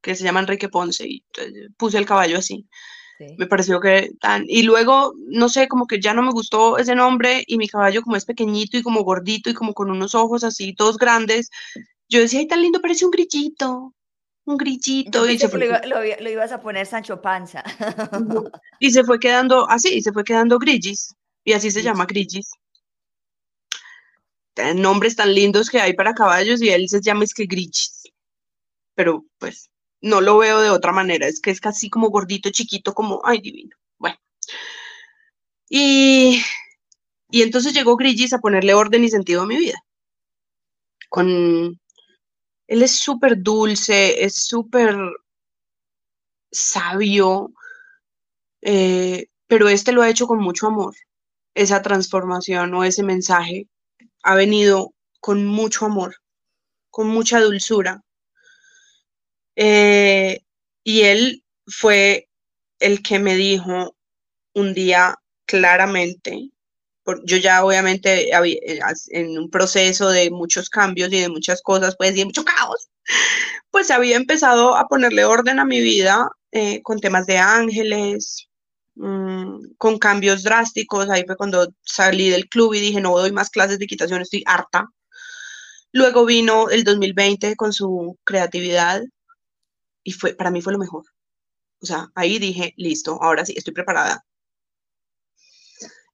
que 0.01 0.15
se 0.15 0.23
llama 0.23 0.39
Enrique 0.39 0.69
Ponce, 0.69 1.05
y 1.07 1.25
puse 1.77 1.97
el 1.97 2.05
caballo 2.05 2.37
así. 2.37 2.67
Me 3.37 3.47
pareció 3.47 3.79
que 3.81 4.11
tan... 4.21 4.45
Y 4.47 4.61
luego, 4.63 5.13
no 5.17 5.49
sé, 5.49 5.67
como 5.67 5.87
que 5.87 5.99
ya 5.99 6.13
no 6.13 6.21
me 6.21 6.31
gustó 6.31 6.77
ese 6.77 6.93
nombre 6.95 7.43
y 7.47 7.57
mi 7.57 7.67
caballo 7.67 8.03
como 8.03 8.15
es 8.15 8.25
pequeñito 8.25 8.77
y 8.77 8.83
como 8.83 9.03
gordito 9.03 9.49
y 9.49 9.55
como 9.55 9.73
con 9.73 9.89
unos 9.89 10.13
ojos 10.13 10.43
así, 10.43 10.75
todos 10.75 10.97
grandes. 10.97 11.49
Yo 12.07 12.19
decía, 12.19 12.39
ay, 12.39 12.47
tan 12.47 12.61
lindo, 12.61 12.79
parece 12.79 13.05
un 13.05 13.11
grillito, 13.11 13.93
un 14.47 14.57
grillito. 14.57 15.29
Y 15.29 15.37
se 15.37 15.49
fue... 15.49 15.81
lo, 15.87 16.29
ibas 16.29 16.51
a 16.51 16.61
poner 16.61 16.87
Sancho 16.87 17.21
Panza. 17.21 17.63
y 18.79 18.91
se 18.91 19.03
fue 19.03 19.19
quedando 19.19 19.69
así, 19.69 20.01
se 20.01 20.11
fue 20.11 20.23
quedando 20.23 20.57
grillis. 20.57 21.13
Y 21.43 21.53
así 21.53 21.69
se 21.69 21.83
llama 21.83 22.05
grillis. 22.05 22.51
Nombres 24.75 25.15
tan 25.15 25.35
lindos 25.35 25.69
que 25.69 25.79
hay 25.79 25.93
para 25.93 26.15
caballos 26.15 26.61
y 26.61 26.69
él 26.69 26.89
se 26.89 27.01
llama 27.01 27.25
es 27.25 27.33
que 27.33 27.45
grillis. 27.45 28.03
Pero 28.95 29.25
pues 29.37 29.69
no 30.01 30.21
lo 30.21 30.37
veo 30.37 30.61
de 30.61 30.69
otra 30.69 30.91
manera, 30.91 31.27
es 31.27 31.39
que 31.41 31.51
es 31.51 31.61
casi 31.61 31.89
como 31.89 32.09
gordito, 32.09 32.49
chiquito, 32.49 32.93
como, 32.93 33.21
ay, 33.23 33.41
divino. 33.41 33.75
Bueno. 33.97 34.17
Y, 35.69 36.41
y 37.29 37.41
entonces 37.41 37.73
llegó 37.73 37.97
Grillis 37.97 38.33
a 38.33 38.39
ponerle 38.39 38.73
orden 38.73 39.03
y 39.03 39.09
sentido 39.09 39.41
a 39.41 39.45
mi 39.45 39.57
vida. 39.57 39.77
Con, 41.09 41.79
él 42.67 42.83
es 42.83 42.99
súper 42.99 43.41
dulce, 43.41 44.23
es 44.23 44.35
súper 44.45 44.95
sabio, 46.51 47.51
eh, 48.61 49.27
pero 49.47 49.69
este 49.69 49.91
lo 49.91 50.01
ha 50.01 50.09
hecho 50.09 50.27
con 50.27 50.39
mucho 50.39 50.67
amor. 50.67 50.95
Esa 51.55 51.81
transformación 51.81 52.73
o 52.73 52.83
ese 52.83 53.03
mensaje 53.03 53.67
ha 54.23 54.35
venido 54.35 54.93
con 55.19 55.45
mucho 55.45 55.85
amor, 55.85 56.17
con 56.89 57.07
mucha 57.07 57.39
dulzura. 57.39 58.03
Eh, 59.55 60.41
y 60.83 61.01
él 61.01 61.43
fue 61.65 62.29
el 62.79 63.01
que 63.01 63.19
me 63.19 63.35
dijo 63.35 63.95
un 64.53 64.73
día 64.73 65.15
claramente, 65.45 66.51
yo 67.23 67.37
ya 67.37 67.63
obviamente 67.63 68.29
eh, 68.29 68.81
en 69.09 69.37
un 69.37 69.49
proceso 69.49 70.09
de 70.09 70.29
muchos 70.31 70.69
cambios 70.69 71.11
y 71.13 71.19
de 71.21 71.29
muchas 71.29 71.61
cosas, 71.61 71.95
pues, 71.97 72.11
y 72.13 72.19
de 72.19 72.25
mucho 72.25 72.43
caos, 72.45 72.89
pues 73.71 73.91
había 73.91 74.17
empezado 74.17 74.75
a 74.75 74.87
ponerle 74.87 75.25
orden 75.25 75.59
a 75.59 75.65
mi 75.65 75.81
vida 75.81 76.29
eh, 76.51 76.81
con 76.83 76.99
temas 76.99 77.25
de 77.25 77.37
ángeles, 77.37 78.47
mm, 78.95 79.75
con 79.77 79.99
cambios 79.99 80.43
drásticos. 80.43 81.09
Ahí 81.09 81.23
fue 81.25 81.37
cuando 81.37 81.73
salí 81.83 82.29
del 82.29 82.49
club 82.49 82.73
y 82.73 82.79
dije, 82.79 83.01
no 83.01 83.17
doy 83.17 83.31
más 83.31 83.49
clases 83.49 83.79
de 83.79 83.85
equitación, 83.85 84.21
estoy 84.21 84.43
harta. 84.45 84.87
Luego 85.91 86.25
vino 86.25 86.69
el 86.69 86.83
2020 86.83 87.55
con 87.55 87.73
su 87.73 88.17
creatividad, 88.23 89.01
y 90.03 90.13
fue, 90.13 90.33
para 90.35 90.51
mí 90.51 90.61
fue 90.61 90.73
lo 90.73 90.79
mejor. 90.79 91.03
O 91.81 91.85
sea, 91.85 92.09
ahí 92.15 92.39
dije, 92.39 92.73
listo, 92.77 93.19
ahora 93.21 93.45
sí, 93.45 93.53
estoy 93.57 93.73
preparada. 93.73 94.25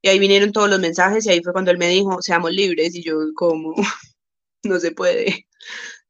Y 0.03 0.09
ahí 0.09 0.19
vinieron 0.19 0.51
todos 0.51 0.69
los 0.69 0.81
mensajes 0.81 1.25
y 1.25 1.29
ahí 1.31 1.41
fue 1.41 1.53
cuando 1.53 1.71
él 1.71 1.77
me 1.77 1.87
dijo, 1.87 2.21
seamos 2.21 2.51
libres 2.51 2.93
y 2.93 3.03
yo 3.03 3.15
como, 3.35 3.73
no 4.63 4.79
se 4.79 4.91
puede. 4.91 5.47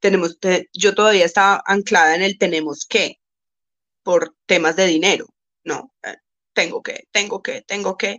Tenemos, 0.00 0.38
yo 0.74 0.94
todavía 0.94 1.24
estaba 1.24 1.62
anclada 1.66 2.16
en 2.16 2.22
el 2.22 2.38
tenemos 2.38 2.86
que, 2.86 3.20
por 4.02 4.34
temas 4.46 4.76
de 4.76 4.86
dinero, 4.86 5.26
no, 5.64 5.92
eh, 6.02 6.16
tengo 6.54 6.82
que, 6.82 7.04
tengo 7.12 7.42
que, 7.42 7.62
tengo 7.62 7.96
que. 7.96 8.18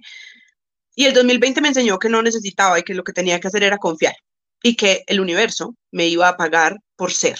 Y 0.95 1.05
el 1.05 1.13
2020 1.13 1.61
me 1.61 1.69
enseñó 1.69 1.99
que 1.99 2.09
no 2.09 2.21
necesitaba 2.21 2.79
y 2.79 2.83
que 2.83 2.93
lo 2.95 3.03
que 3.03 3.13
tenía 3.13 3.39
que 3.39 3.47
hacer 3.49 3.63
era 3.63 3.77
confiar 3.77 4.15
y 4.63 4.75
que 4.77 5.03
el 5.07 5.19
universo 5.19 5.75
me 5.91 6.07
iba 6.07 6.29
a 6.29 6.37
pagar 6.37 6.77
por 6.95 7.11
ser. 7.13 7.39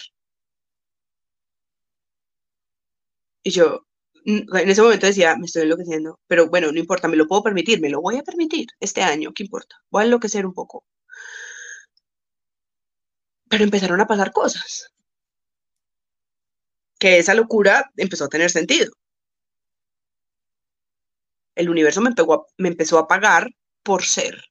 Y 3.44 3.52
yo, 3.52 3.85
en 4.26 4.70
ese 4.70 4.82
momento 4.82 5.06
decía, 5.06 5.36
me 5.38 5.46
estoy 5.46 5.64
enloqueciendo, 5.64 6.20
pero 6.28 6.50
bueno, 6.50 6.72
no 6.72 6.80
importa, 6.80 7.08
me 7.08 7.16
lo 7.16 7.28
puedo 7.28 7.44
permitir, 7.44 7.80
me 7.80 7.90
lo 7.90 8.02
voy 8.02 8.18
a 8.18 8.24
permitir 8.24 8.68
este 8.80 9.02
año, 9.04 9.32
¿qué 9.34 9.44
importa? 9.44 9.76
Voy 9.92 10.02
a 10.04 10.06
enloquecer 10.06 10.46
un 10.46 10.54
poco. 10.54 10.84
Pero 13.50 13.64
empezaron 13.64 14.00
a 14.02 14.06
pasar 14.12 14.32
cosas. 14.32 14.92
Que 17.00 17.20
esa 17.20 17.34
locura 17.34 17.90
empezó 17.96 18.26
a 18.26 18.30
tener 18.30 18.50
sentido. 18.50 18.92
El 21.54 21.70
universo 21.70 22.00
me, 22.00 22.12
me 22.58 22.70
empezó 22.70 22.98
a 22.98 23.08
pagar 23.10 23.50
por 23.84 24.06
ser. 24.06 24.42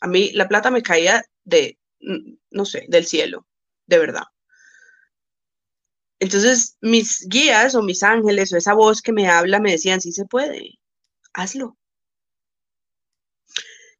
A 0.00 0.06
mí 0.06 0.30
la 0.32 0.46
plata 0.46 0.70
me 0.70 0.82
caía 0.84 1.24
de, 1.44 1.78
no 2.50 2.64
sé, 2.64 2.84
del 2.88 3.06
cielo, 3.06 3.46
de 3.86 3.98
verdad. 3.98 4.22
Entonces, 6.18 6.76
mis 6.80 7.26
guías 7.28 7.74
o 7.74 7.82
mis 7.82 8.02
ángeles 8.02 8.52
o 8.52 8.56
esa 8.56 8.74
voz 8.74 9.02
que 9.02 9.12
me 9.12 9.28
habla 9.28 9.60
me 9.60 9.72
decían, 9.72 10.00
sí 10.00 10.12
se 10.12 10.24
puede, 10.26 10.78
hazlo. 11.32 11.76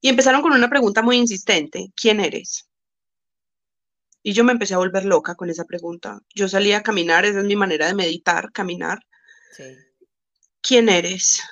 Y 0.01 0.09
empezaron 0.09 0.43
con 0.43 0.53
una 0.53 0.69
pregunta 0.69 1.03
muy 1.03 1.17
insistente, 1.17 1.93
¿quién 1.97 2.21
eres? 2.21 2.69
Y 4.23 4.33
yo 4.33 4.43
me 4.43 4.53
empecé 4.53 4.73
a 4.73 4.79
volver 4.79 5.05
loca 5.05 5.35
con 5.35 5.51
esa 5.51 5.67
pregunta. 5.67 6.19
Yo 6.35 6.49
salía 6.49 6.79
a 6.79 6.83
caminar, 6.83 7.27
esa 7.27 7.41
es 7.41 7.45
mi 7.45 7.57
manera 7.57 7.87
de 7.87 7.95
meditar, 7.95 8.53
caminar. 8.53 9.01
¿Quién 10.63 10.89
eres? 10.89 11.43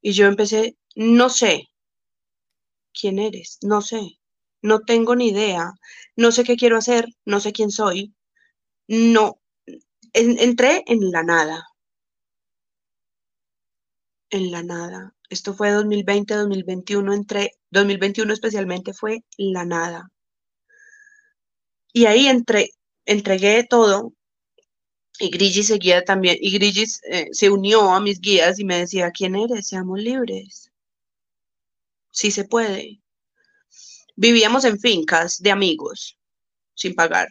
Y 0.00 0.12
yo 0.12 0.26
empecé, 0.26 0.78
no 0.94 1.28
sé. 1.28 1.68
¿Quién 2.98 3.18
eres? 3.18 3.58
No 3.60 3.82
sé. 3.82 4.18
No 4.62 4.80
tengo 4.80 5.14
ni 5.16 5.28
idea. 5.28 5.74
No 6.16 6.32
sé 6.32 6.44
qué 6.44 6.56
quiero 6.56 6.78
hacer, 6.78 7.06
no 7.26 7.40
sé 7.40 7.52
quién 7.52 7.70
soy. 7.70 8.14
No, 8.88 9.41
entré 10.14 10.84
en 10.86 11.10
la 11.10 11.22
nada. 11.22 11.66
En 14.30 14.50
la 14.50 14.62
nada. 14.62 15.14
Esto 15.30 15.54
fue 15.54 15.70
2020, 15.70 16.34
2021, 16.34 17.14
entré, 17.14 17.52
2021 17.70 18.32
especialmente 18.32 18.92
fue 18.92 19.24
la 19.36 19.64
nada. 19.64 20.10
Y 21.92 22.06
ahí 22.06 22.26
entré, 22.26 22.70
entregué 23.06 23.64
todo 23.64 24.12
y 25.18 25.30
Grigis 25.30 25.68
seguía 25.68 26.04
también, 26.04 26.36
y 26.40 26.50
Grigis 26.52 27.00
eh, 27.04 27.28
se 27.32 27.50
unió 27.50 27.92
a 27.92 28.00
mis 28.00 28.20
guías 28.20 28.58
y 28.58 28.64
me 28.64 28.78
decía, 28.78 29.10
¿quién 29.10 29.36
eres? 29.36 29.68
Seamos 29.68 30.00
libres. 30.00 30.70
Sí 32.10 32.30
se 32.30 32.44
puede. 32.44 33.00
Vivíamos 34.16 34.64
en 34.64 34.78
fincas 34.78 35.38
de 35.40 35.50
amigos, 35.50 36.18
sin 36.74 36.94
pagar. 36.94 37.28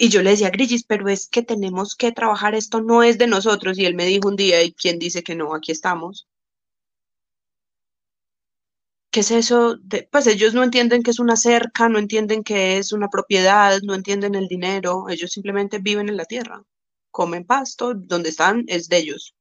Y 0.00 0.10
yo 0.10 0.22
le 0.22 0.30
decía, 0.30 0.50
Grigis, 0.50 0.84
pero 0.84 1.08
es 1.08 1.28
que 1.28 1.42
tenemos 1.42 1.96
que 1.96 2.12
trabajar, 2.12 2.54
esto 2.54 2.80
no 2.80 3.02
es 3.02 3.18
de 3.18 3.26
nosotros. 3.26 3.78
Y 3.78 3.84
él 3.84 3.96
me 3.96 4.06
dijo 4.06 4.28
un 4.28 4.36
día, 4.36 4.62
¿y 4.62 4.72
quién 4.72 4.98
dice 4.98 5.24
que 5.24 5.34
no? 5.34 5.54
Aquí 5.54 5.72
estamos. 5.72 6.28
¿Qué 9.10 9.20
es 9.20 9.30
eso? 9.32 9.76
Pues 10.12 10.26
ellos 10.28 10.54
no 10.54 10.62
entienden 10.62 11.02
que 11.02 11.10
es 11.10 11.18
una 11.18 11.36
cerca, 11.36 11.88
no 11.88 11.98
entienden 11.98 12.44
que 12.44 12.78
es 12.78 12.92
una 12.92 13.08
propiedad, 13.08 13.80
no 13.82 13.94
entienden 13.94 14.34
el 14.36 14.46
dinero, 14.46 15.08
ellos 15.08 15.32
simplemente 15.32 15.78
viven 15.78 16.08
en 16.08 16.16
la 16.16 16.26
tierra, 16.26 16.62
comen 17.10 17.44
pasto, 17.44 17.94
donde 17.94 18.28
están 18.28 18.64
es 18.68 18.88
de 18.88 18.98
ellos. 18.98 19.34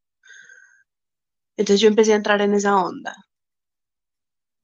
Entonces 1.57 1.81
yo 1.81 1.87
empecé 1.89 2.13
a 2.13 2.15
entrar 2.17 2.41
en 2.41 2.53
esa 2.55 2.77
onda. 2.77 3.15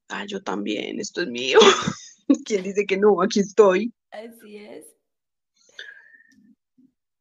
Ah, 0.08 0.24
yo 0.26 0.42
también, 0.42 0.98
esto 0.98 1.22
es 1.22 1.28
mío. 1.28 1.58
¿Quién 2.44 2.62
dice 2.64 2.84
que 2.86 2.96
no? 2.96 3.22
Aquí 3.22 3.40
estoy. 3.40 3.92
Así 4.10 4.56
es. 4.56 4.93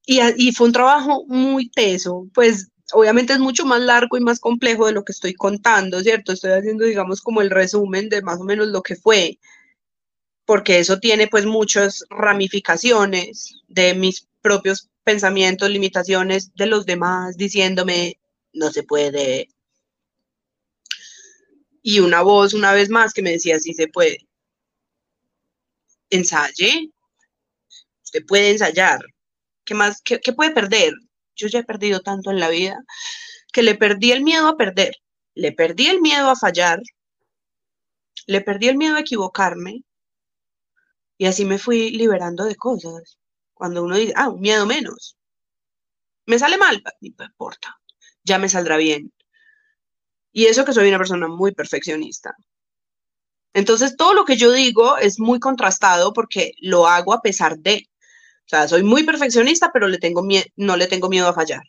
Y, 0.05 0.51
fue 0.51 0.67
un 0.67 0.73
trabajo 0.73 1.25
muy 1.27 1.69
teso, 1.69 2.27
pues 2.33 2.69
obviamente 2.91 3.33
es 3.33 3.39
mucho 3.39 3.65
más 3.65 3.81
largo 3.81 4.17
y 4.17 4.21
más 4.21 4.39
complejo 4.39 4.85
de 4.85 4.91
lo 4.93 5.03
que 5.03 5.13
estoy 5.13 5.33
contando, 5.33 6.01
¿cierto? 6.01 6.33
Estoy 6.33 6.51
haciendo, 6.51 6.85
digamos, 6.85 7.21
como 7.21 7.41
el 7.41 7.49
resumen 7.49 8.09
de 8.09 8.21
más 8.21 8.39
o 8.39 8.43
menos 8.43 8.67
lo 8.67 8.81
que 8.83 8.95
fue, 8.97 9.39
porque 10.45 10.79
eso 10.79 10.99
tiene 10.99 11.27
pues 11.27 11.45
muchas 11.45 12.05
ramificaciones 12.09 13.55
de 13.67 13.93
mis 13.95 14.27
propios 14.41 14.89
pensamientos, 15.03 15.69
limitaciones 15.69 16.53
de 16.55 16.67
los 16.67 16.85
demás, 16.85 17.37
diciéndome, 17.37 18.19
no 18.53 18.71
se 18.71 18.83
puede. 18.83 19.49
Y 21.81 21.99
una 21.99 22.21
voz 22.21 22.53
una 22.53 22.73
vez 22.73 22.89
más 22.89 23.13
que 23.13 23.21
me 23.21 23.31
decía, 23.31 23.59
sí 23.59 23.73
se 23.73 23.87
puede. 23.87 24.17
Ensaye. 26.09 26.91
Usted 28.03 28.25
puede 28.25 28.51
ensayar. 28.51 29.01
¿Qué 29.65 29.73
más? 29.73 30.01
¿Qué, 30.03 30.19
puede 30.33 30.51
perder? 30.51 30.93
Yo 31.35 31.47
ya 31.47 31.59
he 31.59 31.63
perdido 31.63 32.01
tanto 32.01 32.31
en 32.31 32.39
la 32.39 32.49
vida 32.49 32.77
que 33.51 33.63
le 33.63 33.75
perdí 33.75 34.11
el 34.11 34.23
miedo 34.23 34.47
a 34.47 34.57
perder, 34.57 34.95
le 35.35 35.51
perdí 35.51 35.87
el 35.87 36.01
miedo 36.01 36.29
a 36.29 36.35
fallar, 36.35 36.81
le 38.25 38.41
perdí 38.41 38.67
el 38.69 38.77
miedo 38.77 38.95
a 38.95 39.01
equivocarme 39.01 39.83
y 41.17 41.25
así 41.25 41.45
me 41.45 41.59
fui 41.59 41.91
liberando 41.91 42.45
de 42.45 42.55
cosas. 42.55 43.19
Cuando 43.53 43.83
uno 43.83 43.95
dice, 43.95 44.13
ah, 44.15 44.31
miedo 44.31 44.65
menos. 44.65 45.17
Me 46.25 46.39
sale 46.39 46.57
mal, 46.57 46.81
no 47.01 47.25
importa, 47.25 47.79
ya 48.23 48.37
me 48.39 48.49
saldrá 48.49 48.77
bien. 48.77 49.13
Y 50.31 50.45
eso 50.45 50.65
que 50.65 50.73
soy 50.73 50.87
una 50.89 50.97
persona 50.97 51.27
muy 51.27 51.53
perfeccionista. 51.53 52.35
Entonces, 53.53 53.95
todo 53.95 54.13
lo 54.13 54.25
que 54.25 54.35
yo 54.35 54.51
digo 54.51 54.97
es 54.97 55.19
muy 55.19 55.39
contrastado 55.39 56.11
porque 56.11 56.53
lo 56.59 56.87
hago 56.87 57.13
a 57.13 57.21
pesar 57.21 57.59
de. 57.59 57.87
Sea, 58.53 58.67
soy 58.67 58.83
muy 58.83 59.03
perfeccionista, 59.03 59.71
pero 59.73 59.87
le 59.87 59.97
tengo 59.97 60.23
no 60.57 60.77
le 60.77 60.85
tengo 60.85 61.09
miedo 61.09 61.27
a 61.27 61.33
fallar. 61.33 61.63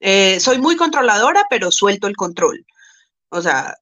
Eh, 0.00 0.40
soy 0.40 0.56
muy 0.58 0.76
controladora, 0.76 1.44
pero 1.50 1.70
suelto 1.70 2.06
el 2.06 2.16
control. 2.16 2.64
O 3.28 3.42
sea, 3.42 3.76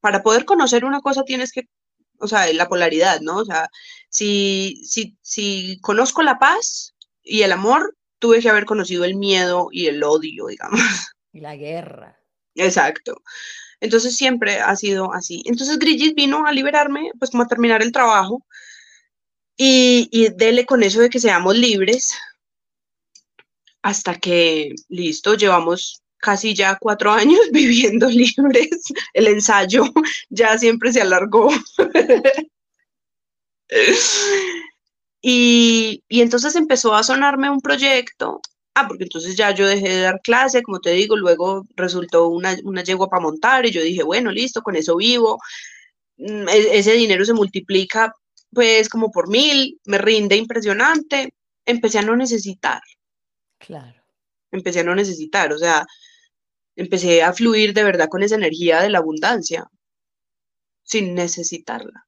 para 0.00 0.22
poder 0.22 0.44
conocer 0.44 0.84
una 0.84 1.00
cosa 1.00 1.24
tienes 1.24 1.50
que, 1.50 1.64
o 2.20 2.28
sea, 2.28 2.52
la 2.52 2.68
polaridad, 2.68 3.20
¿no? 3.20 3.38
O 3.38 3.44
sea, 3.44 3.70
si, 4.08 4.80
si, 4.84 5.18
si 5.20 5.80
conozco 5.80 6.22
la 6.22 6.38
paz 6.38 6.94
y 7.24 7.42
el 7.42 7.50
amor, 7.50 7.96
tuve 8.20 8.40
que 8.40 8.50
haber 8.50 8.66
conocido 8.66 9.04
el 9.04 9.16
miedo 9.16 9.66
y 9.72 9.86
el 9.86 10.00
odio, 10.04 10.46
digamos. 10.46 10.80
Y 11.32 11.40
la 11.40 11.56
guerra. 11.56 12.20
Exacto. 12.54 13.20
Entonces 13.80 14.16
siempre 14.16 14.60
ha 14.60 14.76
sido 14.76 15.12
así. 15.12 15.42
Entonces 15.46 15.76
Grigis 15.80 16.14
vino 16.14 16.46
a 16.46 16.52
liberarme, 16.52 17.10
pues 17.18 17.32
como 17.32 17.42
a 17.42 17.48
terminar 17.48 17.82
el 17.82 17.90
trabajo 17.90 18.46
y, 19.62 20.08
y 20.10 20.30
dele 20.30 20.64
con 20.64 20.82
eso 20.82 21.00
de 21.00 21.10
que 21.10 21.20
seamos 21.20 21.54
libres 21.54 22.14
hasta 23.82 24.14
que, 24.14 24.74
listo, 24.88 25.34
llevamos 25.34 26.00
casi 26.16 26.54
ya 26.54 26.78
cuatro 26.80 27.12
años 27.12 27.40
viviendo 27.52 28.08
libres. 28.08 28.84
El 29.12 29.26
ensayo 29.26 29.84
ya 30.30 30.56
siempre 30.56 30.94
se 30.94 31.02
alargó. 31.02 31.50
y, 35.20 36.02
y 36.08 36.20
entonces 36.22 36.56
empezó 36.56 36.94
a 36.94 37.02
sonarme 37.02 37.50
un 37.50 37.60
proyecto 37.60 38.40
Ah, 38.74 38.86
porque 38.88 39.04
entonces 39.04 39.36
ya 39.36 39.50
yo 39.50 39.66
dejé 39.66 39.88
de 39.90 40.00
dar 40.02 40.20
clase, 40.22 40.62
como 40.62 40.80
te 40.80 40.92
digo, 40.92 41.16
luego 41.16 41.66
resultó 41.76 42.28
una, 42.28 42.56
una 42.64 42.82
yegua 42.82 43.08
para 43.08 43.20
montar 43.22 43.66
y 43.66 43.72
yo 43.72 43.82
dije, 43.82 44.02
bueno, 44.04 44.30
listo, 44.30 44.62
con 44.62 44.76
eso 44.76 44.96
vivo. 44.96 45.38
Mm, 46.16 46.48
e, 46.48 46.78
ese 46.78 46.92
dinero 46.94 47.24
se 47.24 47.34
multiplica 47.34 48.14
pues 48.52 48.88
como 48.88 49.10
por 49.10 49.28
mil, 49.28 49.80
me 49.84 49.98
rinde 49.98 50.36
impresionante. 50.36 51.34
Empecé 51.64 51.98
a 51.98 52.02
no 52.02 52.16
necesitar. 52.16 52.82
Claro. 53.58 54.02
Empecé 54.50 54.80
a 54.80 54.84
no 54.84 54.94
necesitar, 54.94 55.52
o 55.52 55.58
sea, 55.58 55.86
empecé 56.76 57.22
a 57.22 57.32
fluir 57.32 57.72
de 57.74 57.84
verdad 57.84 58.08
con 58.08 58.22
esa 58.22 58.34
energía 58.36 58.80
de 58.82 58.90
la 58.90 58.98
abundancia, 58.98 59.68
sin 60.82 61.14
necesitarla. 61.14 62.06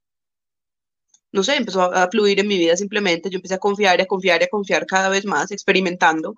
No 1.33 1.43
sé, 1.43 1.57
empezó 1.57 1.83
a, 1.83 2.09
fluir 2.11 2.41
en 2.41 2.49
mi 2.49 2.59
vida 2.59 2.77
simplemente. 2.77 3.31
Yo 3.31 3.37
empecé 3.37 3.55
a 3.55 3.59
confiar 3.59 3.99
y 3.99 4.03
a 4.03 4.07
confiar 4.07 4.41
y 4.43 4.45
a 4.45 4.49
confiar 4.49 4.87
cada 4.87 5.09
vez 5.09 5.25
más, 5.25 5.51
experimentando. 5.51 6.35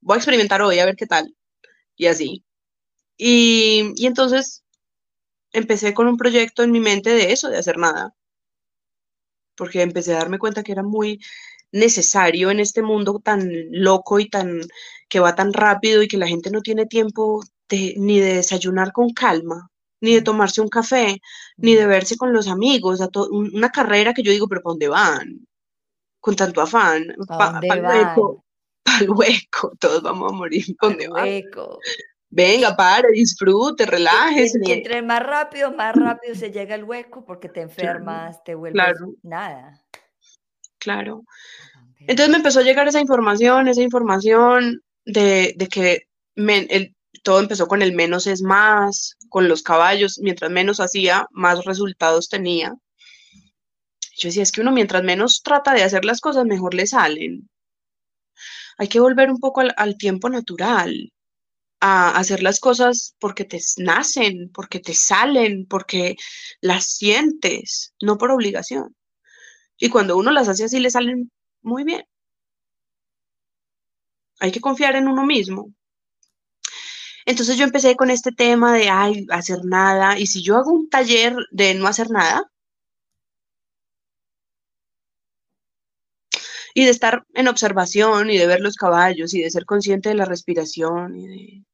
Voy 0.00 0.16
a 0.16 0.18
experimentar 0.18 0.60
hoy 0.62 0.78
a 0.78 0.84
ver 0.86 0.96
qué 0.96 1.06
tal. 1.06 1.34
Y 1.96 2.06
así. 2.06 2.44
Y, 3.16 3.92
y 3.96 4.06
entonces 4.06 4.64
empecé 5.52 5.94
con 5.94 6.08
un 6.08 6.16
proyecto 6.18 6.62
en 6.62 6.72
mi 6.72 6.80
mente 6.80 7.10
de 7.10 7.32
eso, 7.32 7.48
de 7.48 7.58
hacer 7.58 7.78
nada. 7.78 8.14
Porque 9.58 9.82
empecé 9.82 10.14
a 10.14 10.18
darme 10.18 10.38
cuenta 10.38 10.62
que 10.62 10.72
era 10.72 10.82
muy 10.82 11.20
necesario 11.72 12.50
en 12.50 12.60
este 12.60 12.80
mundo 12.82 13.20
tan 13.22 13.50
loco 13.70 14.18
y 14.18 14.30
tan 14.30 14.60
que 15.08 15.20
va 15.20 15.34
tan 15.34 15.52
rápido 15.52 16.02
y 16.02 16.08
que 16.08 16.16
la 16.16 16.28
gente 16.28 16.50
no 16.50 16.62
tiene 16.62 16.86
tiempo 16.86 17.42
de, 17.68 17.94
ni 17.98 18.20
de 18.20 18.34
desayunar 18.34 18.92
con 18.92 19.10
calma, 19.12 19.70
ni 20.00 20.14
de 20.14 20.22
tomarse 20.22 20.60
un 20.60 20.68
café, 20.68 21.20
ni 21.56 21.74
de 21.74 21.86
verse 21.86 22.16
con 22.16 22.32
los 22.32 22.48
amigos, 22.48 23.00
a 23.00 23.08
una 23.30 23.70
carrera 23.70 24.14
que 24.14 24.22
yo 24.22 24.32
digo, 24.32 24.48
pero 24.48 24.62
¿para 24.62 24.72
dónde 24.72 24.88
van? 24.88 25.46
Con 26.20 26.36
tanto 26.36 26.60
afán, 26.60 27.14
para 27.26 27.60
pa, 27.60 27.76
el 27.76 27.84
hueco, 27.84 28.44
para 28.84 28.98
el 28.98 29.10
hueco, 29.10 29.72
todos 29.78 30.02
vamos 30.02 30.32
a 30.32 30.36
morir, 30.36 30.64
¿para 30.78 30.90
dónde 30.90 31.08
van? 31.08 31.26
Venga, 32.30 32.76
pare, 32.76 33.08
disfrute, 33.12 33.86
relájese. 33.86 34.58
Y 34.62 34.72
entre 34.72 35.02
más 35.02 35.22
rápido, 35.22 35.72
más 35.72 35.94
rápido 35.96 36.34
se 36.34 36.50
llega 36.50 36.74
el 36.74 36.84
hueco 36.84 37.24
porque 37.24 37.48
te 37.48 37.62
enfermas, 37.62 38.42
te 38.44 38.54
vuelves 38.54 38.96
nada. 39.22 39.82
Claro. 40.78 41.24
Entonces 42.00 42.28
me 42.28 42.36
empezó 42.36 42.60
a 42.60 42.64
llegar 42.64 42.86
esa 42.86 43.00
información, 43.00 43.68
esa 43.68 43.82
información 43.82 44.82
de, 45.04 45.54
de 45.56 45.66
que 45.68 46.02
el, 46.36 46.94
todo 47.22 47.40
empezó 47.40 47.66
con 47.66 47.82
el 47.82 47.94
menos 47.94 48.26
es 48.26 48.42
más, 48.42 49.16
con 49.28 49.48
los 49.48 49.62
caballos, 49.62 50.18
mientras 50.22 50.50
menos 50.50 50.80
hacía, 50.80 51.26
más 51.30 51.64
resultados 51.64 52.28
tenía. 52.28 52.74
Yo 54.16 54.28
decía, 54.28 54.42
es 54.42 54.52
que 54.52 54.60
uno 54.60 54.72
mientras 54.72 55.02
menos 55.02 55.42
trata 55.42 55.74
de 55.74 55.82
hacer 55.82 56.04
las 56.04 56.20
cosas, 56.20 56.44
mejor 56.44 56.74
le 56.74 56.86
salen. 56.86 57.48
Hay 58.76 58.88
que 58.88 59.00
volver 59.00 59.30
un 59.30 59.38
poco 59.38 59.62
al, 59.76 59.96
tiempo 59.96 60.28
natural, 60.28 61.12
a 61.80 62.10
hacer 62.18 62.42
las 62.42 62.60
cosas 62.60 63.14
porque 63.20 63.44
te 63.44 63.60
nacen, 63.78 64.50
porque 64.52 64.80
te 64.80 64.94
salen, 64.94 65.66
porque 65.66 66.16
las 66.60 66.84
sientes, 66.96 67.94
no 68.02 68.18
por 68.18 68.30
obligación. 68.32 68.96
Y 69.78 69.90
cuando 69.90 70.16
uno 70.16 70.32
las 70.32 70.48
hace 70.48 70.64
así, 70.64 70.80
le 70.80 70.90
salen 70.90 71.30
muy 71.62 71.84
bien. 71.84 72.04
Hay 74.40 74.50
que 74.52 74.60
confiar 74.60 74.96
en 74.96 75.08
uno 75.08 75.24
mismo. 75.24 75.72
Entonces 77.26 77.56
yo 77.58 77.64
empecé 77.64 77.94
con 77.96 78.10
este 78.10 78.32
tema 78.32 78.74
de, 78.74 78.88
ay, 78.88 79.26
hacer 79.30 79.58
nada, 79.64 80.18
y 80.18 80.26
si 80.26 80.42
yo 80.42 80.56
hago 80.56 80.72
un 80.72 80.88
taller 80.88 81.36
de 81.52 81.74
no 81.74 81.86
hacer 81.86 82.10
nada, 82.10 82.50
y 86.74 86.84
de 86.84 86.90
estar 86.90 87.26
en 87.34 87.48
observación 87.48 88.30
y 88.30 88.38
de 88.38 88.46
ver 88.46 88.60
los 88.60 88.76
caballos 88.76 89.34
y 89.34 89.42
de 89.42 89.50
ser 89.50 89.64
consciente 89.64 90.10
de 90.10 90.14
la 90.14 90.24
respiración 90.24 91.16
y 91.16 91.26
de 91.26 91.64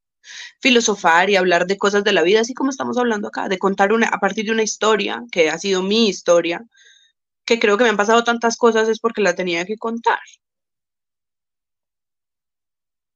filosofar 0.61 1.31
y 1.31 1.37
hablar 1.37 1.67
de 1.67 1.79
cosas 1.79 2.05
de 2.05 2.13
la 2.13 2.23
vida, 2.23 2.41
así 2.41 2.55
como 2.55 2.71
estamos 2.71 2.99
hablando 2.99 3.29
acá, 3.29 3.49
de 3.49 3.59
contar 3.59 3.93
una, 3.93 4.09
a 4.09 4.19
partir 4.21 4.47
de 4.47 4.53
una 4.53 4.63
historia 4.63 5.25
que 5.33 5.51
ha 5.51 5.59
sido 5.59 5.83
mi 5.83 6.09
historia, 6.09 6.65
que 7.45 7.59
creo 7.61 7.79
que 7.79 7.85
me 7.85 7.91
han 7.91 7.97
pasado 7.97 8.25
tantas 8.25 8.57
cosas 8.57 8.89
es 8.89 9.01
porque 9.01 9.23
la 9.23 9.35
tenía 9.35 9.65
que 9.67 9.77
contar. 9.79 10.21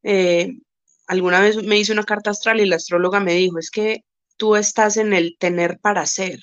Eh, 0.03 0.59
alguna 1.07 1.41
vez 1.41 1.63
me 1.63 1.79
hice 1.79 1.93
una 1.93 2.05
carta 2.05 2.31
astral 2.31 2.61
y 2.61 2.67
la 2.67 2.77
astróloga 2.77 3.21
me 3.21 3.35
dijo, 3.35 3.59
es 3.59 3.71
que 3.71 4.05
tú 4.37 4.57
estás 4.57 4.97
en 4.97 5.13
el 5.13 5.37
tener 5.39 5.79
para 5.81 6.07
ser. 6.07 6.41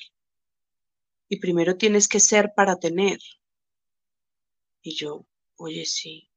Y 1.29 1.39
primero 1.39 1.77
tienes 1.77 2.07
que 2.07 2.19
ser 2.19 2.53
para 2.55 2.77
tener. 2.77 3.19
Y 4.81 4.95
yo, 4.95 5.25
oye, 5.57 5.85
sí. 5.85 6.29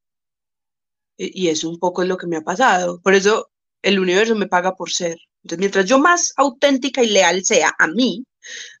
E, 1.17 1.29
y 1.33 1.49
eso 1.49 1.69
un 1.69 1.77
poco 1.79 2.01
es 2.01 2.07
lo 2.09 2.17
que 2.17 2.27
me 2.27 2.37
ha 2.37 2.41
pasado. 2.41 2.99
Por 3.01 3.13
eso 3.13 3.51
el 3.81 3.99
universo 3.99 4.35
me 4.35 4.47
paga 4.47 4.75
por 4.75 4.91
ser. 4.91 5.17
Entonces, 5.43 5.59
mientras 5.59 5.85
yo 5.85 5.99
más 5.99 6.33
auténtica 6.37 7.03
y 7.03 7.07
leal 7.07 7.43
sea 7.45 7.73
a 7.77 7.87
mí, 7.87 8.25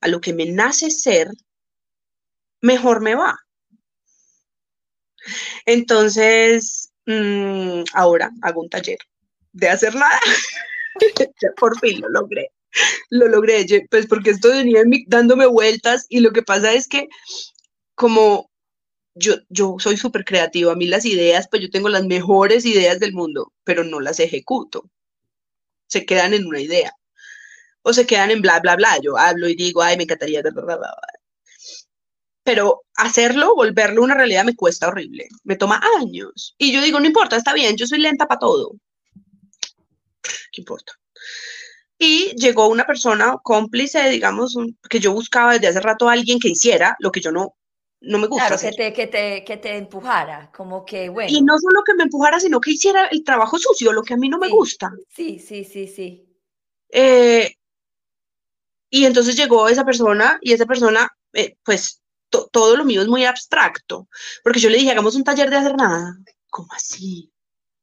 a 0.01 0.07
lo 0.07 0.19
que 0.19 0.33
me 0.33 0.45
nace 0.45 0.89
ser, 0.91 1.29
mejor 2.61 3.01
me 3.01 3.15
va. 3.15 3.37
Entonces, 5.65 6.91
mm, 7.05 7.83
ahora 7.93 8.31
hago 8.41 8.61
un 8.61 8.69
taller 8.69 8.97
de 9.53 9.69
hacer 9.69 9.95
nada. 9.95 10.19
por 11.57 11.79
fin 11.79 12.01
lo 12.01 12.09
logré. 12.09 12.49
Lo 13.09 13.27
logré, 13.27 13.65
pues 13.89 14.05
porque 14.05 14.31
esto 14.31 14.49
venía 14.49 14.83
dándome 15.07 15.47
vueltas 15.47 16.05
y 16.09 16.19
lo 16.19 16.31
que 16.31 16.43
pasa 16.43 16.73
es 16.73 16.87
que 16.87 17.07
como 17.95 18.49
yo, 19.19 19.35
yo 19.49 19.75
soy 19.79 19.97
súper 19.97 20.25
creativa, 20.25 20.71
a 20.71 20.75
mí 20.75 20.87
las 20.87 21.05
ideas, 21.05 21.47
pues 21.49 21.61
yo 21.61 21.69
tengo 21.69 21.89
las 21.89 22.05
mejores 22.05 22.65
ideas 22.65 22.99
del 22.99 23.13
mundo, 23.13 23.53
pero 23.63 23.83
no 23.83 23.99
las 23.99 24.19
ejecuto. 24.19 24.89
Se 25.87 26.05
quedan 26.05 26.33
en 26.33 26.45
una 26.47 26.61
idea. 26.61 26.91
O 27.83 27.93
se 27.93 28.05
quedan 28.07 28.31
en 28.31 28.41
bla, 28.41 28.59
bla, 28.59 28.75
bla. 28.75 28.99
Yo 29.01 29.17
hablo 29.17 29.47
y 29.49 29.55
digo, 29.55 29.81
ay, 29.81 29.97
me 29.97 30.03
encantaría, 30.03 30.41
bla, 30.41 30.51
bla, 30.51 30.77
bla. 30.77 30.95
Pero 32.43 32.83
hacerlo, 32.95 33.55
volverlo 33.55 34.01
una 34.03 34.15
realidad 34.15 34.43
me 34.43 34.55
cuesta 34.55 34.87
horrible. 34.87 35.27
Me 35.43 35.55
toma 35.55 35.81
años. 35.99 36.55
Y 36.57 36.71
yo 36.73 36.81
digo, 36.81 36.99
no 36.99 37.05
importa, 37.05 37.35
está 37.37 37.53
bien, 37.53 37.75
yo 37.77 37.87
soy 37.87 37.99
lenta 37.99 38.27
para 38.27 38.39
todo. 38.39 38.73
¿qué 40.51 40.61
importa? 40.61 40.93
Y 41.97 42.33
llegó 42.37 42.67
una 42.67 42.85
persona 42.85 43.35
cómplice, 43.43 44.09
digamos, 44.09 44.55
que 44.89 44.99
yo 44.99 45.13
buscaba 45.13 45.53
desde 45.53 45.67
hace 45.67 45.81
rato 45.81 46.07
a 46.07 46.13
alguien 46.13 46.39
que 46.39 46.49
hiciera 46.49 46.95
lo 46.99 47.11
que 47.11 47.21
yo 47.21 47.31
no, 47.31 47.55
no 48.01 48.17
me 48.17 48.27
gusta. 48.27 48.47
Claro, 48.47 48.61
Que, 48.61 49.07
te, 49.07 49.43
que, 49.43 49.57
te, 49.57 49.77
empujara, 49.77 50.51
como 50.55 50.85
que, 50.85 51.09
bueno. 51.09 51.29
Y 51.31 51.41
no 51.41 51.57
solo 51.57 51.83
que 51.85 51.93
me 51.95 52.03
empujara, 52.03 52.39
sino 52.39 52.61
que 52.61 52.71
hiciera 52.71 53.07
el 53.07 53.23
trabajo 53.23 53.57
sucio, 53.57 53.91
lo 53.91 54.03
que 54.03 54.13
a 54.13 54.17
mí 54.17 54.29
no 54.29 54.37
me 54.37 54.49
gusta. 54.49 54.91
Sí, 55.09 55.39
sí, 55.39 55.63
sí, 55.63 55.87
sí. 55.87 56.25
Eh, 56.89 57.53
y 58.89 59.05
entonces 59.05 59.35
llegó 59.35 59.67
esa 59.67 59.85
persona 59.85 60.39
y 60.41 60.53
esa 60.53 60.65
persona, 60.65 61.09
eh, 61.33 61.55
pues 61.63 62.01
todo 62.29 62.77
lo 62.77 62.85
mío 62.85 63.01
es 63.01 63.07
muy 63.07 63.25
abstracto, 63.25 64.07
porque 64.43 64.59
yo 64.59 64.69
le 64.69 64.77
dije, 64.77 64.91
hagamos 64.91 65.15
un 65.15 65.23
taller 65.23 65.49
de 65.49 65.57
hacer 65.57 65.75
nada. 65.75 66.17
¿Cómo 66.49 66.69
así? 66.73 67.31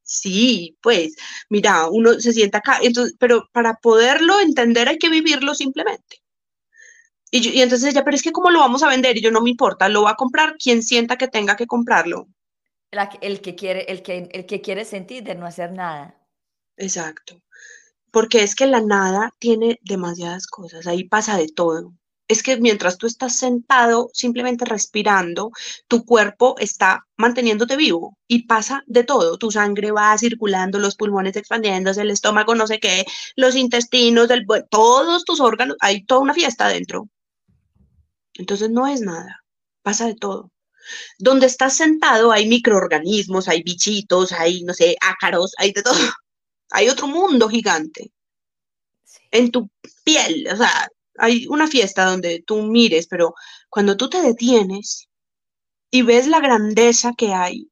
Sí, 0.03 0.77
pues, 0.81 1.17
mira, 1.49 1.89
uno 1.89 2.15
se 2.21 2.33
sienta 2.33 2.59
acá, 2.59 2.79
entonces, 2.81 3.17
pero 3.19 3.49
para 3.53 3.75
poderlo 3.75 4.39
entender 4.41 4.89
hay 4.89 4.99
que 4.99 5.09
vivirlo 5.09 5.55
simplemente. 5.55 6.23
Y, 7.37 7.61
entonces 7.61 7.91
ella, 7.91 8.05
pero 8.05 8.17
es 8.17 8.23
que 8.23 8.33
¿cómo 8.33 8.51
lo 8.51 8.61
vamos 8.61 8.83
a 8.83 8.89
vender? 8.89 9.17
Y 9.17 9.21
yo 9.21 9.31
no 9.31 9.41
me 9.41 9.51
importa, 9.51 9.89
lo 9.89 10.03
va 10.03 10.13
a 10.13 10.17
comprar 10.17 10.57
quien 10.57 10.83
sienta 10.83 11.17
que 11.17 11.29
tenga 11.29 11.57
que 11.57 11.67
comprarlo. 11.67 12.29
el, 13.21 13.41
que 13.41 13.55
quiere, 13.55 13.83
el, 13.91 14.03
que, 14.03 14.29
el 14.33 14.47
que 14.47 14.61
quiere 14.61 14.85
sentir 14.85 15.25
de 15.25 15.35
no 15.35 15.47
hacer 15.47 15.73
nada. 15.73 16.15
Exacto. 16.77 17.41
porque 18.11 18.43
es 18.43 18.55
que 18.55 18.67
la 18.67 18.81
nada 18.81 19.33
tiene 19.39 19.79
demasiadas 19.83 20.47
cosas, 20.47 20.87
ahí 20.87 21.05
pasa 21.05 21.37
de 21.37 21.49
todo. 21.49 21.93
Es 22.29 22.43
que 22.43 22.57
mientras 22.57 22.99
tú 22.99 23.07
estás 23.07 23.39
sentado 23.39 24.11
simplemente 24.13 24.65
respirando, 24.65 25.53
tu 25.87 26.05
cuerpo 26.05 26.57
está 26.59 27.07
manteniéndote 27.17 27.77
vivo 27.77 28.19
y 28.27 28.47
pasa 28.47 28.83
de 28.87 29.05
todo. 29.05 29.39
Tu 29.39 29.51
sangre 29.53 29.93
va 29.93 30.17
circulando, 30.19 30.79
los 30.79 30.97
pulmones 30.97 31.37
expandiéndose, 31.37 32.03
el 32.03 32.11
estómago, 32.11 32.55
no 32.55 32.67
sé 32.67 32.81
qué, 32.81 33.05
los 33.37 33.55
intestinos, 33.55 34.31
el, 34.31 34.45
todos 34.71 35.25
tus 35.25 35.41
órganos, 35.41 35.77
hay 35.81 36.05
toda 36.05 36.21
una 36.21 36.35
fiesta 36.35 36.67
adentro. 36.67 37.09
Entonces 38.39 38.71
no 38.71 38.87
es 38.87 39.01
nada, 39.01 39.45
pasa 39.83 40.07
de 40.07 40.15
todo. 40.15 40.53
Donde 41.19 41.47
estás 41.47 41.77
sentado 41.77 42.33
hay 42.33 42.49
microorganismos, 42.49 43.49
hay 43.49 43.63
bichitos, 43.63 44.33
hay, 44.33 44.63
no 44.65 44.75
sé, 44.75 44.97
ácaros, 45.01 45.55
hay 45.59 45.73
de 45.73 45.83
todo. 45.83 45.95
Hay 46.73 46.89
otro 46.89 47.07
mundo 47.07 47.49
gigante. 47.49 48.11
En 49.31 49.53
tu 49.53 49.71
piel, 50.03 50.49
o 50.53 50.57
sea, 50.57 50.89
hay 51.17 51.47
una 51.47 51.69
fiesta 51.69 52.05
donde 52.05 52.43
tú 52.45 52.63
mires, 52.63 53.07
pero 53.07 53.35
cuando 53.71 53.97
tú 53.97 54.11
te 54.11 54.21
detienes 54.21 55.09
y 55.91 56.03
ves 56.03 56.27
la 56.27 56.41
grandeza 56.41 57.13
que 57.17 57.33
hay, 57.33 57.71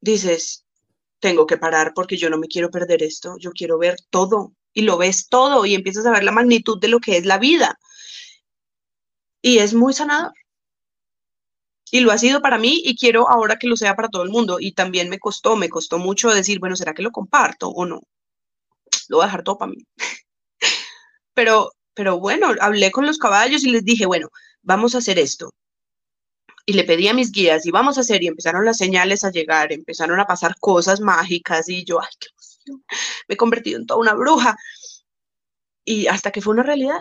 dices, 0.00 0.64
tengo 1.20 1.46
que 1.46 1.58
parar 1.58 1.92
porque 1.94 2.16
yo 2.16 2.30
no 2.30 2.38
me 2.38 2.48
quiero 2.48 2.70
perder 2.70 3.02
esto, 3.02 3.36
yo 3.38 3.52
quiero 3.52 3.78
ver 3.78 3.96
todo 4.10 4.52
y 4.72 4.82
lo 4.82 4.98
ves 4.98 5.28
todo 5.28 5.66
y 5.66 5.74
empiezas 5.74 6.06
a 6.06 6.12
ver 6.12 6.24
la 6.24 6.32
magnitud 6.32 6.80
de 6.80 6.88
lo 6.88 7.00
que 7.00 7.16
es 7.16 7.26
la 7.26 7.38
vida. 7.38 7.78
Y 9.42 9.58
es 9.58 9.74
muy 9.74 9.92
sanador. 9.92 10.32
Y 11.92 12.00
lo 12.00 12.12
ha 12.12 12.18
sido 12.18 12.40
para 12.40 12.58
mí 12.58 12.82
y 12.84 12.96
quiero 12.96 13.28
ahora 13.28 13.58
que 13.58 13.66
lo 13.66 13.76
sea 13.76 13.96
para 13.96 14.08
todo 14.08 14.22
el 14.22 14.30
mundo. 14.30 14.58
Y 14.60 14.72
también 14.72 15.08
me 15.08 15.18
costó, 15.18 15.56
me 15.56 15.68
costó 15.68 15.98
mucho 15.98 16.30
decir, 16.30 16.60
bueno, 16.60 16.76
¿será 16.76 16.94
que 16.94 17.02
lo 17.02 17.10
comparto 17.10 17.68
o 17.68 17.84
no? 17.84 18.00
Lo 19.08 19.16
voy 19.16 19.24
a 19.24 19.26
dejar 19.26 19.42
todo 19.42 19.58
para 19.58 19.72
mí. 19.72 19.84
pero, 21.34 21.72
pero 21.94 22.18
bueno, 22.20 22.54
hablé 22.60 22.92
con 22.92 23.06
los 23.06 23.18
caballos 23.18 23.64
y 23.64 23.70
les 23.70 23.84
dije, 23.84 24.06
bueno, 24.06 24.28
vamos 24.62 24.94
a 24.94 24.98
hacer 24.98 25.18
esto. 25.18 25.52
Y 26.66 26.74
le 26.74 26.84
pedí 26.84 27.08
a 27.08 27.14
mis 27.14 27.32
guías 27.32 27.66
y 27.66 27.72
vamos 27.72 27.98
a 27.98 28.02
hacer, 28.02 28.22
y 28.22 28.28
empezaron 28.28 28.64
las 28.64 28.76
señales 28.76 29.24
a 29.24 29.30
llegar, 29.30 29.72
empezaron 29.72 30.20
a 30.20 30.26
pasar 30.26 30.54
cosas 30.60 31.00
mágicas 31.00 31.68
y 31.68 31.84
yo, 31.84 32.00
ay, 32.00 32.08
qué 32.20 32.28
emoción, 32.28 32.84
me 33.26 33.34
he 33.34 33.36
convertido 33.36 33.80
en 33.80 33.86
toda 33.86 33.98
una 33.98 34.14
bruja. 34.14 34.56
Y 35.84 36.06
hasta 36.06 36.30
que 36.30 36.40
fue 36.40 36.52
una 36.52 36.62
realidad 36.62 37.00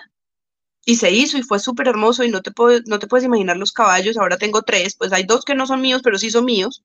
y 0.90 0.96
se 0.96 1.12
hizo 1.12 1.38
y 1.38 1.44
fue 1.44 1.60
súper 1.60 1.88
hermoso 1.88 2.24
y 2.24 2.32
no 2.32 2.42
te, 2.42 2.52
no 2.88 2.98
te 2.98 3.06
puedes 3.06 3.24
imaginar 3.24 3.58
los 3.58 3.72
caballos, 3.72 4.18
ahora 4.18 4.40
tengo 4.40 4.64
tres, 4.64 4.96
pues 4.96 5.14
hay 5.14 5.22
dos 5.22 5.46
que 5.46 5.54
no 5.54 5.68
son 5.68 5.82
míos, 5.82 6.02
pero 6.04 6.18
sí 6.18 6.32
son 6.32 6.46
míos. 6.46 6.84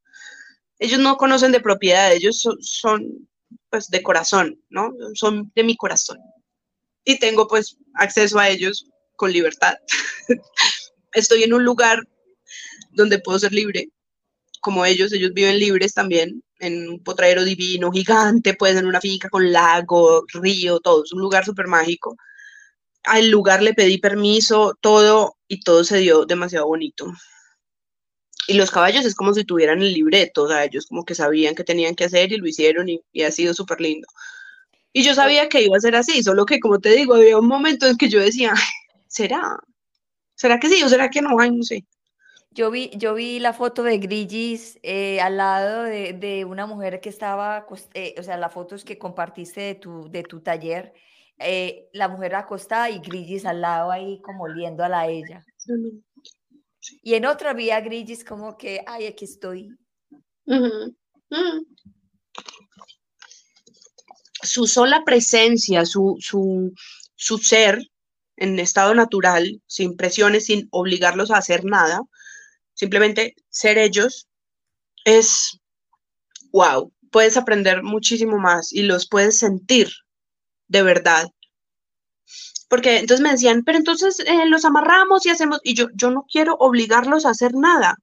Ellos 0.79 0.99
no 0.99 1.17
conocen 1.17 1.53
de 1.53 1.61
propiedad, 1.61 2.13
ellos 2.13 2.47
son, 2.61 3.27
pues 3.71 3.89
de 3.89 4.03
corazón, 4.03 4.61
¿no? 4.69 4.93
Son 5.15 5.51
de 5.55 5.65
mi 5.65 5.75
corazón. 5.75 6.19
Y 7.03 7.19
tengo 7.19 7.49
pues 7.49 7.79
acceso 7.95 8.39
a 8.39 8.51
ellos 8.51 8.91
con 9.17 9.33
libertad. 9.33 9.77
Estoy 11.15 11.45
en 11.45 11.55
un 11.55 11.65
lugar 11.65 12.01
donde 12.91 13.21
puedo 13.21 13.39
ser 13.39 13.55
libre, 13.55 13.89
como 14.61 14.85
ellos, 14.85 15.15
ellos 15.15 15.33
viven 15.33 15.59
libres 15.59 15.95
también, 15.95 16.43
en 16.59 16.91
un 16.91 17.03
potradero 17.03 17.43
divino, 17.43 17.91
gigante, 17.91 18.53
pues 18.53 18.77
en 18.77 18.85
una 18.85 19.01
finca 19.01 19.31
con 19.31 19.51
lago, 19.51 20.27
río, 20.35 20.79
todo, 20.81 21.05
es 21.05 21.13
un 21.15 21.23
lugar 21.23 21.47
súper 21.47 21.69
mágico 21.69 22.19
al 23.05 23.31
lugar 23.31 23.63
le 23.63 23.75
pedí 23.75 23.99
permiso, 23.99 24.77
todo, 24.81 25.37
y 25.47 25.61
todo 25.61 25.85
se 25.85 25.99
dio 25.99 26.25
demasiado 26.25 26.67
bonito. 26.67 27.13
Y 28.47 28.55
los 28.55 28.71
caballos 28.71 29.05
es 29.05 29.15
como 29.15 29.33
si 29.33 29.45
tuvieran 29.45 29.81
el 29.81 29.93
libreto, 29.93 30.45
o 30.45 30.49
sea, 30.49 30.65
ellos 30.65 30.87
como 30.87 31.05
que 31.05 31.15
sabían 31.15 31.55
qué 31.55 31.65
tenían 31.65 31.95
que 31.95 32.05
hacer 32.05 32.33
y 32.33 32.37
lo 32.37 32.47
hicieron 32.47 32.89
y, 32.89 33.23
ha 33.23 33.31
sido 33.31 33.55
súper 33.55 33.81
lindo. 33.81 34.07
Y 34.93 35.03
yo 35.03 35.15
sabía 35.15 35.49
que 35.49 35.63
iba 35.63 35.77
a 35.77 35.81
ser 35.81 35.97
así, 35.97 36.23
solo 36.23 36.47
que 36.47 36.61
como 36.61 36.79
te 36.79 36.91
digo, 36.91 37.15
había 37.15 37.39
un 37.39 37.49
momento 37.49 37.87
en 37.87 37.97
que 37.97 38.09
yo 38.09 38.21
decía, 38.21 38.55
¿será? 39.09 39.59
¿Será 40.35 40.59
que 40.59 40.69
sí 40.69 40.83
o 40.83 40.89
será 40.89 41.11
que 41.11 41.23
no? 41.23 41.39
Ay, 41.39 41.51
no 41.51 41.63
sé. 41.63 41.85
Yo 42.51 42.71
vi, 42.71 42.91
yo 42.95 43.15
vi 43.15 43.41
la 43.41 43.53
foto 43.53 43.83
de 43.83 43.99
Grigis 43.99 44.79
eh, 44.83 45.21
al 45.21 45.39
lado 45.39 45.83
de, 45.83 46.47
una 46.49 46.67
mujer 46.67 47.01
que 47.01 47.09
estaba, 47.09 47.67
eh, 47.95 48.15
o 48.19 48.23
sea, 48.23 48.37
la 48.37 48.49
foto 48.49 48.77
es 48.77 48.85
que 48.85 48.99
compartiste 48.99 49.61
de 49.61 49.75
tu, 49.75 50.09
de 50.11 50.23
tu 50.23 50.41
taller 50.41 50.93
eh, 51.39 51.89
la 51.93 52.09
mujer 52.09 52.35
acostada 52.35 52.91
y 52.91 53.01
Grigis 53.01 53.45
al 53.45 53.61
lado 53.61 53.91
ahí 53.91 54.21
como 54.23 54.45
oliendo 54.45 54.85
a 54.85 55.09
ella. 55.09 55.45
Y 57.03 57.15
en 57.15 57.27
otra 57.27 57.53
vía 57.55 57.81
Grigis 57.81 58.25
como 58.25 58.57
que, 58.57 58.83
ay, 58.87 59.07
aquí 59.07 59.25
estoy. 59.25 59.71
Su 64.43 64.67
sola 64.67 65.03
presencia, 65.05 65.85
su, 65.87 66.17
su, 66.21 66.73
su 67.17 67.39
ser 67.39 67.81
en 68.37 68.59
estado 68.59 68.95
natural, 68.95 69.63
sin 69.67 69.97
presiones, 69.97 70.47
sin 70.47 70.69
obligarlos 70.71 71.31
a 71.31 71.39
hacer 71.39 71.65
nada, 71.65 72.01
simplemente 72.75 73.35
ser 73.49 73.79
ellos, 73.79 74.29
es 75.05 75.59
wow. 76.53 76.93
Puedes 77.11 77.37
aprender 77.37 77.83
muchísimo 77.83 78.39
más 78.39 78.73
y 78.73 78.83
los 78.83 79.09
puedes 79.09 79.39
sentir 79.39 79.89
de 80.69 80.83
verdad. 80.83 81.27
Porque 82.69 82.99
entonces 82.99 83.23
me 83.23 83.31
decían, 83.31 83.63
pero 83.65 83.79
entonces 83.79 84.21
eh, 84.21 84.47
los 84.47 84.65
amarramos 84.65 85.25
y 85.27 85.31
hacemos, 85.31 85.61
y 85.63 85.75
yo, 85.75 85.89
yo 85.95 86.11
no 86.11 86.25
quiero 86.31 86.55
obligarlos 86.55 87.25
a 87.25 87.31
hacer 87.31 87.55
nada. 87.55 87.99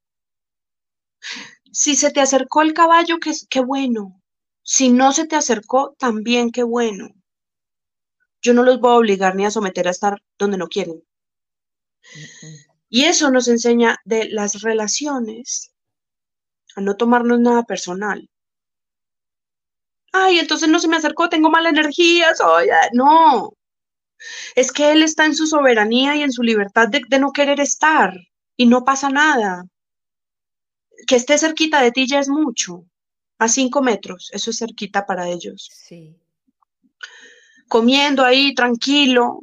Si 1.72 1.96
se 1.96 2.12
te 2.12 2.22
acercó 2.22 2.62
el 2.62 2.74
caballo, 2.74 3.20
qué, 3.20 3.32
qué 3.50 3.62
bueno. 3.62 4.22
Si 4.64 4.90
no 4.90 5.12
se 5.12 5.28
te 5.28 5.36
acercó, 5.36 5.96
también 5.98 6.52
qué 6.52 6.64
bueno. 6.64 7.10
Yo 8.42 8.54
no 8.54 8.64
los 8.64 8.80
voy 8.80 8.92
a 8.92 8.98
obligar 8.98 9.36
ni 9.36 9.46
a 9.46 9.52
someter 9.52 9.88
a 9.88 9.92
estar 9.92 10.22
donde 10.38 10.58
no 10.58 10.68
quieren. 10.68 11.04
Y 12.90 13.06
eso 13.06 13.32
nos 13.32 13.48
enseña 13.48 13.98
de 14.06 14.30
las 14.30 14.62
relaciones 14.62 15.74
a 16.76 16.82
no 16.82 16.98
tomarnos 16.98 17.40
nada 17.40 17.64
personal 17.64 18.31
ay, 20.12 20.40
entonces 20.40 20.70
no 20.70 20.80
se 20.80 20.88
me 20.88 20.98
acercó, 20.98 21.30
tengo 21.30 21.50
mala 21.50 21.70
energía, 21.70 22.36
soy, 22.36 22.68
no. 22.94 23.54
Es 24.56 24.72
que 24.72 24.92
él 24.92 25.04
está 25.04 25.26
en 25.26 25.36
su 25.36 25.48
soberanía 25.48 26.16
y 26.16 26.22
en 26.22 26.32
su 26.32 26.44
libertad 26.44 26.88
de, 26.88 27.20
no 27.20 27.32
querer 27.32 27.60
estar 27.60 28.14
y 28.56 28.68
no 28.68 28.84
pasa 28.84 29.10
nada. 29.10 29.66
Que 31.08 31.16
esté 31.16 31.38
cerquita 31.38 31.82
de 31.82 31.92
ti 31.92 32.08
ya 32.08 32.20
es 32.20 32.30
mucho. 32.30 32.86
A 33.40 33.48
cinco 33.48 33.82
metros, 33.82 34.30
eso 34.34 34.52
es 34.52 34.60
cerquita 34.60 35.06
para 35.08 35.28
ellos. 35.28 35.68
Sí. 35.74 36.16
Comiendo 37.68 38.24
ahí 38.24 38.54
tranquilo. 38.54 39.40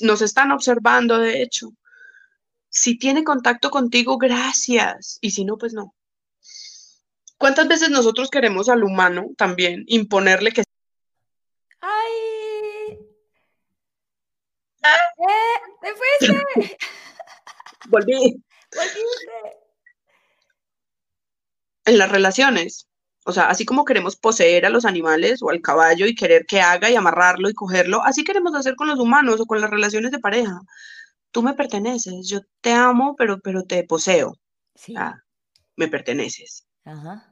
nos 0.00 0.22
están 0.22 0.50
observando, 0.52 1.18
de 1.18 1.42
hecho. 1.42 1.72
Si 2.70 2.96
tiene 2.96 3.22
contacto 3.22 3.70
contigo, 3.70 4.16
gracias. 4.16 5.18
Y 5.20 5.32
si 5.32 5.44
no, 5.44 5.58
pues 5.58 5.74
no. 5.74 5.94
¿Cuántas 7.42 7.66
veces 7.66 7.90
nosotros 7.90 8.30
queremos 8.30 8.68
al 8.68 8.84
humano 8.84 9.30
también 9.36 9.82
imponerle 9.88 10.52
que... 10.52 10.62
¡Ay! 11.80 12.98
¿Eh? 14.84 14.98
¿Te 15.80 15.88
fuiste? 15.92 16.76
Volví. 17.88 18.40
Volviste. 18.76 19.58
En 21.84 21.98
las 21.98 22.12
relaciones. 22.12 22.86
O 23.24 23.32
sea, 23.32 23.48
así 23.48 23.64
como 23.64 23.84
queremos 23.84 24.14
poseer 24.14 24.64
a 24.64 24.70
los 24.70 24.84
animales 24.84 25.42
o 25.42 25.50
al 25.50 25.60
caballo 25.60 26.06
y 26.06 26.14
querer 26.14 26.46
que 26.46 26.60
haga 26.60 26.90
y 26.90 26.94
amarrarlo 26.94 27.50
y 27.50 27.54
cogerlo, 27.54 28.04
así 28.04 28.22
queremos 28.22 28.54
hacer 28.54 28.76
con 28.76 28.86
los 28.86 29.00
humanos 29.00 29.40
o 29.40 29.46
con 29.46 29.60
las 29.60 29.68
relaciones 29.68 30.12
de 30.12 30.20
pareja. 30.20 30.60
Tú 31.32 31.42
me 31.42 31.54
perteneces, 31.54 32.28
yo 32.28 32.38
te 32.60 32.72
amo, 32.72 33.16
pero, 33.18 33.40
pero 33.40 33.64
te 33.64 33.82
poseo. 33.82 34.38
Sí. 34.76 34.94
me 35.74 35.88
perteneces. 35.88 36.68
Ajá. 36.84 37.31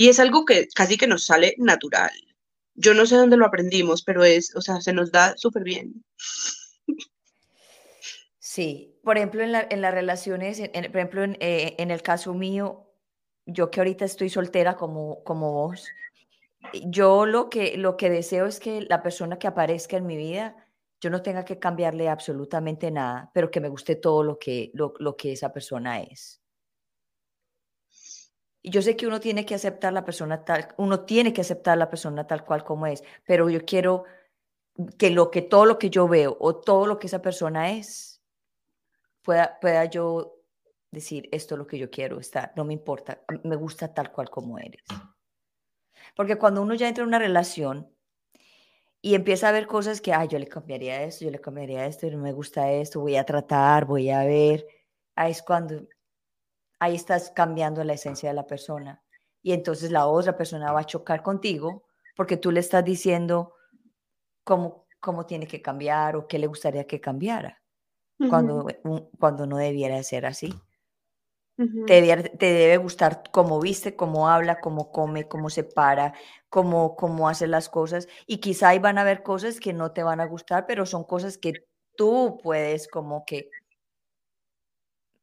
Y 0.00 0.08
es 0.08 0.18
algo 0.18 0.46
que 0.46 0.66
casi 0.74 0.96
que 0.96 1.06
nos 1.06 1.26
sale 1.26 1.54
natural. 1.58 2.10
Yo 2.74 2.94
no 2.94 3.04
sé 3.04 3.16
dónde 3.16 3.36
lo 3.36 3.44
aprendimos, 3.44 4.02
pero 4.02 4.24
es, 4.24 4.56
o 4.56 4.62
sea, 4.62 4.80
se 4.80 4.94
nos 4.94 5.12
da 5.12 5.36
súper 5.36 5.62
bien. 5.62 6.02
Sí, 8.38 8.98
por 9.04 9.18
ejemplo, 9.18 9.42
en, 9.42 9.52
las 9.52 9.94
relaciones, 9.94 10.58
por 10.58 10.96
ejemplo, 10.96 11.22
eh, 11.40 11.74
en, 11.76 11.90
el 11.90 12.00
caso 12.00 12.32
mío, 12.32 12.90
yo 13.44 13.70
que 13.70 13.80
ahorita 13.80 14.06
estoy 14.06 14.30
soltera 14.30 14.74
como, 14.74 15.22
como 15.22 15.52
vos, 15.52 15.86
yo 16.86 17.26
lo 17.26 17.50
que, 17.50 17.76
lo 17.76 17.98
que 17.98 18.08
deseo 18.08 18.46
es 18.46 18.58
que 18.58 18.80
la 18.80 19.02
persona 19.02 19.38
que 19.38 19.48
aparezca 19.48 19.98
en 19.98 20.06
mi 20.06 20.16
vida, 20.16 20.56
yo 20.98 21.10
no 21.10 21.20
tenga 21.20 21.44
que 21.44 21.58
cambiarle 21.58 22.08
absolutamente 22.08 22.90
nada, 22.90 23.30
pero 23.34 23.50
que 23.50 23.60
me 23.60 23.68
guste 23.68 23.96
todo 23.96 24.22
lo 24.22 24.38
que, 24.38 24.70
lo 24.72 25.16
que 25.18 25.32
esa 25.32 25.52
persona 25.52 26.00
es. 26.00 26.39
Yo 28.62 28.82
sé 28.82 28.96
que 28.96 29.06
uno 29.06 29.20
tiene 29.20 29.46
que 29.46 29.54
aceptar 29.54 29.92
la 29.92 30.04
persona 30.04 30.44
tal, 30.44 30.68
uno 30.76 31.00
tiene 31.00 31.32
que 31.32 31.40
aceptar 31.40 31.78
la 31.78 31.88
persona 31.88 32.26
tal 32.26 32.44
cual 32.44 32.62
como 32.62 32.86
es, 32.86 33.02
pero 33.24 33.48
yo 33.48 33.64
quiero 33.64 34.04
que 34.98 35.10
lo 35.10 35.30
que 35.30 35.42
todo 35.42 35.64
lo 35.64 35.78
que 35.78 35.90
yo 35.90 36.08
veo 36.08 36.36
o 36.40 36.56
todo 36.56 36.86
lo 36.86 36.98
que 36.98 37.06
esa 37.06 37.22
persona 37.22 37.72
es 37.72 38.22
pueda, 39.22 39.58
pueda 39.60 39.84
yo 39.86 40.36
decir 40.90 41.28
esto 41.32 41.54
es 41.54 41.58
lo 41.58 41.66
que 41.66 41.78
yo 41.78 41.90
quiero 41.90 42.18
estar, 42.18 42.52
no 42.56 42.64
me 42.64 42.74
importa, 42.74 43.22
me 43.44 43.56
gusta 43.56 43.94
tal 43.94 44.12
cual 44.12 44.28
como 44.28 44.58
eres. 44.58 44.84
Porque 46.14 46.36
cuando 46.36 46.62
uno 46.62 46.74
ya 46.74 46.88
entra 46.88 47.02
en 47.02 47.08
una 47.08 47.18
relación 47.18 47.88
y 49.00 49.14
empieza 49.14 49.48
a 49.48 49.52
ver 49.52 49.66
cosas 49.66 50.00
que, 50.00 50.12
ay, 50.12 50.28
yo 50.28 50.38
le 50.38 50.48
cambiaría 50.48 51.02
esto, 51.02 51.24
yo 51.24 51.30
le 51.30 51.40
cambiaría 51.40 51.86
esto, 51.86 52.10
no 52.10 52.18
me 52.18 52.32
gusta 52.32 52.70
esto, 52.72 53.00
voy 53.00 53.16
a 53.16 53.24
tratar, 53.24 53.86
voy 53.86 54.10
a 54.10 54.24
ver, 54.24 54.66
ahí 55.14 55.30
es 55.30 55.42
cuando, 55.42 55.86
ahí 56.80 56.96
estás 56.96 57.30
cambiando 57.30 57.84
la 57.84 57.92
esencia 57.92 58.28
de 58.28 58.34
la 58.34 58.46
persona. 58.46 59.02
Y 59.42 59.52
entonces 59.52 59.90
la 59.90 60.06
otra 60.06 60.36
persona 60.36 60.72
va 60.72 60.80
a 60.80 60.86
chocar 60.86 61.22
contigo 61.22 61.84
porque 62.16 62.36
tú 62.36 62.50
le 62.50 62.60
estás 62.60 62.84
diciendo 62.84 63.54
cómo, 64.44 64.86
cómo 64.98 65.24
tiene 65.24 65.46
que 65.46 65.62
cambiar 65.62 66.16
o 66.16 66.26
qué 66.26 66.38
le 66.38 66.48
gustaría 66.48 66.86
que 66.86 67.00
cambiara, 67.00 67.62
cuando, 68.28 68.66
cuando 69.18 69.46
no 69.46 69.56
debiera 69.56 70.02
ser 70.02 70.26
así 70.26 70.52
te, 71.86 72.36
debe 72.38 72.76
gustar 72.78 73.22
cómo 73.30 73.60
viste, 73.60 73.96
cómo 73.96 74.28
habla, 74.28 74.60
cómo 74.60 74.90
come, 74.92 75.28
cómo 75.28 75.50
se 75.50 75.64
para, 75.64 76.14
cómo, 76.48 76.96
cómo 76.96 77.28
hace 77.28 77.46
las 77.46 77.68
cosas. 77.68 78.08
Y 78.26 78.38
quizá 78.38 78.68
ahí 78.68 78.78
van 78.78 78.98
a 78.98 79.02
haber 79.02 79.22
cosas 79.22 79.60
que 79.60 79.72
no 79.72 79.92
te 79.92 80.02
van 80.02 80.20
a 80.20 80.26
gustar, 80.26 80.66
pero 80.66 80.86
son 80.86 81.04
cosas 81.04 81.38
que 81.38 81.66
tú 81.96 82.38
puedes 82.42 82.88
como 82.88 83.24
que, 83.26 83.50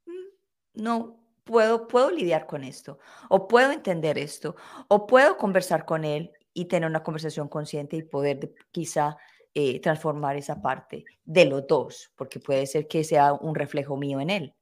mm, 0.05 0.83
no, 0.83 1.16
puedo, 1.47 1.87
puedo 1.87 2.11
lidiar 2.11 2.45
con 2.45 2.63
esto, 2.63 2.99
o 3.29 3.47
puedo 3.47 3.71
entender 3.71 4.19
esto, 4.19 4.55
o 4.87 5.07
puedo 5.07 5.37
conversar 5.37 5.85
con 5.85 6.05
él 6.05 6.31
y 6.53 6.65
tener 6.65 6.87
una 6.89 7.03
conversación 7.03 7.47
consciente 7.47 7.95
y 7.95 8.03
poder 8.03 8.53
quizá 8.71 9.17
eh, 9.55 9.79
transformar 9.79 10.35
esa 10.37 10.61
parte 10.61 11.05
de 11.25 11.45
los 11.45 11.65
dos, 11.65 12.11
porque 12.15 12.39
puede 12.39 12.67
ser 12.67 12.87
que 12.87 13.03
sea 13.03 13.33
un 13.33 13.55
reflejo 13.55 13.97
mío 13.97 14.19
en 14.19 14.29
él. 14.29 14.53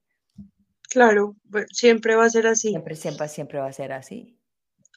Claro, 0.90 1.36
siempre 1.72 2.16
va 2.16 2.26
a 2.26 2.30
ser 2.30 2.48
así. 2.48 2.70
Siempre, 2.70 2.96
siempre, 2.96 3.28
siempre 3.28 3.60
va 3.60 3.68
a 3.68 3.74
ser 3.74 3.92
así. 3.92 4.40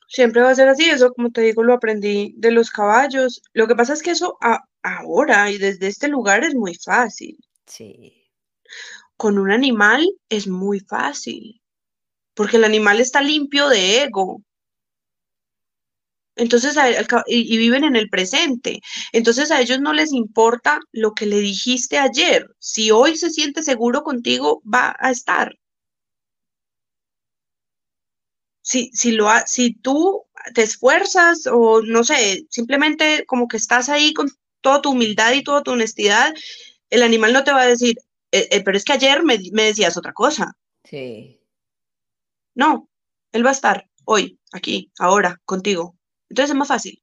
Siempre 0.07 0.41
va 0.41 0.51
a 0.51 0.55
ser 0.55 0.69
así, 0.69 0.89
eso 0.89 1.13
como 1.13 1.31
te 1.31 1.41
digo 1.43 1.63
lo 1.63 1.75
aprendí 1.75 2.35
de 2.39 2.51
los 2.51 2.71
caballos. 2.71 3.43
Lo 3.53 3.67
que 3.67 3.75
pasa 3.75 3.93
es 3.93 4.03
que 4.03 4.13
eso 4.13 4.39
ahora 4.83 5.51
y 5.51 5.59
desde 5.59 5.89
este 5.89 6.09
lugar 6.09 6.45
es 6.45 6.55
muy 6.55 6.75
fácil. 6.77 7.37
Sí. 7.67 8.31
Con 9.17 9.39
un 9.39 9.51
animal 9.51 10.09
es 10.29 10.47
muy 10.47 10.81
fácil, 10.81 11.61
porque 12.39 12.57
el 12.57 12.63
animal 12.63 13.01
está 13.01 13.21
limpio 13.21 13.69
de 13.69 14.05
ego. 14.05 14.43
Entonces, 16.37 16.77
y, 17.27 17.53
y, 17.53 17.59
viven 17.59 17.83
en 17.83 17.97
el 17.97 18.09
presente. 18.09 18.81
Entonces 19.13 19.51
a 19.51 19.61
ellos 19.61 19.81
no 19.81 19.93
les 19.93 20.13
importa 20.13 20.79
lo 20.93 21.15
que 21.15 21.27
le 21.27 21.41
dijiste 21.41 21.99
ayer. 21.99 22.47
Si 22.61 22.93
hoy 22.93 23.17
se 23.17 23.31
siente 23.31 23.65
seguro 23.65 24.05
contigo, 24.05 24.63
va 24.65 24.95
a 25.01 25.11
estar 25.11 25.53
si, 28.63 28.91
si, 28.93 29.13
lo 29.13 29.29
si 29.47 29.75
tú 29.75 30.27
te 30.55 30.63
esfuerzas 30.63 31.49
o 31.51 31.83
no 31.83 32.05
sé, 32.05 32.47
simplemente 32.51 33.25
como 33.27 33.49
que 33.49 33.57
estás 33.57 33.89
ahí 33.89 34.15
con 34.15 34.29
toda 34.61 34.81
tu 34.81 34.91
humildad 34.91 35.33
y 35.33 35.43
toda 35.43 35.65
tu 35.65 35.73
honestidad, 35.73 36.33
el 36.91 37.03
animal 37.03 37.33
no 37.33 37.43
te 37.43 37.53
va 37.53 37.63
a 37.63 37.67
decir, 37.67 37.97
eh, 38.31 38.47
eh, 38.53 38.63
pero 38.63 38.77
es 38.77 38.85
que 38.85 38.93
ayer 38.93 39.25
me, 39.25 39.39
me, 39.53 39.65
decías 39.65 39.97
otra 39.97 40.13
cosa. 40.13 40.53
Sí. 40.85 41.38
No, 42.59 42.91
él 43.31 43.47
va 43.47 43.51
a 43.51 43.53
estar 43.53 43.89
hoy, 44.05 44.41
aquí, 44.51 44.91
ahora, 44.99 45.41
contigo. 45.45 45.97
Entonces 46.29 46.51
es 46.51 46.57
más 46.57 46.67
fácil. 46.67 47.01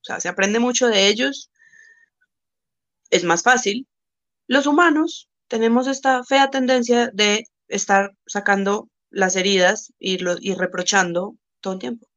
O 0.00 0.04
sea, 0.04 0.18
se 0.18 0.30
aprende 0.30 0.58
mucho 0.58 0.86
de 0.86 1.08
ellos. 1.08 1.50
Es 3.10 3.22
más 3.24 3.42
fácil. 3.42 3.86
Los 4.46 4.66
humanos 4.66 5.28
tenemos 5.46 5.86
esta 5.88 6.24
fea 6.24 6.48
tendencia 6.48 7.10
de 7.12 7.44
estar 7.68 8.12
sacando 8.24 8.88
las 9.10 9.36
heridas 9.36 9.92
y, 9.98 10.18
y 10.40 10.54
reprochando 10.54 11.36
todo 11.60 11.74
el 11.74 11.78
tiempo. 11.78 12.08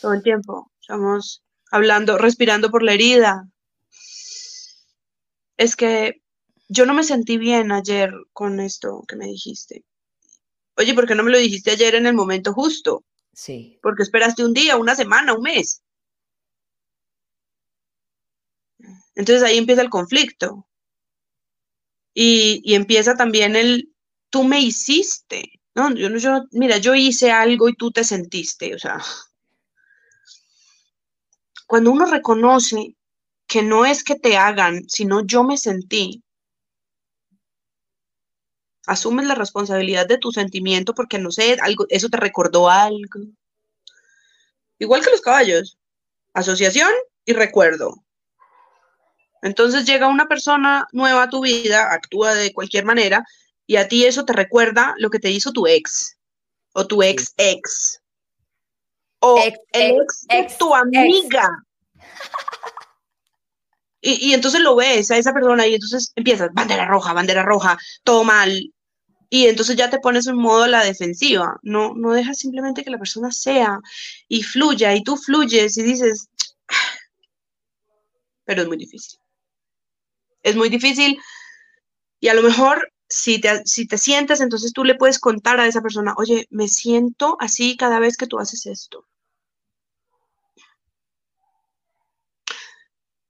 Todo 0.00 0.12
el 0.12 0.22
tiempo. 0.22 0.70
Estamos 0.80 1.42
hablando, 1.72 2.18
respirando 2.18 2.70
por 2.70 2.84
la 2.84 2.92
herida. 2.92 3.48
Es 5.56 5.74
que 5.74 6.22
yo 6.68 6.86
no 6.86 6.94
me 6.94 7.02
sentí 7.02 7.36
bien 7.36 7.72
ayer 7.72 8.12
con 8.32 8.60
esto 8.60 9.02
que 9.08 9.16
me 9.16 9.26
dijiste. 9.26 9.84
Oye, 10.78 10.94
¿por 10.94 11.06
qué 11.06 11.14
no 11.16 11.24
me 11.24 11.32
lo 11.32 11.38
dijiste 11.38 11.72
ayer 11.72 11.96
en 11.96 12.06
el 12.06 12.14
momento 12.14 12.52
justo? 12.52 13.04
Sí. 13.32 13.78
Porque 13.82 14.04
esperaste 14.04 14.44
un 14.44 14.54
día, 14.54 14.76
una 14.76 14.94
semana, 14.94 15.34
un 15.34 15.42
mes. 15.42 15.82
Entonces 19.16 19.42
ahí 19.42 19.58
empieza 19.58 19.82
el 19.82 19.90
conflicto. 19.90 20.68
Y, 22.14 22.60
y 22.64 22.74
empieza 22.74 23.16
también 23.16 23.56
el, 23.56 23.92
tú 24.30 24.44
me 24.44 24.60
hiciste, 24.60 25.60
¿no? 25.74 25.92
Yo, 25.94 26.08
yo, 26.16 26.44
mira, 26.52 26.78
yo 26.78 26.94
hice 26.94 27.30
algo 27.32 27.68
y 27.68 27.74
tú 27.74 27.90
te 27.90 28.04
sentiste, 28.04 28.74
o 28.74 28.78
sea, 28.78 28.98
cuando 31.66 31.92
uno 31.92 32.06
reconoce 32.06 32.96
que 33.46 33.62
no 33.62 33.84
es 33.84 34.02
que 34.04 34.16
te 34.16 34.36
hagan, 34.36 34.88
sino 34.88 35.24
yo 35.24 35.44
me 35.44 35.56
sentí, 35.56 36.22
asumes 38.88 39.26
la 39.26 39.34
responsabilidad 39.34 40.06
de 40.06 40.18
tu 40.18 40.32
sentimiento 40.32 40.94
porque 40.94 41.18
no 41.18 41.30
sé, 41.30 41.58
algo, 41.60 41.86
eso 41.90 42.08
te 42.08 42.16
recordó 42.16 42.68
algo. 42.70 43.20
Igual 44.78 45.04
que 45.04 45.10
los 45.10 45.20
caballos, 45.20 45.78
asociación 46.32 46.90
y 47.24 47.34
recuerdo. 47.34 48.02
Entonces 49.42 49.84
llega 49.84 50.08
una 50.08 50.26
persona 50.26 50.88
nueva 50.92 51.24
a 51.24 51.28
tu 51.28 51.42
vida, 51.42 51.92
actúa 51.92 52.34
de 52.34 52.52
cualquier 52.52 52.84
manera 52.84 53.24
y 53.66 53.76
a 53.76 53.86
ti 53.86 54.06
eso 54.06 54.24
te 54.24 54.32
recuerda 54.32 54.94
lo 54.98 55.10
que 55.10 55.18
te 55.18 55.30
hizo 55.30 55.52
tu 55.52 55.66
ex 55.66 56.16
o 56.72 56.86
tu 56.86 57.02
ex 57.02 57.34
ex 57.36 58.00
o 59.20 59.38
ex, 59.38 59.58
el 59.72 59.96
ex, 60.30 60.58
tu 60.58 60.74
amiga. 60.74 61.48
Y, 64.00 64.28
y, 64.28 64.32
entonces 64.32 64.60
lo 64.60 64.76
ves 64.76 65.10
a 65.10 65.16
esa 65.16 65.32
persona 65.32 65.66
y 65.66 65.74
entonces 65.74 66.12
empiezas, 66.14 66.50
bandera 66.52 66.86
roja, 66.86 67.12
bandera 67.12 67.42
roja, 67.42 67.76
todo 68.04 68.22
mal. 68.22 68.72
Y 69.30 69.46
entonces 69.46 69.76
ya 69.76 69.90
te 69.90 69.98
pones 69.98 70.26
en 70.26 70.36
modo 70.36 70.66
la 70.66 70.84
defensiva. 70.84 71.58
No, 71.62 71.94
no 71.94 72.12
dejas 72.12 72.38
simplemente 72.38 72.82
que 72.84 72.90
la 72.90 72.98
persona 72.98 73.30
sea 73.30 73.78
y 74.28 74.42
fluya 74.42 74.94
y 74.94 75.02
tú 75.02 75.16
fluyes 75.16 75.76
y 75.76 75.82
dices, 75.82 76.28
pero 78.44 78.62
es 78.62 78.68
muy 78.68 78.78
difícil. 78.78 79.18
Es 80.42 80.56
muy 80.56 80.68
difícil 80.68 81.18
y 82.20 82.28
a 82.28 82.34
lo 82.34 82.42
mejor 82.42 82.90
si 83.08 83.40
te, 83.40 83.64
si 83.64 83.86
te 83.86 83.98
sientes, 83.98 84.40
entonces 84.40 84.72
tú 84.72 84.84
le 84.84 84.94
puedes 84.94 85.18
contar 85.18 85.60
a 85.60 85.66
esa 85.66 85.80
persona, 85.82 86.14
oye, 86.16 86.46
me 86.50 86.68
siento 86.68 87.36
así 87.40 87.76
cada 87.76 88.00
vez 88.00 88.16
que 88.16 88.26
tú 88.26 88.38
haces 88.38 88.66
esto. 88.66 89.06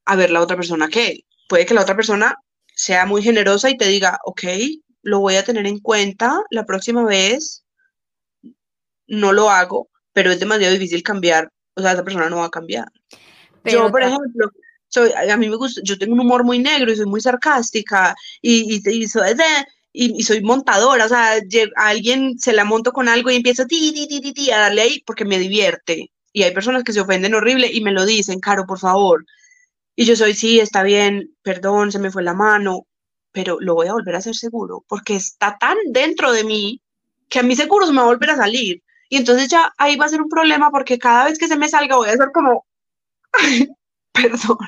A 0.07 0.17
ver, 0.17 0.31
la 0.31 0.41
otra 0.41 0.57
persona, 0.57 0.89
¿qué? 0.89 1.25
Puede 1.49 1.67
que 1.67 1.75
la 1.75 1.83
otra 1.83 1.95
persona 1.97 2.37
sea 2.75 3.07
muy 3.07 3.23
generosa 3.23 3.71
y 3.71 3.77
te 3.77 3.87
diga, 3.87 4.19
ok, 4.25 4.43
lo 5.03 5.21
voy 5.21 5.37
a 5.37 5.45
tener 5.45 5.67
en 5.67 5.81
cuenta 5.81 6.41
la 6.51 6.65
próxima 6.67 7.05
vez, 7.05 7.65
no 9.07 9.33
lo 9.33 9.51
hago, 9.51 9.89
pero 10.13 10.31
es 10.31 10.41
demasiado 10.41 10.75
difícil 10.75 11.03
cambiar, 11.03 11.51
o 11.75 11.83
sea, 11.83 11.93
esa 11.93 12.05
persona 12.05 12.29
no 12.29 12.39
va 12.39 12.47
a 12.47 12.51
cambiar. 12.51 12.89
Yo, 13.65 13.91
por 13.91 14.03
ejemplo, 14.03 14.51
soy, 14.89 15.13
a 15.13 15.37
mí 15.37 15.49
me 15.49 15.57
gusta, 15.57 15.81
yo 15.85 15.99
tengo 15.99 16.15
un 16.15 16.21
humor 16.21 16.45
muy 16.45 16.59
negro 16.59 16.91
y 16.91 16.97
soy 16.97 17.07
muy 17.07 17.21
sarcástica 17.21 18.15
y, 18.41 18.75
y, 18.75 18.91
y 18.91 19.09
soy, 19.09 19.35
y, 19.93 20.23
soy 20.23 20.43
montadora, 20.43 21.07
o 21.07 21.09
sea, 21.09 21.35
a 21.77 21.89
alguien 21.89 22.39
se 22.39 22.53
la 22.53 22.65
monto 22.65 22.93
con 22.93 23.09
algo 23.09 23.31
y 23.31 23.37
empiezo 23.37 23.67
ti, 23.67 23.93
ti, 23.93 24.09
ti, 24.09 24.33
ti, 24.33 24.51
a 24.51 24.59
darle 24.59 24.83
ahí 24.83 25.03
porque 25.07 25.25
me 25.25 25.39
divierte. 25.39 26.11
Y 26.33 26.43
hay 26.43 26.53
personas 26.53 26.85
que 26.85 26.93
se 26.93 27.01
ofenden 27.01 27.35
horrible 27.35 27.71
y 27.73 27.81
me 27.81 27.93
lo 27.93 28.05
dicen, 28.07 28.41
Caro, 28.41 28.67
por 28.67 28.79
favor. 28.79 29.25
Y 29.97 30.05
yo 30.05 30.15
soy, 30.15 30.35
sí, 30.35 30.61
está 30.61 30.83
bien, 30.83 31.35
perdón, 31.43 31.91
se 31.91 31.99
me 31.99 32.11
fue 32.11 32.23
la 32.23 32.35
mano, 32.35 32.87
pero 33.33 33.59
lo 33.61 33.75
voy 33.75 33.89
a 33.89 33.93
volver 33.93 34.15
a 34.15 34.19
hacer 34.19 34.35
seguro 34.35 34.85
porque 34.89 35.17
está 35.17 35.57
tan 35.59 35.77
dentro 35.91 36.33
de 36.33 36.45
mí 36.45 36.81
que 37.29 37.41
a 37.41 37.43
mí 37.43 37.55
seguro 37.55 37.87
se 37.87 37.93
me 37.93 37.99
va 37.99 38.05
a 38.05 38.07
volver 38.07 38.31
a 38.31 38.37
salir. 38.37 38.83
Y 39.09 39.17
entonces 39.17 39.49
ya 39.49 39.73
ahí 39.79 39.97
va 39.97 40.07
a 40.07 40.09
ser 40.09 40.21
un 40.21 40.29
problema 40.29 40.71
porque 40.71 40.99
cada 40.99 41.25
vez 41.25 41.39
que 41.39 41.49
se 41.49 41.57
me 41.57 41.69
salga 41.69 41.97
voy 41.97 42.09
a 42.09 42.17
ser 42.17 42.31
como, 42.33 42.67
perdón. 44.13 44.59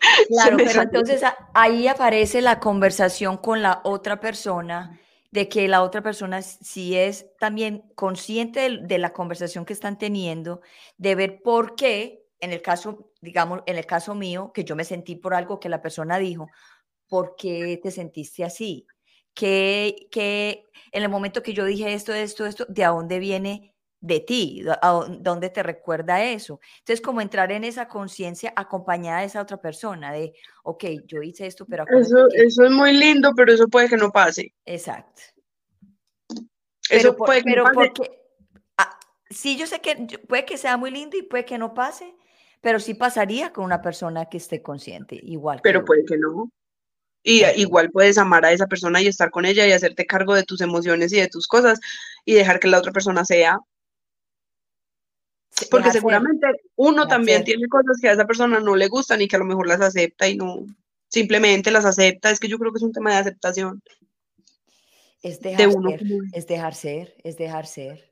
Claro, 0.28 0.56
pero 0.58 0.82
entonces 0.82 1.22
ahí 1.54 1.88
aparece 1.88 2.42
la 2.42 2.60
conversación 2.60 3.38
con 3.38 3.62
la 3.62 3.80
otra 3.82 4.20
persona, 4.20 5.00
de 5.30 5.48
que 5.48 5.68
la 5.68 5.82
otra 5.82 6.02
persona 6.02 6.42
si 6.42 6.96
es 6.96 7.26
también 7.38 7.84
consciente 7.94 8.78
de, 8.80 8.98
la 8.98 9.12
conversación 9.12 9.64
que 9.64 9.72
están 9.72 9.98
teniendo, 9.98 10.60
de 10.96 11.14
ver 11.14 11.42
por 11.42 11.74
qué, 11.74 12.24
en 12.40 12.52
el 12.52 12.62
caso, 12.62 13.10
digamos, 13.20 13.62
en 13.66 13.76
el 13.76 13.86
caso 13.86 14.14
mío, 14.14 14.52
que 14.54 14.64
yo 14.64 14.76
me 14.76 14.84
sentí 14.84 15.16
por 15.16 15.34
algo 15.34 15.58
que 15.58 15.68
la 15.68 15.82
persona 15.82 16.18
dijo, 16.18 16.48
¿por 17.08 17.36
qué 17.36 17.78
te 17.82 17.90
sentiste 17.90 18.44
así? 18.44 18.86
Que, 19.34 20.08
que 20.10 20.64
en 20.92 21.02
el 21.02 21.08
momento 21.08 21.42
que 21.42 21.52
yo 21.52 21.64
dije 21.64 21.92
esto, 21.92 22.12
esto, 22.14 22.46
esto, 22.46 22.66
¿de 22.68 22.84
dónde 22.84 23.18
viene 23.18 23.76
de 24.00 24.20
ti, 24.20 24.64
a 24.82 25.06
dónde 25.20 25.50
te 25.50 25.62
recuerda 25.62 26.22
eso. 26.22 26.60
Entonces, 26.78 27.00
como 27.00 27.20
entrar 27.20 27.50
en 27.52 27.64
esa 27.64 27.88
conciencia 27.88 28.52
acompañada 28.54 29.20
de 29.20 29.26
esa 29.26 29.42
otra 29.42 29.60
persona, 29.60 30.12
de, 30.12 30.34
ok, 30.62 30.84
yo 31.06 31.22
hice 31.22 31.46
esto, 31.46 31.66
pero... 31.66 31.84
Eso, 31.88 32.28
eso 32.34 32.64
es 32.64 32.70
muy 32.70 32.92
lindo, 32.92 33.32
pero 33.34 33.52
eso 33.52 33.66
puede 33.68 33.88
que 33.88 33.96
no 33.96 34.10
pase. 34.10 34.54
Exacto. 34.64 35.22
Eso 36.88 37.16
puede 37.16 37.42
que 37.42 37.50
pero 37.50 37.64
no 37.64 37.72
pase. 37.72 37.92
Porque, 37.94 38.22
ah, 38.76 38.98
sí, 39.28 39.56
yo 39.56 39.66
sé 39.66 39.80
que 39.80 40.06
puede 40.28 40.44
que 40.44 40.56
sea 40.56 40.76
muy 40.76 40.90
lindo 40.90 41.16
y 41.16 41.22
puede 41.22 41.44
que 41.44 41.58
no 41.58 41.74
pase, 41.74 42.14
pero 42.60 42.78
sí 42.78 42.94
pasaría 42.94 43.52
con 43.52 43.64
una 43.64 43.82
persona 43.82 44.26
que 44.26 44.36
esté 44.36 44.62
consciente, 44.62 45.18
igual. 45.20 45.60
Pero 45.62 45.84
puede 45.84 46.04
que 46.04 46.16
no. 46.16 46.50
Y 47.28 47.44
igual 47.60 47.90
puedes 47.90 48.18
amar 48.18 48.44
a 48.44 48.52
esa 48.52 48.68
persona 48.68 49.02
y 49.02 49.08
estar 49.08 49.32
con 49.32 49.46
ella 49.46 49.66
y 49.66 49.72
hacerte 49.72 50.06
cargo 50.06 50.32
de 50.32 50.44
tus 50.44 50.60
emociones 50.60 51.12
y 51.12 51.16
de 51.20 51.26
tus 51.26 51.48
cosas 51.48 51.80
y 52.24 52.34
dejar 52.34 52.60
que 52.60 52.68
la 52.68 52.78
otra 52.78 52.92
persona 52.92 53.24
sea. 53.24 53.58
Porque 55.68 55.90
seguramente 55.90 56.46
uno 56.76 57.08
también 57.08 57.42
tiene 57.42 57.66
cosas 57.66 57.98
que 58.00 58.08
a 58.08 58.12
esa 58.12 58.26
persona 58.26 58.60
no 58.60 58.76
le 58.76 58.86
gustan 58.86 59.20
y 59.20 59.26
que 59.26 59.34
a 59.34 59.40
lo 59.40 59.44
mejor 59.44 59.66
las 59.66 59.80
acepta 59.80 60.28
y 60.28 60.36
no 60.36 60.66
simplemente 61.08 61.72
las 61.72 61.84
acepta. 61.84 62.30
Es 62.30 62.38
que 62.38 62.46
yo 62.46 62.60
creo 62.60 62.70
que 62.70 62.76
es 62.76 62.84
un 62.84 62.92
tema 62.92 63.10
de 63.10 63.16
aceptación. 63.16 63.82
Es 65.20 65.40
dejar 65.40 65.72
ser, 65.72 66.04
es 66.32 66.46
dejar 66.46 66.74
ser, 66.76 67.16
es 67.24 67.36
dejar 67.36 67.66
ser. 67.66 68.08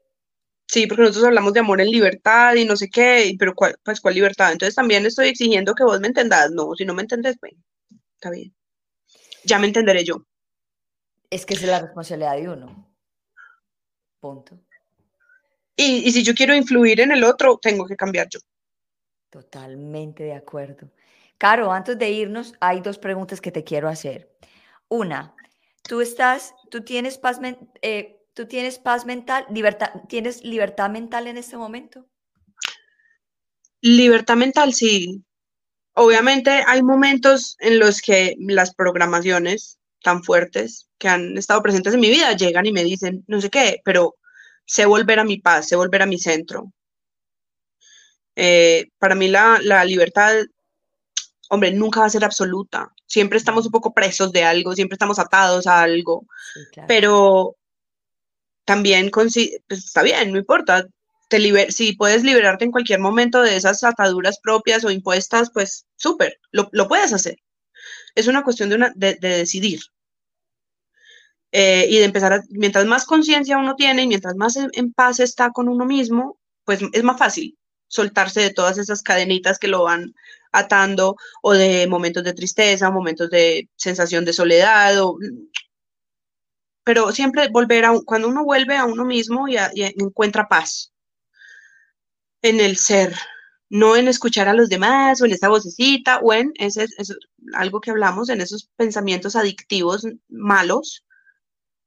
Sí, 0.66 0.88
porque 0.88 1.02
nosotros 1.02 1.26
hablamos 1.26 1.52
de 1.52 1.60
amor 1.60 1.80
en 1.80 1.90
libertad 1.92 2.56
y 2.56 2.64
no 2.64 2.76
sé 2.76 2.90
qué, 2.90 3.32
pero 3.38 3.54
¿cuál, 3.54 3.76
pues 3.84 4.00
cuál 4.00 4.16
libertad? 4.16 4.50
Entonces 4.50 4.74
también 4.74 5.06
estoy 5.06 5.28
exigiendo 5.28 5.72
que 5.72 5.84
vos 5.84 6.00
me 6.00 6.08
entendas. 6.08 6.50
No, 6.50 6.74
si 6.74 6.84
no 6.84 6.94
me 6.94 7.02
entendés, 7.02 7.36
pues, 7.38 7.52
está 8.16 8.30
bien. 8.30 8.52
Ya 9.45 9.59
me 9.59 9.66
entenderé 9.66 10.05
yo. 10.05 10.24
Es 11.30 11.45
que 11.45 11.55
es 11.55 11.62
la 11.62 11.80
responsabilidad 11.80 12.36
de 12.36 12.49
uno. 12.49 12.95
Punto. 14.20 14.59
Y, 15.76 16.09
y 16.09 16.12
si 16.12 16.22
yo 16.22 16.34
quiero 16.34 16.55
influir 16.55 17.01
en 17.01 17.12
el 17.12 17.24
otro, 17.24 17.59
tengo 17.61 17.86
que 17.86 17.97
cambiar 17.97 18.28
yo. 18.28 18.40
Totalmente 19.30 20.22
de 20.22 20.34
acuerdo. 20.34 20.88
Caro, 21.38 21.72
antes 21.72 21.99
de 21.99 22.11
irnos, 22.11 22.55
hay 22.61 22.80
dos 22.80 22.99
preguntas 22.99 23.40
que 23.40 23.51
te 23.51 23.64
quiero 23.64 23.88
hacer. 23.88 24.30
Una, 24.88 25.34
tú 25.82 26.01
estás, 26.01 26.55
tú 26.70 26.84
tienes 26.84 27.18
paz, 27.18 27.40
eh, 27.82 28.20
tú 28.32 28.47
tienes 28.47 28.78
paz 28.78 29.05
mental, 29.05 29.45
libertad, 29.51 29.90
¿tienes 30.09 30.45
libertad 30.45 30.90
mental 30.90 31.26
en 31.26 31.36
este 31.36 31.57
momento? 31.57 32.07
Libertad 33.80 34.36
mental, 34.36 34.72
sí. 34.72 35.24
Obviamente 35.95 36.51
hay 36.66 36.82
momentos 36.82 37.57
en 37.61 37.78
los 37.78 38.01
que 38.01 38.36
las 38.38 38.74
programaciones 38.74 39.78
tan 40.03 40.22
fuertes 40.22 40.88
que 40.99 41.09
han 41.09 41.38
estado 41.38 41.62
presentes 41.62 41.95
en 41.95 42.01
mi 42.01 42.11
vida 42.11 42.36
llegan 42.36 42.66
y 42.66 42.72
me 42.72 42.84
dicen, 42.84 43.24
no 43.26 43.40
sé 43.40 43.49
qué, 43.51 43.80
pero 43.84 44.16
sé 44.66 44.86
volver 44.86 45.18
a 45.18 45.24
mi 45.24 45.38
paz, 45.38 45.68
sé 45.68 45.76
volver 45.76 46.03
a 46.03 46.07
mi 46.07 46.18
centro. 46.18 46.72
Eh, 48.36 48.88
para 48.99 49.14
mí 49.14 49.28
la, 49.28 49.61
la 49.62 49.84
libertad 49.84 50.34
hombre, 51.55 51.72
nunca 51.72 52.01
va 52.01 52.07
a 52.07 52.11
ser 52.11 52.24
absoluta. 52.24 52.92
Siempre 53.07 53.38
estamos 53.38 53.66
un 53.66 53.72
poco 53.72 53.92
presos 53.92 54.32
de 54.32 54.45
algo, 54.45 54.74
siempre 54.74 54.95
estamos 54.95 55.18
atados 55.18 55.66
a 55.66 55.82
algo, 55.82 56.26
pero 56.86 57.57
también 58.64 59.11
pues, 59.11 59.36
está 59.70 60.03
bien, 60.03 60.32
no 60.32 60.38
importa. 60.38 60.86
Te 61.29 61.72
si 61.72 61.95
puedes 61.95 62.22
liberarte 62.22 62.64
en 62.64 62.70
cualquier 62.70 63.01
momento 63.01 63.43
de 63.43 63.57
esas 63.57 63.83
ataduras 63.83 64.39
propias 64.41 64.85
o 64.85 64.91
impuestas, 64.91 65.51
pues 65.53 65.87
súper, 65.97 66.39
lo, 66.53 66.89
puedes 66.89 67.12
hacer. 67.12 67.37
Es 68.14 68.27
una 68.29 68.45
cuestión 68.45 68.68
de, 68.68 68.77
una, 68.77 68.93
de, 68.95 69.16
decidir. 69.20 69.81
Eh, 71.53 71.87
y 71.89 71.99
de 71.99 72.05
empezar, 72.05 72.43
mientras 72.51 72.85
más 72.87 73.05
conciencia 73.05 73.59
uno 73.59 73.77
tiene 73.77 74.03
y 74.03 74.09
mientras 74.09 74.35
más 74.37 74.57
en 74.57 74.93
paz 74.93 75.20
está 75.20 75.51
con 75.51 75.68
uno 75.68 75.85
mismo, 75.85 76.39
pues 76.64 76.81
es 76.93 77.03
más 77.05 77.18
fácil 77.18 77.57
soltarse 77.89 78.41
de 78.41 78.53
todas 78.53 78.79
esas 78.79 79.03
cadenitas 79.03 79.59
que 79.59 79.68
lo 79.68 79.85
van 79.85 80.14
atando 80.53 81.16
o 81.43 81.53
de 81.53 81.87
momentos 81.87 82.25
de 82.25 82.33
tristeza, 82.33 82.91
momentos 82.91 83.31
de 83.31 83.68
sensación 83.77 84.25
de 84.25 84.33
soledad, 84.33 84.97
pero 86.85 87.12
siempre 87.12 87.49
volver 87.49 87.85
a, 87.85 87.93
cuando 88.05 88.29
uno 88.29 88.45
vuelve 88.45 88.77
a 88.77 88.85
uno 88.85 89.05
mismo 89.05 89.49
y, 89.49 89.57
encuentra 89.97 90.49
paz 90.49 90.93
en 92.45 92.61
el 92.61 92.76
ser, 92.76 93.16
no 93.70 93.97
en 93.97 94.07
escuchar 94.07 94.49
a 94.49 94.55
los 94.55 94.68
demás 94.68 95.20
o 95.20 95.24
en 95.24 95.32
esa 95.32 95.49
vocecita 95.49 96.18
o 96.18 96.34
en 96.34 96.53
ese, 96.57 96.86
algo 97.55 97.80
que 97.80 97.90
hablamos, 97.90 98.28
en 98.28 98.42
esos 98.42 98.70
pensamientos 98.76 99.34
adictivos 99.34 100.07
malos 100.28 101.07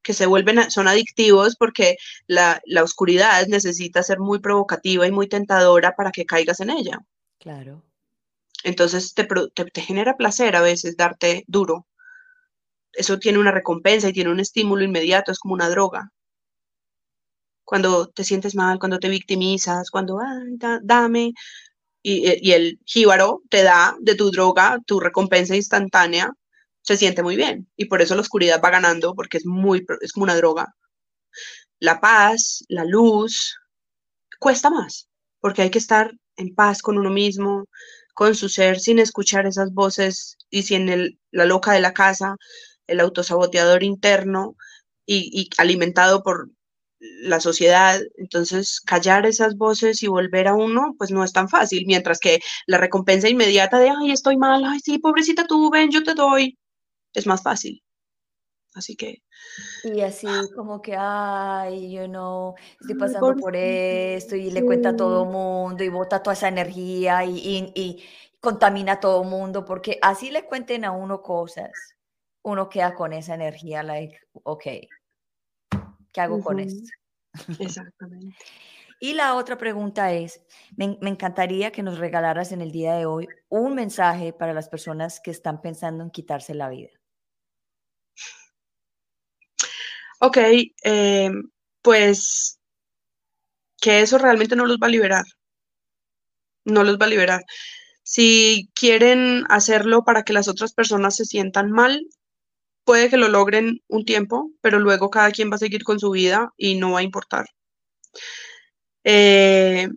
que 0.01 0.14
se 0.14 0.26
vuelven, 0.26 0.72
son 0.72 0.88
adictivos 0.88 1.55
porque 1.58 1.97
la, 2.26 2.60
la 2.66 2.84
oscuridad 2.84 3.45
necesita 3.47 4.01
ser 4.01 4.20
muy 4.20 4.39
provocativa 4.39 5.05
y 5.05 5.12
muy 5.12 5.28
tentadora 5.30 5.95
para 5.95 6.12
que 6.12 6.26
caigas 6.26 6.60
en 6.60 6.72
ella. 6.72 6.99
Claro. 7.39 7.84
Entonces 8.64 9.14
te, 9.14 9.28
te, 9.53 9.82
genera 9.82 10.18
placer 10.18 10.55
a 10.55 10.62
veces 10.62 10.97
darte 10.97 11.43
duro. 11.45 11.86
Eso 12.93 13.20
tiene 13.20 13.38
una 13.38 13.51
recompensa 13.51 14.10
y 14.10 14.14
tiene 14.14 14.32
un 14.32 14.39
estímulo 14.39 14.84
inmediato, 14.84 15.32
es 15.32 15.38
como 15.38 15.53
una 15.53 15.70
droga. 15.70 16.12
Cuando 17.68 18.07
te 18.07 18.24
sientes 18.24 18.55
mal, 18.55 18.80
cuando 18.80 18.97
te 18.97 19.09
victimizas, 19.09 19.91
cuando, 19.91 20.20
ay, 20.22 20.57
dame, 20.84 21.34
y, 22.01 22.49
y, 22.49 22.53
el 22.53 22.80
jíbaro 22.86 23.41
te 23.49 23.63
da 23.63 23.97
de 23.99 24.15
tu 24.15 24.32
droga 24.32 24.80
tu 24.86 25.01
recompensa 25.01 25.53
instantánea, 25.53 26.32
se 26.82 26.95
siente 26.97 27.24
muy 27.24 27.36
bien. 27.36 27.70
Y 27.76 27.86
por 27.86 28.01
eso 28.01 28.15
la 28.15 28.22
oscuridad 28.22 28.61
va 28.63 28.70
ganando, 28.70 29.13
porque 29.15 29.38
es, 29.39 29.45
muy, 29.45 29.86
es 30.01 30.13
como 30.13 30.24
una 30.24 30.38
droga. 30.38 30.76
La 31.80 31.99
paz, 31.99 32.63
la 32.70 32.86
luz, 32.86 33.57
cuesta 34.39 34.70
más, 34.70 35.09
porque 35.41 35.63
hay 35.63 35.70
que 35.70 35.80
estar 35.80 36.13
en 36.38 36.55
paz 36.55 36.82
con 36.82 36.97
uno 36.97 37.09
mismo, 37.09 37.65
con 38.13 38.34
su 38.36 38.47
ser, 38.47 38.80
sin 38.80 38.99
escuchar 38.99 39.45
esas 39.45 39.74
voces 39.74 40.38
y 40.49 40.63
sin 40.63 40.88
el, 40.88 41.20
la 41.32 41.45
loca 41.45 41.74
de 41.74 41.82
la 41.82 41.93
casa, 41.93 42.38
el 42.88 43.01
autosaboteador 43.01 43.84
interno 43.84 44.55
y 45.05 45.49
alimentado 45.57 46.24
por 46.24 46.49
la 47.00 47.39
sociedad. 47.39 48.00
Entonces, 48.18 48.82
callar 48.82 49.26
esas 49.26 49.56
voces 49.58 50.04
y 50.04 50.08
volver 50.08 50.48
a 50.48 50.56
uno, 50.56 50.95
pues 50.98 51.12
no 51.12 51.24
es 51.24 51.34
tan 51.34 51.50
fácil, 51.50 51.86
mientras 51.88 52.20
que 52.20 52.39
la 52.66 52.78
recompensa 52.78 53.30
inmediata 53.30 53.80
de, 53.80 53.89
ay, 53.89 54.12
estoy 54.12 54.38
mal, 54.38 54.64
ay, 54.66 54.80
sí, 54.80 55.00
pobrecita 55.00 55.45
tú, 55.45 55.70
ven, 55.70 55.91
yo 55.91 56.04
te 56.04 56.14
doy, 56.14 56.58
es 57.14 57.28
más 57.28 57.43
fácil. 57.43 57.84
Así 58.78 58.95
que. 58.95 59.24
Y 59.84 60.02
así 60.02 60.28
como 60.56 60.82
que, 60.82 60.95
ay, 60.98 61.91
yo 61.91 62.08
no, 62.08 62.54
estoy 62.80 62.95
pasando 62.95 63.36
por 63.36 63.56
esto 63.56 64.36
y 64.36 64.52
le 64.52 64.64
cuenta 64.64 64.89
a 64.89 64.95
todo 64.95 65.24
el 65.24 65.30
mundo 65.30 65.84
y 65.84 65.89
bota 65.89 66.22
toda 66.22 66.36
esa 66.36 66.48
energía 66.48 67.26
y, 67.26 67.72
y, 67.74 68.04
contamina 68.39 68.93
a 68.93 69.00
todo 69.00 69.24
el 69.24 69.30
mundo, 69.30 69.66
porque 69.66 69.98
así 70.02 70.30
le 70.30 70.45
cuenten 70.45 70.86
a 70.86 70.91
uno 70.91 71.24
cosas, 71.24 71.72
uno 72.43 72.70
queda 72.70 72.93
con 72.93 73.12
esa 73.12 73.34
energía, 73.34 73.82
like, 73.82 74.20
ok, 74.43 74.64
¿qué 76.18 76.22
hago 76.22 76.41
con 76.41 76.59
esto? 76.59 76.89
Exactamente. 77.59 78.36
y 78.99 79.13
la 79.13 79.36
otra 79.36 79.55
pregunta 79.55 80.11
es, 80.13 80.41
me, 80.76 80.97
me 80.99 81.11
encantaría 81.11 81.72
que 81.72 81.84
nos 81.84 81.99
regalaras 81.99 82.51
en 82.51 82.61
el 82.61 82.72
día 82.72 82.95
de 82.95 83.05
hoy 83.05 83.28
un 83.49 83.76
mensaje 83.76 84.34
para 84.34 84.53
las 84.53 84.68
personas 84.68 85.20
que 85.20 85.30
están 85.30 85.61
pensando 85.61 86.03
en 86.03 86.09
quitarse 86.09 86.55
la 86.55 86.70
vida. 86.70 86.89
ok, 90.20 90.38
eh, 90.84 91.30
pues 91.84 92.59
que 93.80 94.01
eso 94.01 94.18
realmente 94.18 94.55
no 94.55 94.65
los 94.65 94.78
va 94.78 94.88
a 94.88 94.89
liberar. 94.89 95.26
No 96.65 96.84
los 96.84 96.97
va 96.97 97.05
a 97.05 97.09
liberar. 97.09 97.45
Si 98.01 98.72
quieren 98.74 99.43
hacerlo 99.49 100.03
para 100.03 100.24
que 100.24 100.34
las 100.34 100.47
otras 100.47 100.74
personas 100.74 101.15
se 101.15 101.26
sientan 101.26 101.72
mal, 101.72 102.07
puede 102.88 103.10
que 103.10 103.18
lo 103.18 103.28
logren 103.28 103.84
un 103.90 104.06
tiempo, 104.06 104.50
pero 104.62 104.80
luego 104.80 105.10
cada 105.10 105.32
quien 105.32 105.52
va 105.52 105.56
a 105.56 105.60
seguir 105.60 105.84
con 105.84 106.00
su 106.00 106.10
vida 106.10 106.54
y 106.56 106.76
no 106.76 106.94
va 106.94 107.00
a 107.00 107.04
importar. 107.04 107.46
Eh, 109.04 109.90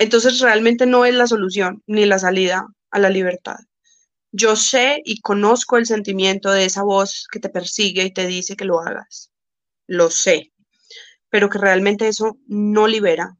entonces 0.00 0.40
realmente 0.40 0.84
no 0.84 1.04
es 1.04 1.14
la 1.14 1.28
solución 1.28 1.84
ni 1.86 2.04
la 2.04 2.18
salida 2.18 2.66
a 2.90 2.98
la 2.98 3.08
libertad. 3.08 3.58
Yo 4.32 4.56
sé 4.56 5.00
y 5.04 5.20
conozco 5.20 5.76
el 5.76 5.86
sentimiento 5.86 6.50
de 6.50 6.64
esa 6.64 6.82
voz 6.82 7.28
que 7.30 7.38
te 7.38 7.50
persigue 7.50 8.02
y 8.02 8.12
te 8.12 8.26
dice 8.26 8.56
que 8.56 8.64
lo 8.64 8.80
hagas. 8.80 9.30
Lo 9.86 10.10
sé. 10.10 10.52
Pero 11.30 11.48
que 11.48 11.58
realmente 11.58 12.08
eso 12.08 12.36
no 12.48 12.88
libera. 12.88 13.36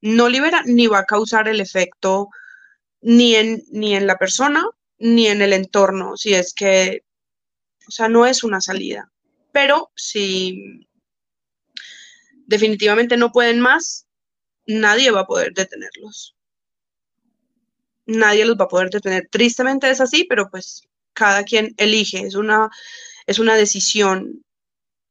No 0.00 0.28
libera 0.28 0.62
ni 0.66 0.88
va 0.88 0.98
a 0.98 1.04
causar 1.04 1.46
el 1.46 1.60
efecto 1.60 2.30
ni 3.00 3.36
en, 3.36 3.62
ni 3.70 3.94
en 3.94 4.08
la 4.08 4.18
persona 4.18 4.64
ni 4.98 5.28
en 5.28 5.40
el 5.40 5.52
entorno, 5.52 6.16
si 6.16 6.34
es 6.34 6.54
que, 6.54 7.04
o 7.86 7.90
sea, 7.90 8.08
no 8.08 8.26
es 8.26 8.44
una 8.44 8.60
salida. 8.60 9.10
Pero 9.52 9.90
si 9.94 10.86
definitivamente 12.46 13.16
no 13.16 13.32
pueden 13.32 13.60
más, 13.60 14.06
nadie 14.66 15.10
va 15.10 15.20
a 15.20 15.26
poder 15.26 15.52
detenerlos 15.54 16.34
nadie 18.06 18.44
los 18.44 18.56
va 18.56 18.64
a 18.66 18.68
poder 18.68 18.90
detener. 18.90 19.28
Tristemente 19.30 19.90
es 19.90 20.00
así, 20.00 20.24
pero 20.28 20.50
pues 20.50 20.82
cada 21.12 21.44
quien 21.44 21.74
elige, 21.76 22.20
es 22.26 22.34
una, 22.34 22.70
es 23.26 23.38
una 23.38 23.56
decisión, 23.56 24.42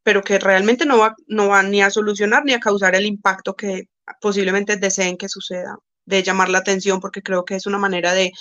pero 0.03 0.23
que 0.23 0.39
realmente 0.39 0.85
no 0.85 0.97
va, 0.97 1.15
no 1.27 1.49
va 1.49 1.63
ni 1.63 1.81
a 1.81 1.89
solucionar 1.89 2.43
ni 2.45 2.53
a 2.53 2.59
causar 2.59 2.95
el 2.95 3.05
impacto 3.05 3.55
que 3.55 3.83
posiblemente 4.21 4.77
deseen 4.77 5.17
que 5.17 5.29
suceda, 5.29 5.77
de 6.05 6.23
llamar 6.23 6.49
la 6.49 6.59
atención, 6.59 6.99
porque 6.99 7.21
creo 7.21 7.45
que 7.45 7.55
es 7.55 7.65
una 7.65 7.77
manera 7.77 8.13
de, 8.13 8.31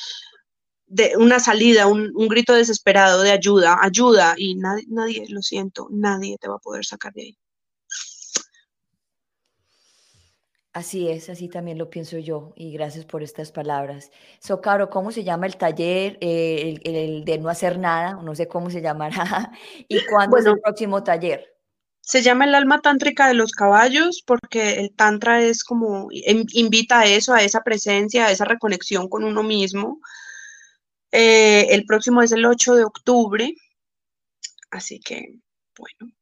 de 0.92 1.16
una 1.16 1.40
salida, 1.40 1.86
un, 1.86 2.12
un, 2.14 2.28
grito 2.28 2.52
desesperado 2.54 3.22
de 3.22 3.30
ayuda, 3.32 3.78
ayuda, 3.80 4.34
y 4.36 4.54
nadie, 4.56 4.84
nadie, 4.88 5.24
lo 5.28 5.40
siento, 5.42 5.88
nadie 5.90 6.36
te 6.38 6.48
va 6.48 6.56
a 6.56 6.58
poder 6.58 6.84
sacar 6.84 7.12
de 7.14 7.22
ahí. 7.22 7.38
Así 10.74 11.08
es, 11.08 11.28
así 11.28 11.48
también 11.48 11.76
lo 11.76 11.90
pienso 11.90 12.18
yo 12.18 12.52
y 12.56 12.72
gracias 12.72 13.04
por 13.04 13.22
estas 13.22 13.52
palabras. 13.52 14.10
So, 14.40 14.62
Caro, 14.62 14.88
¿cómo 14.88 15.12
se 15.12 15.22
llama 15.22 15.46
el 15.46 15.56
taller, 15.58 16.16
eh, 16.22 16.78
el, 16.84 16.96
el 16.96 17.24
de 17.26 17.38
no 17.38 17.50
hacer 17.50 17.78
nada? 17.78 18.14
No 18.22 18.34
sé 18.34 18.48
cómo 18.48 18.70
se 18.70 18.80
llamará. 18.80 19.52
¿Y 19.88 20.04
cuándo 20.06 20.38
es 20.38 20.46
el 20.46 20.58
próximo 20.60 21.02
taller? 21.02 21.52
se 22.02 22.20
llama 22.22 22.44
el 22.44 22.54
alma 22.54 22.80
tántrica 22.80 23.28
de 23.28 23.34
los 23.34 23.52
caballos 23.52 24.22
porque 24.26 24.80
el 24.80 24.94
tantra 24.94 25.40
es 25.42 25.64
como, 25.64 26.08
in- 26.10 26.46
invita 26.52 27.00
a 27.00 27.06
eso, 27.06 27.32
a 27.32 27.42
esa 27.42 27.62
presencia, 27.62 28.26
a 28.26 28.30
esa 28.32 28.44
reconexión 28.44 29.08
con 29.08 29.24
uno 29.24 29.42
mismo. 29.42 30.00
Eh, 31.12 31.66
el 31.74 31.84
próximo 31.84 32.22
es 32.22 32.32
el 32.32 32.44
8 32.46 32.74
de 32.74 32.84
octubre, 32.84 33.54
así 34.70 34.98
que, 35.00 35.34
bueno, 35.78 36.12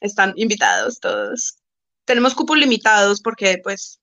están 0.00 0.32
invitados 0.36 1.00
todos. 1.00 1.56
Tenemos 2.04 2.34
cupos 2.34 2.58
limitados 2.58 3.20
porque, 3.20 3.58
pues, 3.62 4.00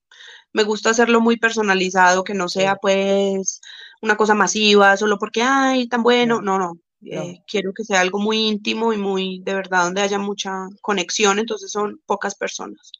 me 0.53 0.63
gusta 0.63 0.89
hacerlo 0.91 1.21
muy 1.21 1.37
personalizado, 1.37 2.23
que 2.23 2.33
no 2.33 2.49
sea, 2.49 2.75
pues, 2.77 3.61
una 4.01 4.17
cosa 4.17 4.33
masiva, 4.35 4.97
solo 4.97 5.17
porque, 5.19 5.41
ay, 5.43 5.87
tan 5.87 6.03
bueno. 6.03 6.41
no, 6.41 6.57
No, 6.57 6.59
no. 6.59 6.73
no, 7.01 7.21
eh, 7.23 7.43
quiero 7.47 7.73
que 7.73 7.83
sea 7.83 8.01
algo 8.01 8.19
muy 8.19 8.39
íntimo 8.47 8.93
y 8.93 8.97
muy, 8.97 9.41
de 9.43 9.53
verdad, 9.55 9.85
donde 9.85 10.01
haya 10.01 10.19
mucha 10.19 10.67
conexión, 10.81 11.39
entonces 11.39 11.71
son 11.71 12.01
pocas 12.05 12.35
personas. 12.35 12.91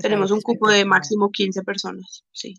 Tenemos 0.00 0.30
un 0.30 0.40
cupo 0.42 0.68
de 0.70 0.84
máximo 0.84 1.30
15 1.30 1.62
personas, 1.64 2.24
sí. 2.32 2.56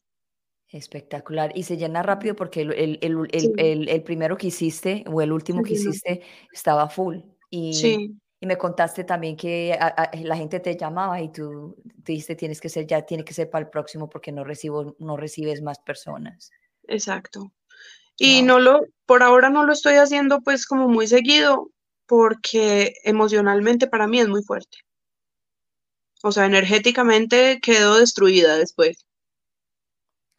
Espectacular. 0.72 1.51
Y 1.55 1.63
se 1.63 1.78
llena 1.78 2.03
rápido 2.03 2.36
porque 2.36 2.61
el, 2.61 2.72
el, 2.74 2.99
el, 3.01 3.30
Sí, 3.38 3.49
el- 3.89 4.03
primero 4.03 4.38
que 4.38 4.47
hiciste 4.47 5.03
o 5.11 5.22
el 5.22 5.32
último 5.32 5.63
que 5.63 5.74
hiciste 5.74 6.22
estaba 6.51 6.88
full. 6.89 7.17
Y, 7.49 7.97
Sí, 7.99 8.20
y 8.39 8.45
me 8.45 8.57
contaste 8.57 9.03
también 9.03 9.36
que 9.36 9.74
a- 9.74 9.88
a- 9.88 10.11
la 10.24 10.38
gente 10.38 10.59
te 10.59 10.78
llamaba 10.78 11.22
y 11.22 11.32
tú 11.32 11.76
te 12.03 12.11
dijiste 12.13 12.36
tienes 12.36 12.61
que 12.61 12.70
ser, 12.70 12.86
ya 12.86 13.01
tiene 13.03 13.24
que 13.24 13.34
ser 13.34 13.49
para 13.49 13.65
el 13.65 13.72
próximo 13.72 14.09
porque 14.09 14.32
no 14.32 14.43
recibo, 14.43 14.95
no 14.99 15.17
recibes 15.17 15.61
más 15.63 15.80
personas. 15.80 16.51
exacto. 16.88 17.51
Y 18.17 18.41
Wow, 18.41 18.43
no 18.43 18.59
lo, 18.59 18.82
por 19.05 19.24
ahora 19.24 19.49
no 19.49 19.65
lo 19.65 19.74
estoy 19.74 19.95
haciendo 19.95 20.41
pues 20.41 20.65
como 20.67 20.88
muy 20.89 21.07
seguido 21.07 21.72
porque 22.07 22.93
emocionalmente 23.05 23.88
para 23.88 24.07
mí 24.07 24.20
es 24.22 24.30
muy 24.30 24.43
fuerte. 24.43 24.80
O 26.24 26.32
sea, 26.32 26.45
energéticamente 26.45 27.59
quedo 27.61 27.97
destruida 27.99 28.55
después. 28.55 29.05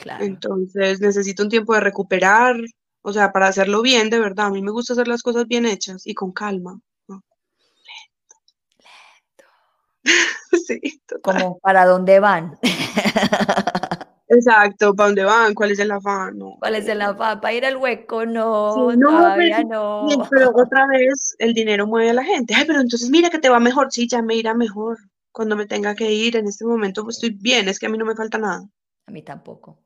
Claro. 0.00 0.24
Entonces 0.24 1.00
necesito 1.00 1.42
un 1.42 1.48
tiempo 1.48 1.74
de 1.74 1.80
recuperar, 1.80 2.56
o 3.02 3.12
sea, 3.12 3.32
para 3.32 3.48
hacerlo 3.48 3.82
bien, 3.82 4.10
de 4.10 4.18
verdad. 4.20 4.46
A 4.46 4.50
mí 4.50 4.62
me 4.62 4.70
gusta 4.72 4.94
hacer 4.94 5.08
las 5.08 5.22
cosas 5.22 5.46
bien 5.46 5.66
hechas 5.66 6.06
y 6.06 6.14
con 6.14 6.32
calma. 6.32 6.80
¿no? 7.08 7.22
Sí, 10.66 11.00
total. 11.06 11.42
Como 11.42 11.58
para 11.60 11.86
dónde 11.86 12.18
van. 12.20 12.58
Exacto, 14.32 14.94
¿para 14.94 15.08
dónde 15.08 15.24
van? 15.24 15.54
¿Cuál 15.54 15.72
es 15.72 15.78
el 15.80 15.90
afán? 15.90 16.38
No, 16.38 16.56
¿Cuál 16.60 16.76
es 16.76 16.86
el 16.86 17.02
afán? 17.02 17.40
¿Para 17.40 17.52
ir 17.52 17.66
al 17.66 17.76
hueco? 17.76 18.20
Sí, 18.22 18.28
No, 18.28 18.92
no, 18.94 19.08
todavía 19.10 19.56
pero, 19.56 19.68
no. 19.68 20.28
pero 20.30 20.50
otra 20.54 20.86
vez 20.86 21.34
el 21.40 21.52
dinero 21.52 21.86
mueve 21.88 22.10
a 22.10 22.14
la 22.14 22.24
gente. 22.24 22.54
Ay, 22.54 22.64
pero 22.64 22.80
entonces 22.80 23.10
mira 23.10 23.28
que 23.28 23.40
te 23.40 23.48
va 23.48 23.58
mejor. 23.58 23.88
Sí, 23.90 24.06
ya 24.08 24.22
me 24.22 24.36
irá 24.36 24.54
mejor. 24.54 24.98
Cuando 25.32 25.56
me 25.56 25.66
tenga 25.66 25.96
que 25.96 26.12
ir, 26.12 26.36
en 26.36 26.46
este 26.46 26.64
momento 26.64 27.02
pues, 27.02 27.16
estoy 27.16 27.30
bien, 27.30 27.68
es 27.68 27.80
que 27.80 27.86
a 27.86 27.88
mí 27.88 27.98
no 27.98 28.04
me 28.04 28.14
falta 28.14 28.38
nada. 28.38 28.68
A 29.06 29.10
mí 29.10 29.22
tampoco. 29.22 29.78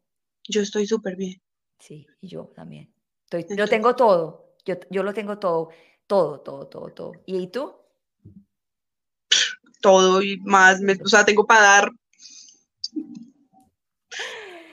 Yo 0.48 0.60
estoy 0.62 0.86
súper 0.86 1.16
bien. 1.16 1.40
Sí, 1.78 2.06
y 2.20 2.28
yo 2.28 2.52
también. 2.54 2.92
Estoy, 3.24 3.42
yo 3.42 3.46
Entonces, 3.50 3.70
tengo 3.70 3.96
todo. 3.96 4.54
Yo, 4.64 4.74
yo 4.90 5.02
lo 5.02 5.12
tengo 5.14 5.38
todo. 5.38 5.70
Todo, 6.06 6.40
todo, 6.40 6.66
todo, 6.66 6.88
todo. 6.90 7.12
¿Y 7.26 7.46
tú? 7.48 7.74
todo 9.80 10.22
y 10.22 10.38
más, 10.40 10.80
me- 10.80 10.94
o 11.04 11.06
sea, 11.06 11.24
tengo 11.26 11.46
para 11.46 11.60
dar, 11.60 11.90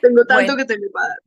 tengo 0.02 0.26
tanto 0.26 0.34
Bueno, 0.36 0.56
que 0.56 0.66
tengo 0.66 0.90
para 0.92 1.08
dar. 1.10 1.18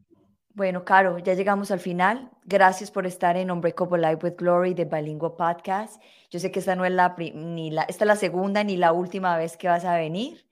bueno, 0.55 0.85
Caro, 0.85 1.19
ya 1.19 1.35
llegamos 1.35 1.71
al 1.71 1.81
final. 1.81 2.31
Gracias 2.45 2.91
por 2.91 3.07
estar 3.07 3.37
en 3.37 3.51
Unbreakable 3.51 3.99
Life 4.01 4.25
with 4.27 4.37
Glory 4.39 4.73
de 4.75 4.85
Bilingual 4.87 5.35
Podcast. 5.37 6.03
Yo 6.31 6.41
sé 6.41 6.51
que 6.51 6.61
esta 6.61 6.75
no 6.77 6.85
es 6.85 6.93
la, 6.93 7.15
ni 7.35 7.71
la, 7.71 7.83
esta 7.83 8.05
es 8.05 8.09
la 8.09 8.17
segunda 8.17 8.65
ni 8.65 8.77
la 8.77 8.93
última 8.93 9.37
vez 9.37 9.57
que 9.57 9.69
vas 9.69 9.85
a 9.85 9.97
venir 9.97 10.47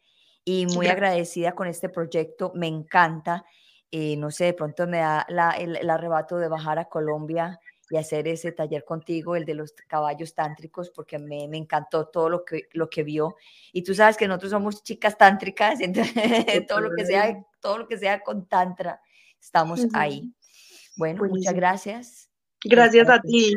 y 0.44 0.66
muy 0.66 0.86
Gracias. 0.86 0.92
agradecida 0.92 1.54
con 1.54 1.68
este 1.68 1.88
proyecto. 1.88 2.52
Me 2.54 2.66
encanta. 2.66 3.44
Eh, 3.92 4.16
no 4.16 4.30
sé, 4.30 4.46
de 4.46 4.54
pronto 4.54 4.86
me 4.88 4.98
da 4.98 5.26
la- 5.28 5.52
el, 5.52 5.76
el 5.76 5.90
arrebato 5.90 6.38
de 6.38 6.48
bajar 6.48 6.78
a 6.80 6.86
Colombia 6.86 7.60
y 7.90 7.96
hacer 7.98 8.26
ese 8.26 8.52
taller 8.52 8.84
contigo, 8.84 9.36
el 9.36 9.44
de 9.44 9.54
los 9.54 9.72
caballos 9.86 10.34
tántricos, 10.34 10.90
porque 10.90 11.18
me, 11.18 11.46
me 11.48 11.58
encantó 11.58 12.08
todo 12.08 12.30
lo 12.30 12.44
que, 12.44 12.68
lo 12.72 12.88
que 12.88 13.02
vio. 13.02 13.36
Y 13.72 13.82
tú 13.82 13.94
sabes 13.94 14.16
que 14.16 14.26
nosotros 14.26 14.50
somos 14.52 14.82
chicas 14.82 15.18
tántricas, 15.18 15.80
entonces 15.82 16.66
todo 16.66 16.80
lo 16.80 16.94
que 16.94 17.04
sea, 17.04 17.44
todo 17.60 17.78
lo 17.78 17.86
que 17.86 17.98
sea 17.98 18.20
con 18.22 18.46
tantra, 18.48 19.00
estamos 19.38 19.86
ahí. 19.92 20.32
Bueno, 20.96 21.24
muchas 21.24 21.54
gracias 21.54 22.30
Gracias 22.64 23.08
a 23.08 23.20
ti, 23.20 23.56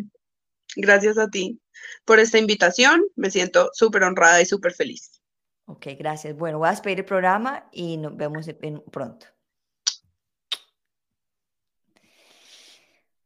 gracias 0.75 1.17
a 1.17 1.29
ti 1.29 1.61
por 2.03 2.19
esta 2.19 2.39
invitación. 2.39 3.05
Me 3.15 3.29
siento 3.29 3.69
súper 3.73 4.03
honrada 4.03 4.41
y 4.41 4.45
súper 4.45 4.73
feliz. 4.73 5.21
Ok, 5.67 5.87
gracias. 5.97 6.35
Bueno, 6.35 6.59
voy 6.59 6.67
a 6.67 6.71
despedir 6.71 6.99
el 6.99 7.05
programa 7.05 7.69
y 7.71 7.97
nos 7.97 8.15
vemos 8.17 8.47
pronto. 8.91 9.27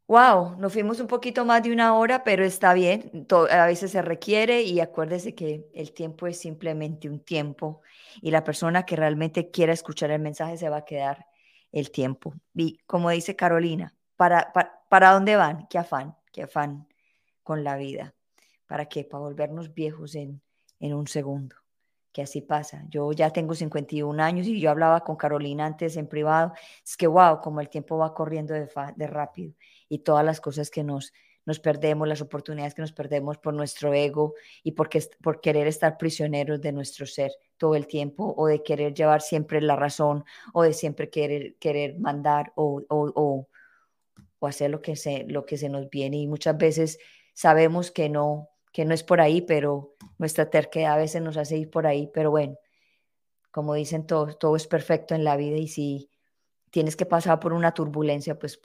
Wow, 0.09 0.55
nos 0.57 0.73
fuimos 0.73 0.99
un 0.99 1.05
poquito 1.05 1.45
más 1.45 1.61
de 1.61 1.71
una 1.71 1.93
hora, 1.93 2.23
pero 2.23 2.43
está 2.43 2.73
bien. 2.73 3.27
a 3.51 3.65
veces 3.67 3.91
se 3.91 4.01
requiere 4.01 4.63
y 4.63 4.79
acuérdese 4.79 5.35
que 5.35 5.69
el 5.71 5.93
tiempo 5.93 6.25
es 6.25 6.39
simplemente 6.39 7.07
un 7.07 7.19
tiempo 7.19 7.81
y 8.19 8.31
la 8.31 8.43
persona 8.43 8.87
que 8.87 8.95
realmente 8.95 9.51
quiera 9.51 9.71
escuchar 9.71 10.09
el 10.09 10.19
mensaje 10.19 10.57
se 10.57 10.67
va 10.67 10.77
a 10.77 10.85
quedar 10.85 11.27
el 11.71 11.91
tiempo. 11.91 12.33
Y 12.55 12.79
como 12.87 13.11
dice 13.11 13.35
Carolina, 13.35 13.93
¿para, 14.15 14.51
para, 14.51 14.81
para 14.89 15.13
dónde 15.13 15.35
van? 15.35 15.67
¿Qué 15.67 15.77
afán? 15.77 16.17
¿Qué 16.33 16.41
afán 16.41 16.87
con 17.43 17.63
la 17.63 17.77
vida? 17.77 18.15
¿Para 18.65 18.87
qué? 18.87 19.03
Para 19.03 19.21
volvernos 19.21 19.75
viejos 19.75 20.15
en, 20.15 20.41
en 20.79 20.95
un 20.95 21.05
segundo. 21.05 21.55
Que 22.19 22.23
así 22.23 22.41
pasa. 22.41 22.83
Yo 22.89 23.13
ya 23.13 23.29
tengo 23.29 23.55
51 23.55 24.19
años 24.19 24.45
y 24.45 24.59
yo 24.59 24.69
hablaba 24.71 25.05
con 25.05 25.15
Carolina 25.15 25.65
antes 25.65 25.95
en 25.95 26.05
privado. 26.05 26.51
Es 26.85 26.97
que, 26.97 27.07
wow, 27.07 27.39
como 27.39 27.61
el 27.61 27.69
tiempo 27.69 27.97
va 27.97 28.13
corriendo 28.13 28.53
de, 28.53 28.67
fa- 28.67 28.91
de 28.93 29.07
rápido 29.07 29.53
y 29.87 29.99
todas 29.99 30.25
las 30.25 30.41
cosas 30.41 30.69
que 30.69 30.83
nos, 30.83 31.13
nos 31.45 31.61
perdemos, 31.61 32.09
las 32.09 32.19
oportunidades 32.19 32.75
que 32.75 32.81
nos 32.81 32.91
perdemos 32.91 33.37
por 33.37 33.53
nuestro 33.53 33.93
ego 33.93 34.33
y 34.63 34.73
porque, 34.73 35.01
por 35.23 35.39
querer 35.39 35.65
estar 35.67 35.97
prisioneros 35.97 36.59
de 36.59 36.73
nuestro 36.73 37.05
ser 37.05 37.31
todo 37.55 37.75
el 37.75 37.87
tiempo 37.87 38.33
o 38.35 38.47
de 38.47 38.63
querer 38.63 38.93
llevar 38.93 39.21
siempre 39.21 39.61
la 39.61 39.77
razón 39.77 40.25
o 40.53 40.63
de 40.63 40.73
siempre 40.73 41.09
querer, 41.09 41.55
querer 41.55 41.97
mandar 41.99 42.51
o, 42.55 42.81
o, 42.89 43.11
o, 43.15 43.47
o 44.39 44.47
hacer 44.47 44.71
lo 44.71 44.81
que, 44.81 44.97
se, 44.97 45.23
lo 45.29 45.45
que 45.45 45.55
se 45.57 45.69
nos 45.69 45.89
viene. 45.89 46.17
Y 46.17 46.27
muchas 46.27 46.57
veces 46.57 46.99
sabemos 47.33 47.91
que 47.91 48.09
no, 48.09 48.49
que 48.71 48.85
no 48.85 48.93
es 48.93 49.03
por 49.03 49.21
ahí, 49.21 49.41
pero 49.41 49.95
nuestra 50.17 50.49
terquedad 50.49 50.93
a 50.93 50.97
veces 50.97 51.21
nos 51.21 51.37
hace 51.37 51.57
ir 51.57 51.69
por 51.69 51.87
ahí. 51.87 52.09
Pero 52.13 52.31
bueno, 52.31 52.57
como 53.51 53.73
dicen 53.73 54.05
todos, 54.05 54.37
todo 54.37 54.55
es 54.55 54.67
perfecto 54.67 55.15
en 55.15 55.23
la 55.23 55.35
vida 55.37 55.57
y 55.57 55.67
si 55.67 56.09
tienes 56.69 56.95
que 56.95 57.05
pasar 57.05 57.39
por 57.39 57.53
una 57.53 57.73
turbulencia, 57.73 58.37
pues 58.37 58.61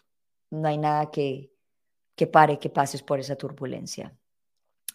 no 0.50 0.68
hay 0.68 0.78
nada 0.78 1.10
que, 1.10 1.50
que 2.14 2.26
pare 2.26 2.58
que 2.58 2.70
pases 2.70 3.02
por 3.02 3.18
esa 3.18 3.36
turbulencia. 3.36 4.16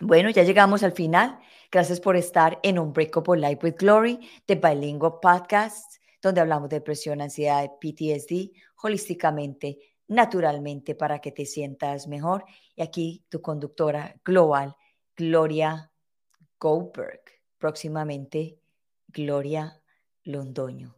Bueno, 0.01 0.29
ya 0.29 0.43
llegamos 0.43 0.83
al 0.83 0.93
final. 0.93 1.39
Gracias 1.71 1.99
por 1.99 2.15
estar 2.15 2.59
en 2.63 2.79
Unbreakable 2.79 3.41
Life 3.41 3.65
with 3.65 3.75
Glory, 3.77 4.19
de 4.47 4.55
Bilingual 4.55 5.19
Podcast, 5.21 5.97
donde 6.21 6.39
hablamos 6.39 6.69
de 6.69 6.77
depresión, 6.77 7.19
ansiedad, 7.19 7.69
PTSD, 7.81 8.51
holísticamente, 8.81 9.77
naturalmente, 10.07 10.95
para 10.95 11.19
que 11.19 11.31
te 11.31 11.45
sientas 11.45 12.07
mejor. 12.07 12.45
Y 12.75 12.81
aquí 12.81 13.25
tu 13.27 13.41
conductora 13.41 14.15
global, 14.23 14.75
Gloria 15.19 15.91
Goldberg. 16.61 17.19
Próximamente, 17.57 18.57
Gloria 19.09 19.81
Londoño. 20.23 20.95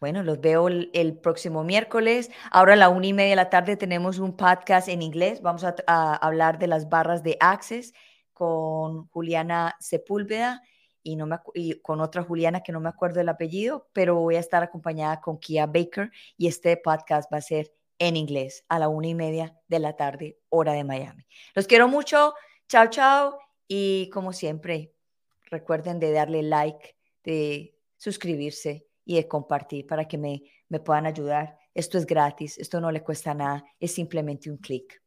Bueno, 0.00 0.24
los 0.24 0.40
veo 0.40 0.66
el, 0.66 1.18
próximo 1.22 1.62
miércoles. 1.62 2.32
Ahora 2.50 2.72
a 2.72 2.76
la 2.76 2.88
una 2.88 3.06
y 3.06 3.12
media 3.12 3.30
de 3.30 3.36
la 3.36 3.48
tarde 3.48 3.76
tenemos 3.76 4.18
un 4.18 4.36
podcast 4.36 4.88
en 4.88 5.02
inglés. 5.02 5.40
Vamos 5.40 5.62
a, 5.62 5.76
a 5.86 6.16
hablar 6.16 6.58
de 6.58 6.66
las 6.66 6.88
barras 6.88 7.22
de 7.22 7.36
Access 7.38 7.92
con 8.32 9.06
Juliana 9.10 9.76
Sepúlveda 9.78 10.62
y, 11.04 11.14
no 11.14 11.26
me, 11.26 11.38
y 11.54 11.80
con 11.80 12.00
otra 12.00 12.24
Juliana 12.24 12.64
que 12.64 12.72
no 12.72 12.80
me 12.80 12.88
acuerdo 12.88 13.20
el 13.20 13.28
apellido, 13.28 13.88
pero 13.92 14.16
voy 14.16 14.34
a 14.34 14.40
estar 14.40 14.64
acompañada 14.64 15.20
con 15.20 15.38
Kia 15.38 15.66
Baker 15.66 16.10
y 16.36 16.48
este 16.48 16.76
podcast 16.76 17.32
va 17.32 17.38
a 17.38 17.42
ser 17.42 17.72
en 18.00 18.16
inglés 18.16 18.64
a 18.68 18.80
la 18.80 18.88
una 18.88 19.06
y 19.06 19.14
media 19.14 19.54
de 19.68 19.78
la 19.78 19.94
tarde, 19.94 20.40
hora 20.48 20.72
de 20.72 20.82
Miami. 20.82 21.24
Los 21.54 21.68
quiero 21.68 21.86
mucho. 21.86 22.34
Chao, 22.66 22.88
chao. 22.88 23.49
Y 23.72 24.10
como 24.10 24.32
siempre, 24.32 24.96
recuerden 25.44 26.00
de 26.00 26.10
darle 26.10 26.42
like, 26.42 26.96
de 27.22 27.78
suscribirse 27.96 28.88
y 29.04 29.14
de 29.14 29.28
compartir 29.28 29.86
para 29.86 30.08
que 30.08 30.18
me, 30.18 30.42
me 30.68 30.80
puedan 30.80 31.06
ayudar. 31.06 31.56
Esto 31.72 31.96
es 31.96 32.04
gratis, 32.04 32.58
esto 32.58 32.80
no 32.80 32.90
le 32.90 33.04
cuesta 33.04 33.32
nada, 33.32 33.62
es 33.78 33.94
simplemente 33.94 34.50
un 34.50 34.56
clic. 34.56 35.00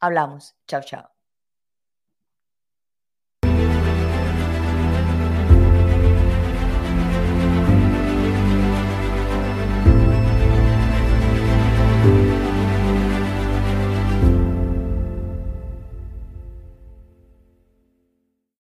Hablamos. 0.00 0.54
Chao, 0.66 0.82
chao. 0.82 1.19